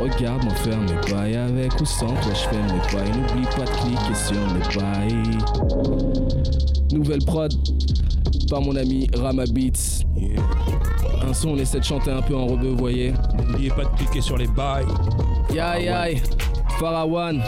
Regarde-moi 0.00 0.54
faire 0.54 0.78
mes 0.78 1.12
bails 1.12 1.36
avec 1.36 1.80
ou 1.80 1.84
sans 1.84 2.06
toi, 2.06 2.32
je 2.32 2.48
fais 2.48 2.62
mes 2.62 2.80
bails. 2.92 3.10
N'oublie 3.18 3.46
pas 3.56 3.64
de 3.64 3.70
cliquer 3.80 4.14
sur 4.14 4.40
mes 4.52 4.76
bails. 4.76 5.38
Nouvelle 6.92 7.24
prod 7.24 7.52
par 8.48 8.60
mon 8.60 8.76
ami 8.76 9.08
Rama 9.16 9.44
Beats. 9.46 10.04
Un 11.28 11.32
son, 11.32 11.50
on 11.50 11.56
essaie 11.56 11.80
de 11.80 11.84
chanter 11.84 12.10
un 12.10 12.22
peu 12.22 12.36
en 12.36 12.46
rebeu, 12.46 12.68
vous 12.68 12.76
voyez. 12.76 13.12
N'oubliez 13.38 13.70
pas 13.70 13.84
de 13.84 13.96
cliquer 13.96 14.20
sur 14.20 14.36
les 14.36 14.46
bails. 14.46 14.86
Yay 15.52 15.84
yay, 15.84 16.22
Farawan. 16.78 17.42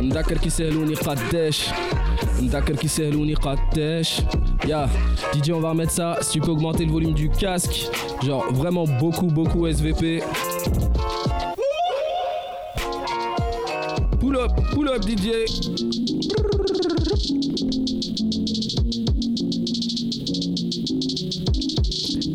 مذكر 0.00 0.38
كيسهلوني 0.38 0.94
قداش 0.94 1.68
مذكر 2.42 2.76
كيسهلوني 2.76 3.34
قداش 3.34 4.20
Ya, 4.66 4.88
DJ 5.32 5.52
on 5.52 5.60
va 5.60 5.70
remettre 5.70 5.92
ça 5.92 6.16
si 6.22 6.32
tu 6.32 6.40
peux 6.40 6.50
augmenter 6.50 6.84
le 6.86 6.90
volume 6.90 7.12
du 7.12 7.28
casque 7.28 7.88
genre 8.24 8.44
vraiment 8.52 8.84
beaucoup 8.84 9.26
beaucoup 9.26 9.66
SVP 9.68 10.22
Pull 14.21 14.39
up, 14.39 14.55
pull 14.69 14.87
up 14.87 15.01
DJ 15.01 15.47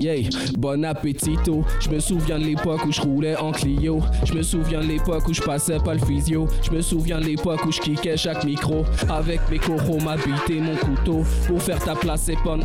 Yeah, 0.07 0.29
bon 0.57 0.85
appétito. 0.85 1.65
Je 1.81 1.91
me 1.91 1.99
souviens 1.99 2.39
de 2.39 2.45
l'époque 2.45 2.85
où 2.87 2.93
je 2.93 3.01
roulais 3.01 3.35
en 3.37 3.51
Clio. 3.51 4.01
Je 4.23 4.35
me 4.35 4.43
souviens 4.45 4.79
de 4.79 4.87
l'époque 4.87 5.27
où 5.27 5.35
je 5.35 5.43
passais 5.43 5.81
pas 5.81 5.95
le 5.95 5.99
physio. 5.99 6.47
Je 6.63 6.71
me 6.71 6.81
souviens 6.81 7.19
de 7.19 7.25
l'époque 7.25 7.67
où 7.67 7.73
je 7.73 7.81
kickais 7.81 8.17
chaque 8.17 8.45
micro. 8.45 8.85
Avec 9.09 9.41
mes 9.51 9.59
coraux, 9.59 9.99
m'habiter 9.99 10.61
mon 10.61 10.77
couteau. 10.77 11.25
Pour 11.49 11.61
faire 11.61 11.81
ta 11.81 11.97
place, 11.97 12.23
c'est 12.27 12.41
pas 12.45 12.57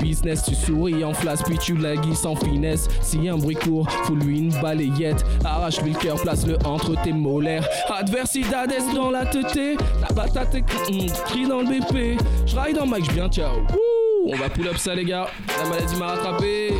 business. 0.00 0.44
Tu 0.44 0.54
souris 0.54 1.02
en 1.02 1.12
flash, 1.12 1.40
puis 1.44 1.58
tu 1.58 1.76
la 1.76 1.94
sans 2.14 2.36
finesse. 2.36 2.86
Si 3.02 3.28
un 3.28 3.36
bruit 3.36 3.56
court, 3.56 3.90
faut 4.04 4.14
lui 4.14 4.38
une 4.38 4.54
balayette. 4.62 5.26
Arrache-lui 5.44 5.90
le 5.90 5.98
cœur, 5.98 6.22
place-le 6.22 6.56
entre 6.64 6.94
tes 7.02 7.12
molaires. 7.12 7.66
Adversidades 7.88 8.94
dans 8.94 9.10
la 9.10 9.26
tête. 9.26 9.80
La 10.00 10.14
patate 10.14 10.64
crie 10.64 11.48
dans 11.48 11.62
le 11.62 11.66
BP. 11.66 12.22
Je 12.46 12.80
en 12.80 12.86
Mike, 12.86 13.12
bien 13.12 13.28
ciao. 13.28 13.56
On 14.28 14.34
va 14.36 14.48
pull 14.48 14.66
up 14.66 14.76
ça, 14.76 14.92
les 14.94 15.04
gars. 15.04 15.28
La 15.56 15.68
maladie 15.68 15.96
m'a 15.96 16.06
rattrapé. 16.06 16.74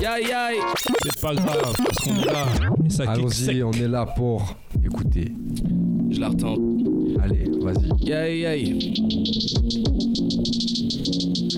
Yaï 0.00 0.28
yaï. 0.28 0.56
C'est 1.02 1.20
pas 1.20 1.34
grave, 1.34 1.72
parce 1.76 1.98
qu'on 1.98 2.20
est 2.20 2.24
là. 2.24 2.46
Et 2.86 2.90
ça. 2.90 3.10
Allons-y, 3.10 3.62
on 3.64 3.72
est 3.72 3.88
là 3.88 4.06
pour 4.06 4.56
écouter. 4.84 5.32
Je 6.10 6.20
la 6.20 6.28
retente. 6.28 6.60
Allez, 7.20 7.50
vas-y. 7.60 8.08
Yaï 8.08 8.38
yaï. 8.40 8.94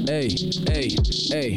Hey, 0.07 0.29
hey, 0.71 0.95
hey, 1.33 1.55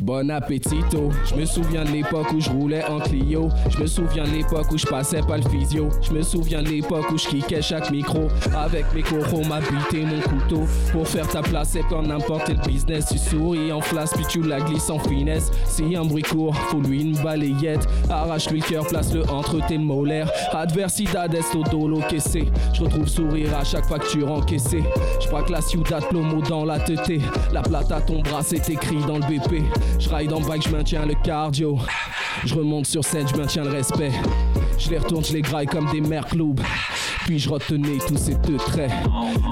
bon 0.00 0.30
appétito. 0.30 1.10
Je 1.28 1.34
me 1.34 1.44
souviens 1.44 1.84
de 1.84 1.90
l'époque 1.90 2.32
où 2.32 2.40
je 2.40 2.48
roulais 2.48 2.82
en 2.84 3.00
Clio. 3.00 3.50
Je 3.68 3.78
me 3.80 3.86
souviens 3.86 4.24
de 4.24 4.30
l'époque 4.30 4.72
où 4.72 4.78
je 4.78 4.86
passais 4.86 5.20
pas 5.20 5.36
le 5.36 5.42
physio. 5.50 5.90
Je 6.00 6.12
me 6.12 6.22
souviens 6.22 6.62
de 6.62 6.70
l'époque 6.70 7.10
où 7.12 7.18
je 7.18 7.28
kickais 7.28 7.60
chaque 7.60 7.90
micro. 7.90 8.28
Avec 8.56 8.86
mes 8.94 9.02
coraux, 9.02 9.44
m'habiter 9.44 10.04
mon 10.04 10.20
couteau. 10.20 10.62
Pour 10.90 11.06
faire 11.06 11.28
ta 11.28 11.42
place, 11.42 11.70
c'est 11.72 11.86
pas 11.88 12.00
n'importe 12.00 12.44
quel 12.46 12.60
business. 12.60 13.06
Tu 13.10 13.18
souris 13.18 13.70
en 13.70 13.82
flash, 13.82 14.10
puis 14.14 14.24
tu 14.26 14.42
la 14.42 14.60
glisses 14.60 14.88
en 14.88 14.98
finesse. 14.98 15.50
Si 15.66 15.94
un 15.94 16.04
bruit 16.04 16.22
court, 16.22 16.54
faut 16.54 16.80
lui 16.80 17.02
une 17.02 17.16
balayette. 17.18 17.86
Arrache-lui 18.08 18.60
le 18.60 18.66
cœur, 18.66 18.86
place-le 18.86 19.28
entre 19.28 19.64
tes 19.66 19.78
molaires. 19.78 20.30
Adversidades 20.52 21.36
au 21.54 21.62
dolo 21.68 22.00
caissé? 22.08 22.44
Je 22.72 22.84
retrouve 22.84 23.08
sourire 23.08 23.54
à 23.56 23.64
chaque 23.64 23.86
facture 23.86 24.32
encaissée. 24.32 24.82
Je 25.20 25.26
crois 25.26 25.42
que 25.42 25.52
la 25.52 25.60
ciudad 25.60 26.02
plomo 26.08 26.40
dans 26.40 26.64
la 26.64 26.78
tête. 26.78 27.02
La 27.52 27.60
à 27.90 28.00
ton 28.00 28.20
bras, 28.22 28.42
c'est 28.42 28.68
écrit 28.68 28.98
dans 29.06 29.18
le 29.18 29.24
BP. 29.24 29.62
Je 29.98 30.08
ride 30.08 30.32
en 30.32 30.40
bike, 30.40 30.62
je 30.68 30.74
maintiens 30.74 31.06
le 31.06 31.14
cardio. 31.14 31.78
Je 32.44 32.54
remonte 32.54 32.86
sur 32.86 33.04
scène, 33.04 33.26
je 33.28 33.36
maintiens 33.36 33.64
le 33.64 33.70
respect. 33.70 34.12
Je 34.77 34.89
les 34.89 34.97
retourne, 34.99 35.23
je 35.25 35.33
les 35.33 35.41
graille 35.41 35.65
comme 35.65 35.89
des 35.91 36.01
mercloubes. 36.01 36.61
Puis 37.25 37.39
je 37.39 37.49
retenais 37.49 37.97
tous 38.07 38.17
ces 38.17 38.35
deux 38.35 38.57
traits. 38.57 38.91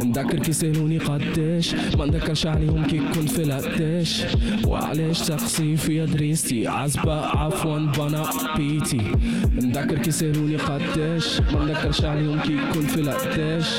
مذكر 0.04 0.40
كيسالوني 0.40 0.98
قداش 0.98 1.76
ما 1.98 2.06
نذكرش 2.06 2.46
عليهم 2.48 2.86
كي 2.88 2.98
كنت 3.14 3.30
في 3.32 3.44
العداش 3.44 4.24
وعلاش 4.68 5.20
تقصي 5.22 5.78
في 5.78 6.06
دريستي 6.06 6.68
عزبة 6.68 7.26
عفوا 7.26 7.78
بنا 7.80 8.30
بيتي 8.58 9.12
مذكر 9.52 9.98
كيسالوني 9.98 10.56
قداش 10.58 11.42
ما 11.42 11.66
نذكرش 11.66 12.06
عليهم 12.06 12.40
كي 12.40 12.58
كنت 12.74 12.92
في 12.92 13.00
العداش 13.02 13.70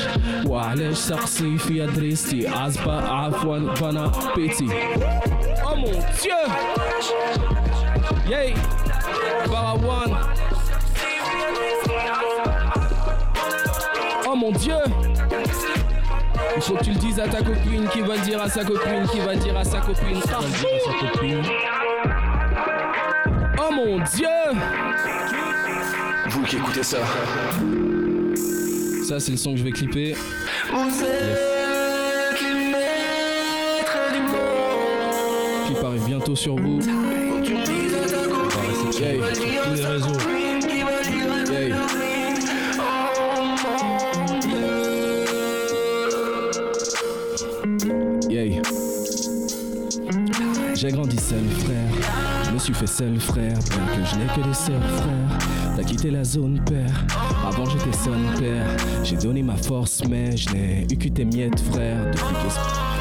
وعلاش 0.45 1.05
تقصي 1.05 1.57
في 1.57 1.85
دريستي 1.85 2.47
عزبة 2.47 3.01
عفوا 3.01 3.57
بنا 3.57 4.11
بيتي 4.35 4.67
Oh 5.69 5.75
mon 5.81 5.97
dieu 6.21 6.41
Yay 8.31 8.53
Barawan 9.51 10.11
Mon 14.42 14.50
dieu 14.50 14.74
Il 16.56 16.62
faut 16.62 16.74
que 16.74 16.84
tu 16.84 16.90
le 16.90 16.96
dises 16.96 17.20
à 17.20 17.28
ta 17.28 17.42
copine 17.42 17.88
qui 17.92 18.00
va 18.00 18.16
le 18.16 18.22
dire 18.22 18.42
à 18.42 18.48
sa 18.48 18.64
copine 18.64 19.06
qui 19.10 19.20
va 19.20 19.34
le 19.34 19.38
dire 19.38 19.56
à 19.56 19.64
sa 19.64 19.80
copine. 19.80 20.20
Oh 23.58 23.72
mon 23.72 23.98
dieu 23.98 24.26
Vous 26.30 26.42
qui 26.42 26.56
écoutez 26.56 26.82
ça, 26.82 26.98
Ça 29.06 29.20
c'est 29.20 29.30
le 29.30 29.36
son 29.36 29.52
que 29.52 29.58
je 29.58 29.64
vais 29.64 29.70
clipper. 29.70 30.16
Qui 35.66 35.74
paraît 35.80 35.98
bientôt 36.04 36.34
sur 36.34 36.56
vous. 36.56 36.80
Yay. 39.00 39.20
Tous 39.64 39.74
les 39.74 39.86
réseaux. 39.86 40.18
Yay. 41.52 42.01
J'ai 50.82 50.90
grandi 50.90 51.16
seul, 51.16 51.44
frère. 51.64 52.44
Je 52.44 52.50
me 52.50 52.58
suis 52.58 52.74
fait 52.74 52.88
seul, 52.88 53.20
frère. 53.20 53.56
Bien 53.56 53.86
que 53.86 54.04
je 54.04 54.16
n'ai 54.16 54.26
que 54.26 54.48
des 54.48 54.52
sœurs, 54.52 54.82
frère. 54.96 55.38
T'as 55.76 55.84
quitté 55.84 56.10
la 56.10 56.24
zone, 56.24 56.60
père. 56.64 57.06
Avant 57.46 57.66
j'étais 57.66 57.96
son 57.96 58.10
père. 58.40 58.66
J'ai 59.04 59.14
donné 59.14 59.44
ma 59.44 59.56
force, 59.56 60.02
mais 60.10 60.36
je 60.36 60.50
n'ai 60.50 60.86
eu 60.90 60.96
que 60.96 61.08
tes 61.08 61.24
miettes, 61.24 61.60
frère. 61.60 62.10
Depuis 62.10 62.34
que 62.34 62.91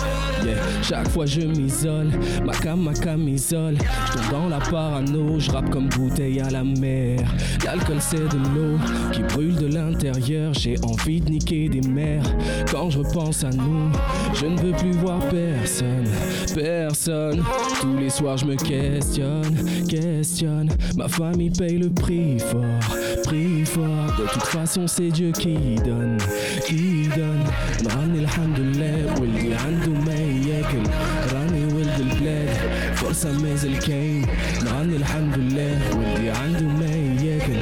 Chaque 0.82 1.10
fois 1.10 1.26
je 1.26 1.42
m'isole, 1.42 2.12
ma 2.46 2.54
cam, 2.54 2.82
ma 2.82 2.94
camisole. 2.94 3.78
Je 4.08 4.14
tombe 4.14 4.32
dans 4.32 4.50
la 4.50 4.60
parano, 4.60 5.40
je 5.40 5.52
rappe 5.52 5.70
comme 5.70 5.90
bouteille 5.90 6.40
à 6.40 6.50
la 6.50 6.64
mer. 6.64 7.20
L'alcool 7.66 7.98
c'est 8.00 8.18
de 8.18 8.38
l'eau 8.56 8.78
qui 9.12 9.22
brûle 9.24 9.56
de 9.56 9.68
l'intérieur. 9.68 10.54
J'ai 10.54 10.76
envie 10.84 11.22
de 11.22 11.30
niquer 11.30 11.70
des 11.70 11.88
mers. 11.88 12.24
Quand 12.72 12.90
je 12.90 13.00
repense 13.00 13.44
à 13.44 13.50
nous, 13.50 13.92
je 14.34 14.46
ne 14.46 14.60
veux 14.60 14.74
plus 14.74 14.92
voir 14.92 15.20
personne, 15.30 16.08
personne. 16.56 17.44
Tous 17.80 17.98
les 17.98 18.10
soirs 18.10 18.38
je 18.38 18.46
me 18.46 18.56
questionne, 18.56 19.56
questionne. 19.88 20.70
Ma 20.98 21.08
famille 21.08 21.52
paye 21.52 21.78
le 21.78 21.90
prix 21.90 22.40
fort, 22.40 22.98
prix 23.24 23.66
fort. 23.66 24.16
De 24.18 24.28
toute 24.32 24.44
façon 24.44 24.88
c'est 24.88 25.10
Dieu 25.10 25.32
qui 25.32 25.76
donne, 25.86 26.18
qui 26.66 27.08
donne. 27.16 27.42
فرصة 33.21 33.33
مازال 33.43 33.79
كاين 33.79 34.27
نغني 34.65 34.97
الحمد 34.97 35.39
لله 35.39 35.79
واللي 35.97 36.31
عنده 36.31 36.67
ما 36.67 36.95
ياكل 37.25 37.59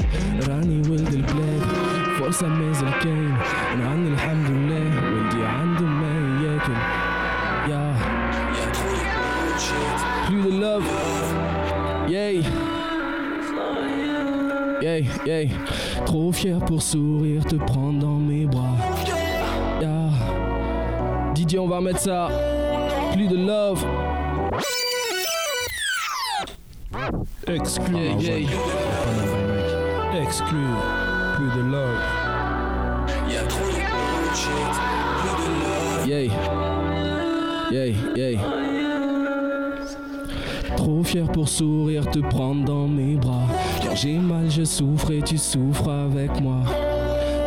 راني 0.48 0.88
ولد 0.88 1.14
البلاد 1.14 1.62
فرصة 2.18 2.48
مازال 2.48 2.90
كاين 3.02 3.36
نغني 3.78 4.08
الحمد 4.08 4.50
لله 4.50 5.04
واللي 5.04 5.46
عنده 5.46 5.84
ما 5.84 6.42
ياكل 6.44 6.78
يا 7.70 7.94
Plus 10.26 10.42
de 10.46 10.52
love 10.62 10.88
Yay 12.08 12.42
Yay, 14.82 15.04
yay 15.26 15.50
Trop 16.06 16.32
fier 16.32 16.58
pour 16.66 16.82
sourire, 16.82 17.44
te 17.44 17.56
prendre 17.56 17.98
dans 18.00 18.18
mes 18.28 18.46
bras 18.46 18.76
Yeah. 19.80 20.10
Didier, 21.34 21.58
on 21.58 21.66
va 21.68 21.76
remettre 21.78 22.00
ça. 22.00 22.28
Plus 23.12 23.26
de 23.26 23.36
love. 23.36 23.84
Exclu. 27.49 27.97
Yeah, 27.97 28.37
yeah. 28.37 28.47
Exclu. 30.21 30.63
Plus 31.35 31.51
de 31.55 31.61
love. 31.71 31.99
Yeah. 36.05 36.29
Yeah, 37.71 37.85
yeah. 38.15 38.39
Trop 40.77 41.03
fier 41.03 41.25
pour 41.31 41.49
sourire, 41.49 42.05
te 42.11 42.19
prendre 42.19 42.65
dans 42.65 42.87
mes 42.87 43.15
bras. 43.15 43.47
Quand 43.83 43.95
j'ai 43.95 44.19
mal, 44.19 44.49
je 44.49 44.63
souffre 44.63 45.11
et 45.11 45.21
tu 45.23 45.37
souffres 45.39 45.89
avec 45.89 46.39
moi. 46.41 46.61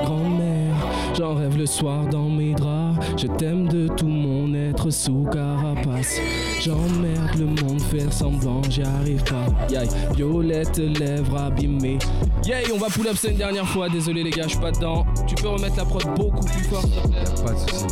Grand-mère, 0.05 0.75
j'en 1.17 1.37
rêve 1.37 1.57
le 1.57 1.67
soir 1.67 2.07
dans 2.09 2.29
mes 2.29 2.55
draps. 2.55 2.99
Je 3.17 3.29
t'aime 3.29 3.69
de 3.69 3.87
tout 3.87 4.09
mon 4.09 4.52
être 4.73 4.91
sous 4.91 5.25
carapace. 5.31 6.19
J'emmerde 6.61 7.39
le 7.39 7.45
monde, 7.47 7.81
faire 7.83 8.11
semblant, 8.13 8.63
j'y 8.71 8.83
arrive 8.83 9.23
pas. 9.25 9.47
Yay, 9.69 9.87
violette, 10.17 10.79
lèvres 10.79 11.37
abîmées. 11.39 11.99
Yay, 12.45 12.73
on 12.73 12.79
va 12.79 12.87
pull 12.89 13.07
up 13.07 13.17
ça 13.17 13.29
une 13.29 13.37
dernière 13.37 13.69
fois. 13.69 13.91
Désolé 13.91 14.23
les 14.23 14.31
gars, 14.31 14.45
je 14.45 14.51
suis 14.51 14.59
pas 14.59 14.73
dedans. 14.73 15.05
Tu 15.27 15.35
peux 15.35 15.49
remettre 15.49 15.77
la 15.77 15.85
prod 15.85 16.03
beaucoup 16.17 16.47
plus 16.47 16.65
fort, 16.65 16.83
plaît. 16.83 17.25
Pas 17.45 17.53
de 17.53 17.59
soucis. 17.59 17.87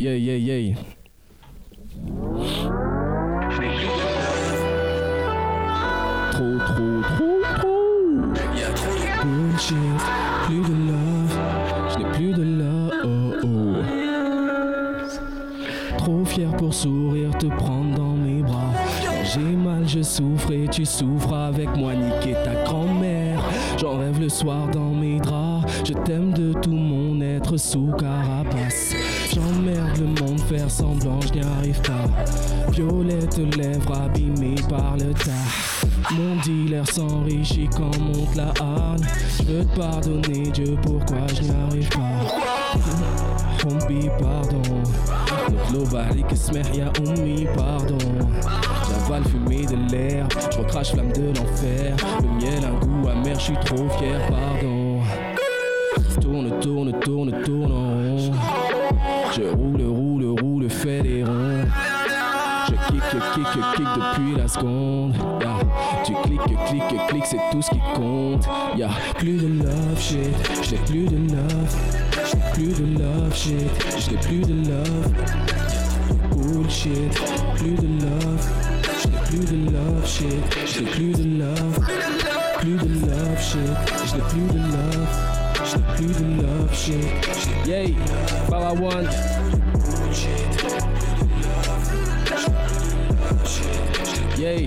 Yeah, 0.00 0.16
yeah, 0.16 0.36
yeah. 0.36 0.74
Trop, 6.32 6.58
trop, 6.58 7.00
trop, 7.02 7.40
trop. 7.60 7.76
Bullshit, 9.22 9.76
plus 10.46 10.60
de 10.60 10.74
te 17.38 17.46
prendre 17.46 17.96
dans 17.96 18.14
mes 18.14 18.42
bras. 18.42 18.72
J'ai 19.24 19.40
mal, 19.40 19.86
je 19.86 20.02
souffre 20.02 20.52
et 20.52 20.68
tu 20.68 20.84
souffres 20.84 21.34
avec 21.34 21.74
moi. 21.76 21.94
Niquer 21.94 22.34
ta 22.44 22.64
grand-mère. 22.64 23.40
J'en 23.78 23.98
rêve 23.98 24.20
le 24.20 24.28
soir 24.28 24.68
dans 24.72 24.90
mes 24.90 25.18
draps. 25.18 25.66
Je 25.84 25.92
t'aime 25.92 26.32
de 26.32 26.52
tout 26.52 26.70
mon 26.72 27.20
être 27.20 27.56
sous 27.56 27.92
carapace. 27.98 28.94
J'emmerde 29.34 29.98
le 29.98 30.06
monde, 30.06 30.40
faire 30.42 30.70
semblant, 30.70 31.20
je 31.20 31.32
n'y 31.34 31.40
arrive 31.40 31.80
pas. 31.82 32.70
Violette 32.70 33.38
lèvres 33.56 34.00
abîmées 34.00 34.62
par 34.68 34.96
le 34.96 35.12
tas. 35.12 36.12
Mon 36.12 36.36
dealer 36.42 36.88
s'enrichit 36.88 37.68
quand 37.76 37.98
monte 37.98 38.34
la 38.36 38.52
harne. 38.60 39.04
Je 39.38 39.52
veux 39.52 39.64
te 39.64 39.78
pardonner, 39.78 40.50
Dieu, 40.52 40.76
pourquoi 40.82 41.26
je 41.34 41.42
n'y 41.42 41.50
arrive 41.50 41.88
pas? 41.90 42.76
Pardon. 44.18 45.15
نطلب 45.49 45.95
عليك 45.95 46.31
اسمح 46.31 46.75
يا 46.75 46.93
أمي 46.99 47.47
pardon 47.57 48.01
J'avale 48.87 49.23
fumée 49.25 49.65
de 49.65 49.91
l'air, 49.91 50.27
je 50.51 50.57
recrache 50.57 50.91
flamme 50.91 51.11
de 51.13 51.27
l'enfer 51.37 51.95
Le 52.21 52.29
miel 52.29 52.63
a 52.65 52.69
un 52.69 52.79
goût 52.79 53.07
amer, 53.09 53.35
je 53.35 53.45
suis 53.45 53.57
trop 53.65 53.89
fier, 53.97 54.19
pardon 54.29 54.99
Tourne, 56.21 56.59
tourne, 56.61 56.99
tourne, 56.99 57.31
tourne 57.43 57.71
en 57.71 57.89
rond 57.89 58.31
Je 59.35 59.43
roule, 59.43 59.81
roule, 59.81 60.39
roule, 60.39 60.69
fais 60.69 61.01
des 61.01 61.23
ronds 61.23 61.65
Je 62.67 62.71
kick, 62.71 63.01
kick, 63.11 63.45
kick 63.75 63.85
depuis 63.95 64.35
la 64.37 64.47
seconde 64.47 65.15
yeah. 65.41 65.59
Tu 66.03 66.13
cliques, 66.23 66.41
cliques, 66.67 67.07
cliques, 67.07 67.25
c'est 67.25 67.39
tout 67.51 67.61
ce 67.61 67.69
qui 67.71 67.81
compte 67.95 68.47
Y'a 68.77 68.89
plus 69.17 69.37
de 69.37 69.63
love 69.63 69.99
shit, 69.99 70.35
j'ai 70.69 70.77
plus 70.77 71.05
de 71.05 71.33
love 71.33 72.04
J'ai 72.30 72.38
plus 72.52 72.72
de 72.72 72.98
love 72.98 73.34
shit, 73.34 73.70
j'ai 73.98 74.16
plus 74.16 74.40
de 74.40 74.68
love. 74.68 75.12
Bullshit, 76.30 77.12
plus 77.56 77.74
de 77.74 78.04
love. 78.04 78.48
J'ai 79.02 79.10
plus 79.28 79.44
de 79.44 79.70
love 79.70 80.06
shit, 80.06 80.26
j'ai 80.66 80.82
plus 80.82 81.12
de 81.12 81.38
love. 81.38 81.78
Plus 82.58 82.76
de 82.76 83.06
love 83.06 83.40
shit, 83.40 83.60
j'ai 84.06 84.22
plus 84.22 84.48
de 84.52 84.58
love. 84.58 85.06
J'ai 85.64 85.78
plus 85.94 86.14
de 86.14 86.42
love 86.42 86.74
shit. 86.74 87.66
Yay, 87.66 87.94
Para 88.48 88.72
One. 88.72 89.08
Yay 94.38 94.66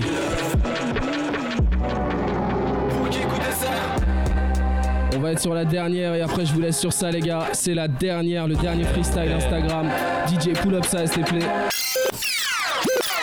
On 5.20 5.22
va 5.22 5.32
être 5.32 5.40
sur 5.40 5.52
la 5.52 5.66
dernière 5.66 6.14
et 6.14 6.22
après 6.22 6.46
je 6.46 6.54
vous 6.54 6.62
laisse 6.62 6.80
sur 6.80 6.94
ça 6.94 7.10
les 7.10 7.20
gars. 7.20 7.48
C'est 7.52 7.74
la 7.74 7.88
dernière, 7.88 8.48
le 8.48 8.54
dernier 8.54 8.84
freestyle 8.84 9.30
Instagram. 9.30 9.86
DJ 10.26 10.58
pull 10.58 10.74
up 10.74 10.86
ça 10.86 11.06
s'il 11.06 11.22
te 11.24 11.28
plaît. 11.28 11.46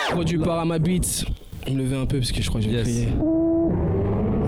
Produit 0.08 0.38
par 0.38 0.60
Ama 0.60 0.78
Beats. 0.78 1.24
Je 1.66 1.72
me 1.72 1.78
lever 1.82 1.96
un 1.96 2.06
peu 2.06 2.18
parce 2.18 2.30
que 2.30 2.40
je 2.40 2.48
crois 2.48 2.60
que 2.60 2.68
je 2.68 2.70
vais 2.70 2.88
Yes. 2.88 3.08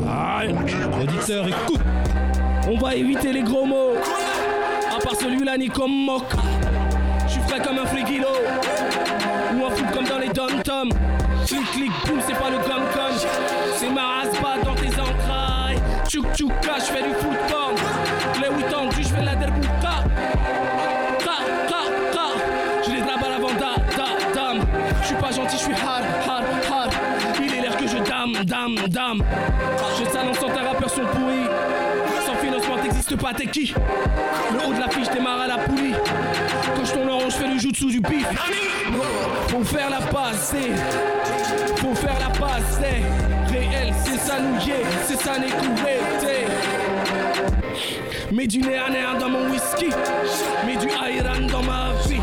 Aïe, 0.09 0.55
auditeur, 1.03 1.49
écoute. 1.49 1.81
On 2.71 2.79
va 2.79 2.95
éviter 2.95 3.33
les 3.33 3.43
gros 3.43 3.67
mots. 3.67 3.95
À 4.97 5.01
part 5.03 5.17
celui-là, 5.17 5.59
ni 5.59 5.69
comme 5.71 6.05
moque. 6.05 6.33
Je 7.27 7.33
suis 7.33 7.41
frais 7.41 7.61
comme 7.61 7.79
un 7.79 7.87
frigilo. 7.87 8.29
Ou 9.57 9.67
un 9.67 9.71
fou 9.71 9.85
comme 9.93 10.05
dans 10.05 10.19
les 10.21 10.29
dom-toms. 10.29 10.91
Clic, 11.47 11.71
clic, 11.73 11.91
boum, 12.07 12.21
c'est 12.25 12.39
pas 12.39 12.51
le 12.51 12.59
gun 12.59 12.87
Tchouk, 16.11 16.27
tchouka, 16.35 16.75
je 16.79 16.85
fais 16.93 17.03
du 17.05 17.13
corn. 17.15 17.77
Les 18.43 18.49
8 18.65 18.75
ans, 18.75 18.91
je 18.91 19.03
fais 19.07 19.23
la 19.23 19.37
derbouka. 19.37 20.03
Ka, 21.21 21.37
ka, 21.69 21.83
ka. 22.13 22.27
J'ai 22.85 22.93
les 22.95 23.01
draps 23.03 23.25
à 23.25 23.29
la 23.29 23.39
vanda, 23.39 23.77
da, 23.97 24.35
dam. 24.35 24.67
Je 25.03 25.07
suis 25.07 25.15
pas 25.15 25.31
gentil, 25.31 25.57
je 25.57 25.63
suis 25.63 25.73
hard, 25.73 26.05
hard, 26.27 26.45
hard. 26.69 26.93
Il 27.41 27.55
est 27.55 27.61
l'air 27.61 27.77
que 27.77 27.87
je 27.87 27.99
dame, 27.99 28.33
dame, 28.45 28.75
dame. 28.89 29.23
Je 30.01 30.05
t'annonce 30.11 30.39
sans 30.41 30.49
ta 30.49 30.63
rappeurs 30.69 30.91
sont 30.91 31.07
pourris. 31.13 31.47
Sans 32.27 32.35
financement, 32.35 32.77
t'existes 32.83 33.17
pas, 33.17 33.33
t'es 33.33 33.47
qui? 33.47 33.73
Le 34.53 34.67
haut 34.69 34.75
de 34.75 34.81
l'affiche 34.81 35.11
démarre 35.11 35.43
à 35.43 35.47
la 35.47 35.59
poulie. 35.59 35.95
Quand 36.75 36.85
je 36.87 36.93
tourne 36.93 37.09
en 37.11 37.21
je 37.21 37.37
fais 37.37 37.47
le 37.47 37.57
jutsu 37.57 37.87
du 37.87 38.01
bif. 38.01 38.27
Faut 39.47 39.63
faire 39.63 39.91
la 39.91 39.99
passe, 39.99 40.51
c'est- 40.55 41.77
Faut 41.77 41.95
faire 41.95 42.19
la 42.19 42.31
passe, 42.37 42.81
c'est 44.05 44.19
ça 44.19 44.39
est, 44.39 44.85
c'est 45.07 45.21
ça 45.21 45.33
t'es. 46.21 46.47
Mets 48.33 48.47
du 48.47 48.61
néa 48.61 48.85
dans 49.19 49.29
mon 49.29 49.51
whisky, 49.51 49.91
mets 50.67 50.77
du 50.77 50.89
ayran 50.89 51.47
dans 51.51 51.63
ma 51.63 51.93
vie. 52.07 52.21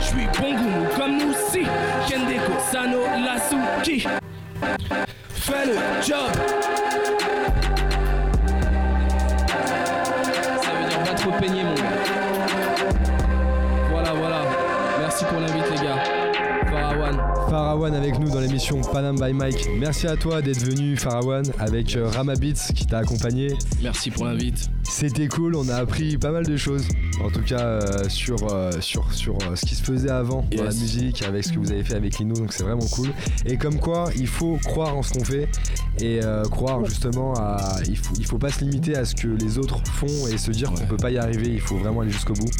Je 0.00 0.04
suis 0.06 0.26
bon 0.40 0.54
goût 0.54 0.88
comme 0.96 1.18
nous 1.18 1.34
si, 1.50 1.64
Kendeko, 2.08 2.52
Sano, 2.70 3.00
Lasuki. 3.24 4.06
Fais 5.28 5.66
le 5.66 5.74
job. 6.02 6.93
L'émission 18.54 18.80
Panam 18.82 19.16
by 19.18 19.32
Mike. 19.32 19.68
Merci 19.80 20.06
à 20.06 20.16
toi 20.16 20.40
d'être 20.40 20.62
venu 20.62 20.96
Farawan 20.96 21.44
avec 21.58 21.96
euh, 21.96 22.06
Rama 22.06 22.36
Beats 22.36 22.72
qui 22.72 22.86
t'a 22.86 22.98
accompagné. 22.98 23.48
Merci 23.82 24.12
pour 24.12 24.26
l'invite. 24.26 24.70
C'était 24.84 25.26
cool, 25.26 25.56
on 25.56 25.68
a 25.68 25.74
appris 25.74 26.18
pas 26.18 26.30
mal 26.30 26.46
de 26.46 26.56
choses. 26.56 26.86
En 27.20 27.30
tout 27.30 27.40
cas, 27.40 27.58
euh, 27.58 28.08
sur, 28.08 28.36
euh, 28.52 28.70
sur, 28.80 29.12
sur 29.12 29.36
euh, 29.42 29.56
ce 29.56 29.66
qui 29.66 29.74
se 29.74 29.82
faisait 29.82 30.10
avant 30.10 30.46
dans 30.56 30.62
la 30.62 30.70
musique, 30.70 31.22
avec 31.22 31.42
ce 31.42 31.52
que 31.52 31.58
vous 31.58 31.72
avez 31.72 31.82
fait 31.82 31.94
avec 31.94 32.18
Lino, 32.20 32.36
donc 32.36 32.52
c'est 32.52 32.62
vraiment 32.62 32.86
cool. 32.92 33.08
Et 33.44 33.56
comme 33.56 33.80
quoi, 33.80 34.10
il 34.16 34.28
faut 34.28 34.56
croire 34.64 34.96
en 34.96 35.02
ce 35.02 35.14
qu'on 35.14 35.24
fait 35.24 35.48
et 36.00 36.20
croire 36.50 36.84
justement 36.84 37.34
à. 37.34 37.78
Il 37.88 37.96
faut, 37.96 38.14
il 38.18 38.24
faut 38.26 38.38
pas 38.38 38.50
se 38.50 38.60
limiter 38.60 38.94
à 38.94 39.04
ce 39.04 39.16
que 39.16 39.26
les 39.26 39.58
autres 39.58 39.82
font 39.84 40.28
et 40.32 40.38
se 40.38 40.52
dire 40.52 40.70
qu'on 40.70 40.86
peut 40.86 40.96
pas 40.96 41.10
y 41.10 41.18
arriver, 41.18 41.48
il 41.48 41.60
faut 41.60 41.76
vraiment 41.76 42.02
aller 42.02 42.10
jusqu'au 42.10 42.34
bout. 42.34 42.50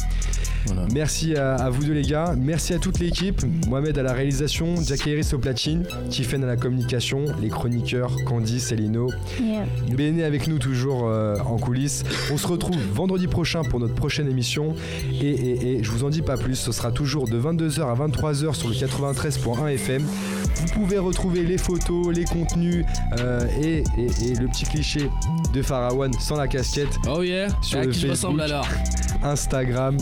Voilà. 0.65 0.87
Merci 0.93 1.35
à, 1.35 1.55
à 1.55 1.69
vous 1.69 1.83
deux 1.83 1.93
les 1.93 2.01
gars, 2.01 2.33
merci 2.37 2.73
à 2.73 2.79
toute 2.79 2.99
l'équipe, 2.99 3.41
Mohamed 3.67 3.97
à 3.97 4.03
la 4.03 4.13
réalisation, 4.13 4.75
Jack 4.83 5.01
Harris 5.01 5.29
au 5.33 5.37
platine, 5.37 5.83
Tiffen 6.09 6.43
à 6.43 6.47
la 6.47 6.57
communication, 6.57 7.25
les 7.41 7.49
chroniqueurs, 7.49 8.11
Candice 8.25 8.71
et 8.71 8.75
Lino, 8.75 9.09
Yeah. 9.41 9.65
Béné 9.95 10.23
avec 10.23 10.47
nous 10.47 10.57
toujours 10.59 11.07
euh, 11.07 11.35
en 11.45 11.57
coulisses. 11.57 12.03
On 12.31 12.37
se 12.37 12.47
retrouve 12.47 12.77
vendredi 12.93 13.27
prochain 13.27 13.63
pour 13.63 13.79
notre 13.79 13.95
prochaine 13.95 14.29
émission. 14.29 14.73
Et, 15.21 15.29
et- 15.29 15.75
et 15.79 15.83
je 15.83 15.91
vous 15.91 16.03
en 16.03 16.09
dis 16.09 16.21
pas 16.21 16.37
plus, 16.37 16.55
ce 16.55 16.71
sera 16.71 16.91
toujours 16.91 17.27
de 17.27 17.39
22h 17.39 17.81
à 17.81 17.95
23h 18.07 18.53
sur 18.55 18.69
le 18.69 18.75
93.1 18.75 19.67
FM. 19.73 20.03
Vous 20.03 20.67
pouvez 20.73 20.97
retrouver 20.97 21.43
les 21.43 21.57
photos, 21.57 22.13
les 22.15 22.23
contenus 22.25 22.85
euh, 23.19 23.45
et, 23.61 23.83
et- 23.97 24.31
et 24.31 24.35
le 24.35 24.47
petit 24.47 24.65
cliché 24.65 25.09
de 25.53 25.61
Pharaon 25.61 26.11
sans 26.19 26.37
la 26.37 26.47
casquette 26.47 26.95
Oh 27.07 27.21
yeah 27.23 27.47
Sur 27.61 27.79
À 27.79 27.83
le 27.83 27.91
qui 27.91 27.99
Facebook. 28.07 28.11
ressemble 28.11 28.41
alors? 28.41 28.67
Instagram. 29.23 29.97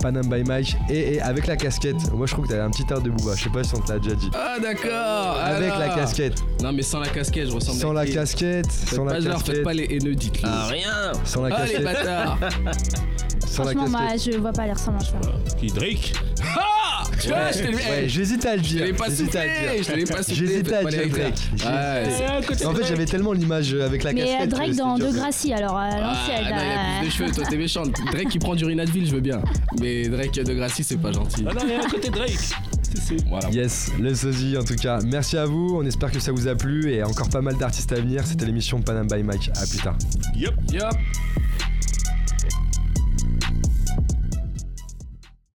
Panam 0.00 0.26
by 0.28 0.44
Mike 0.44 0.76
et, 0.88 1.14
et 1.14 1.20
avec 1.20 1.46
la 1.46 1.56
casquette. 1.56 2.12
Moi 2.12 2.26
je 2.26 2.32
trouve 2.32 2.44
que 2.46 2.50
t'avais 2.50 2.62
un 2.62 2.70
petit 2.70 2.84
air 2.90 3.00
de 3.00 3.10
Booba. 3.10 3.34
Je 3.36 3.44
sais 3.44 3.50
pas 3.50 3.64
si 3.64 3.74
on 3.74 3.80
te 3.80 3.92
l'a 3.92 3.98
déjà 3.98 4.14
dit. 4.14 4.30
Ah 4.34 4.56
d'accord 4.60 5.38
Avec 5.42 5.70
la 5.78 5.88
casquette. 5.88 6.42
Non 6.62 6.72
mais 6.72 6.82
sans 6.82 7.00
la 7.00 7.08
casquette, 7.08 7.48
je 7.48 7.54
ressemble 7.54 7.78
Sans 7.80 7.90
à 7.90 7.94
la 7.94 8.06
qui 8.06 8.12
casquette. 8.14 8.70
Faites 8.70 8.94
Sans 8.96 9.04
la 9.04 9.12
pas 9.14 9.20
genre, 9.20 9.32
casquette. 9.34 9.54
faites 9.56 9.64
pas 9.64 9.72
les 9.74 9.84
haineux, 9.90 10.14
dites-le. 10.14 10.48
Ah, 10.50 10.66
rien 10.68 11.12
Sans 11.24 11.42
la 11.42 11.54
Ah 11.56 11.64
les 11.66 11.72
casquette. 11.72 11.84
bâtards 11.84 12.38
Sans 13.46 13.64
la 13.64 13.72
Franchement, 13.72 13.84
casquette. 13.84 13.90
moi, 13.90 14.32
je 14.34 14.38
vois 14.38 14.52
pas 14.52 14.66
les 14.66 14.72
ressemblances. 14.72 15.12
Qui 15.58 15.66
Drake 15.68 16.12
Ah 16.56 16.64
Tu 17.20 17.28
vois, 17.28 17.50
je 17.52 17.58
Ouais, 17.62 18.04
j'hésitais 18.08 18.48
à 18.48 18.56
le 18.56 18.62
je 18.62 18.68
dire. 18.68 18.84
l'ai 18.86 18.92
pas 18.92 19.06
j'hésitais 19.08 19.38
à 19.38 19.44
le 19.44 19.50
soufflé, 19.50 19.74
dire. 19.74 19.84
je 19.88 19.92
l'ai 19.96 20.04
pas 20.04 20.22
soufflé. 20.22 20.34
J'hésitais 20.46 20.74
à 20.74 20.84
dire 20.84 21.08
Drake. 21.08 21.34
Ouais, 21.64 22.66
En 22.66 22.74
fait, 22.74 22.84
j'avais 22.86 23.04
tellement 23.06 23.32
l'image 23.32 23.74
avec 23.74 24.04
la 24.04 24.12
Mais 24.12 24.20
casquette. 24.20 24.40
euh, 24.40 24.44
que 24.44 24.50
Drake 24.50 24.74
dans 24.76 24.96
dur 24.96 25.06
De 25.08 25.12
de- 25.12 25.16
Gracie, 25.18 25.52
alors 25.52 25.76
à 25.76 25.88
Ah, 25.92 26.00
l'ancienne. 26.00 26.44
non, 26.44 26.62
il 26.62 26.72
a 26.72 26.98
plus 27.00 27.08
de 27.08 27.12
cheveux, 27.12 27.30
toi 27.32 27.44
t'es 27.48 27.56
méchant. 27.56 27.82
Drake 28.12 28.28
qui 28.28 28.38
prend 28.38 28.54
du 28.54 28.64
Rinadville, 28.64 29.06
je 29.06 29.14
veux 29.14 29.20
bien. 29.20 29.42
Mais 29.80 30.08
Drake 30.08 30.32
de 30.34 30.54
Gracie, 30.54 30.84
c'est 30.84 30.96
pas 30.98 31.12
gentil. 31.12 31.44
Ah 31.48 31.54
non, 31.54 31.60
il 31.64 31.70
y 31.70 31.74
a 31.74 31.80
un 31.84 31.88
côté 31.88 32.08
Drake. 32.10 32.38
Voilà. 33.28 33.48
Yes, 33.50 33.90
le 34.00 34.14
sosie 34.14 34.56
en 34.56 34.64
tout 34.64 34.76
cas. 34.76 34.98
Merci 35.04 35.36
à 35.36 35.44
vous, 35.44 35.76
on 35.80 35.84
espère 35.86 36.10
que 36.10 36.20
ça 36.20 36.32
vous 36.32 36.48
a 36.48 36.54
plu 36.54 36.92
et 36.92 37.02
encore 37.02 37.28
pas 37.28 37.40
mal 37.42 37.56
d'artistes 37.56 37.92
à 37.92 37.96
venir. 37.96 38.26
C'était 38.26 38.46
l'émission 38.46 38.80
Panam 38.80 39.06
by 39.06 39.22
Mike. 39.22 39.50
À 39.60 39.66
plus 39.66 39.78
tard. 39.78 39.96
Yup. 40.34 40.54
Yup. 40.72 40.82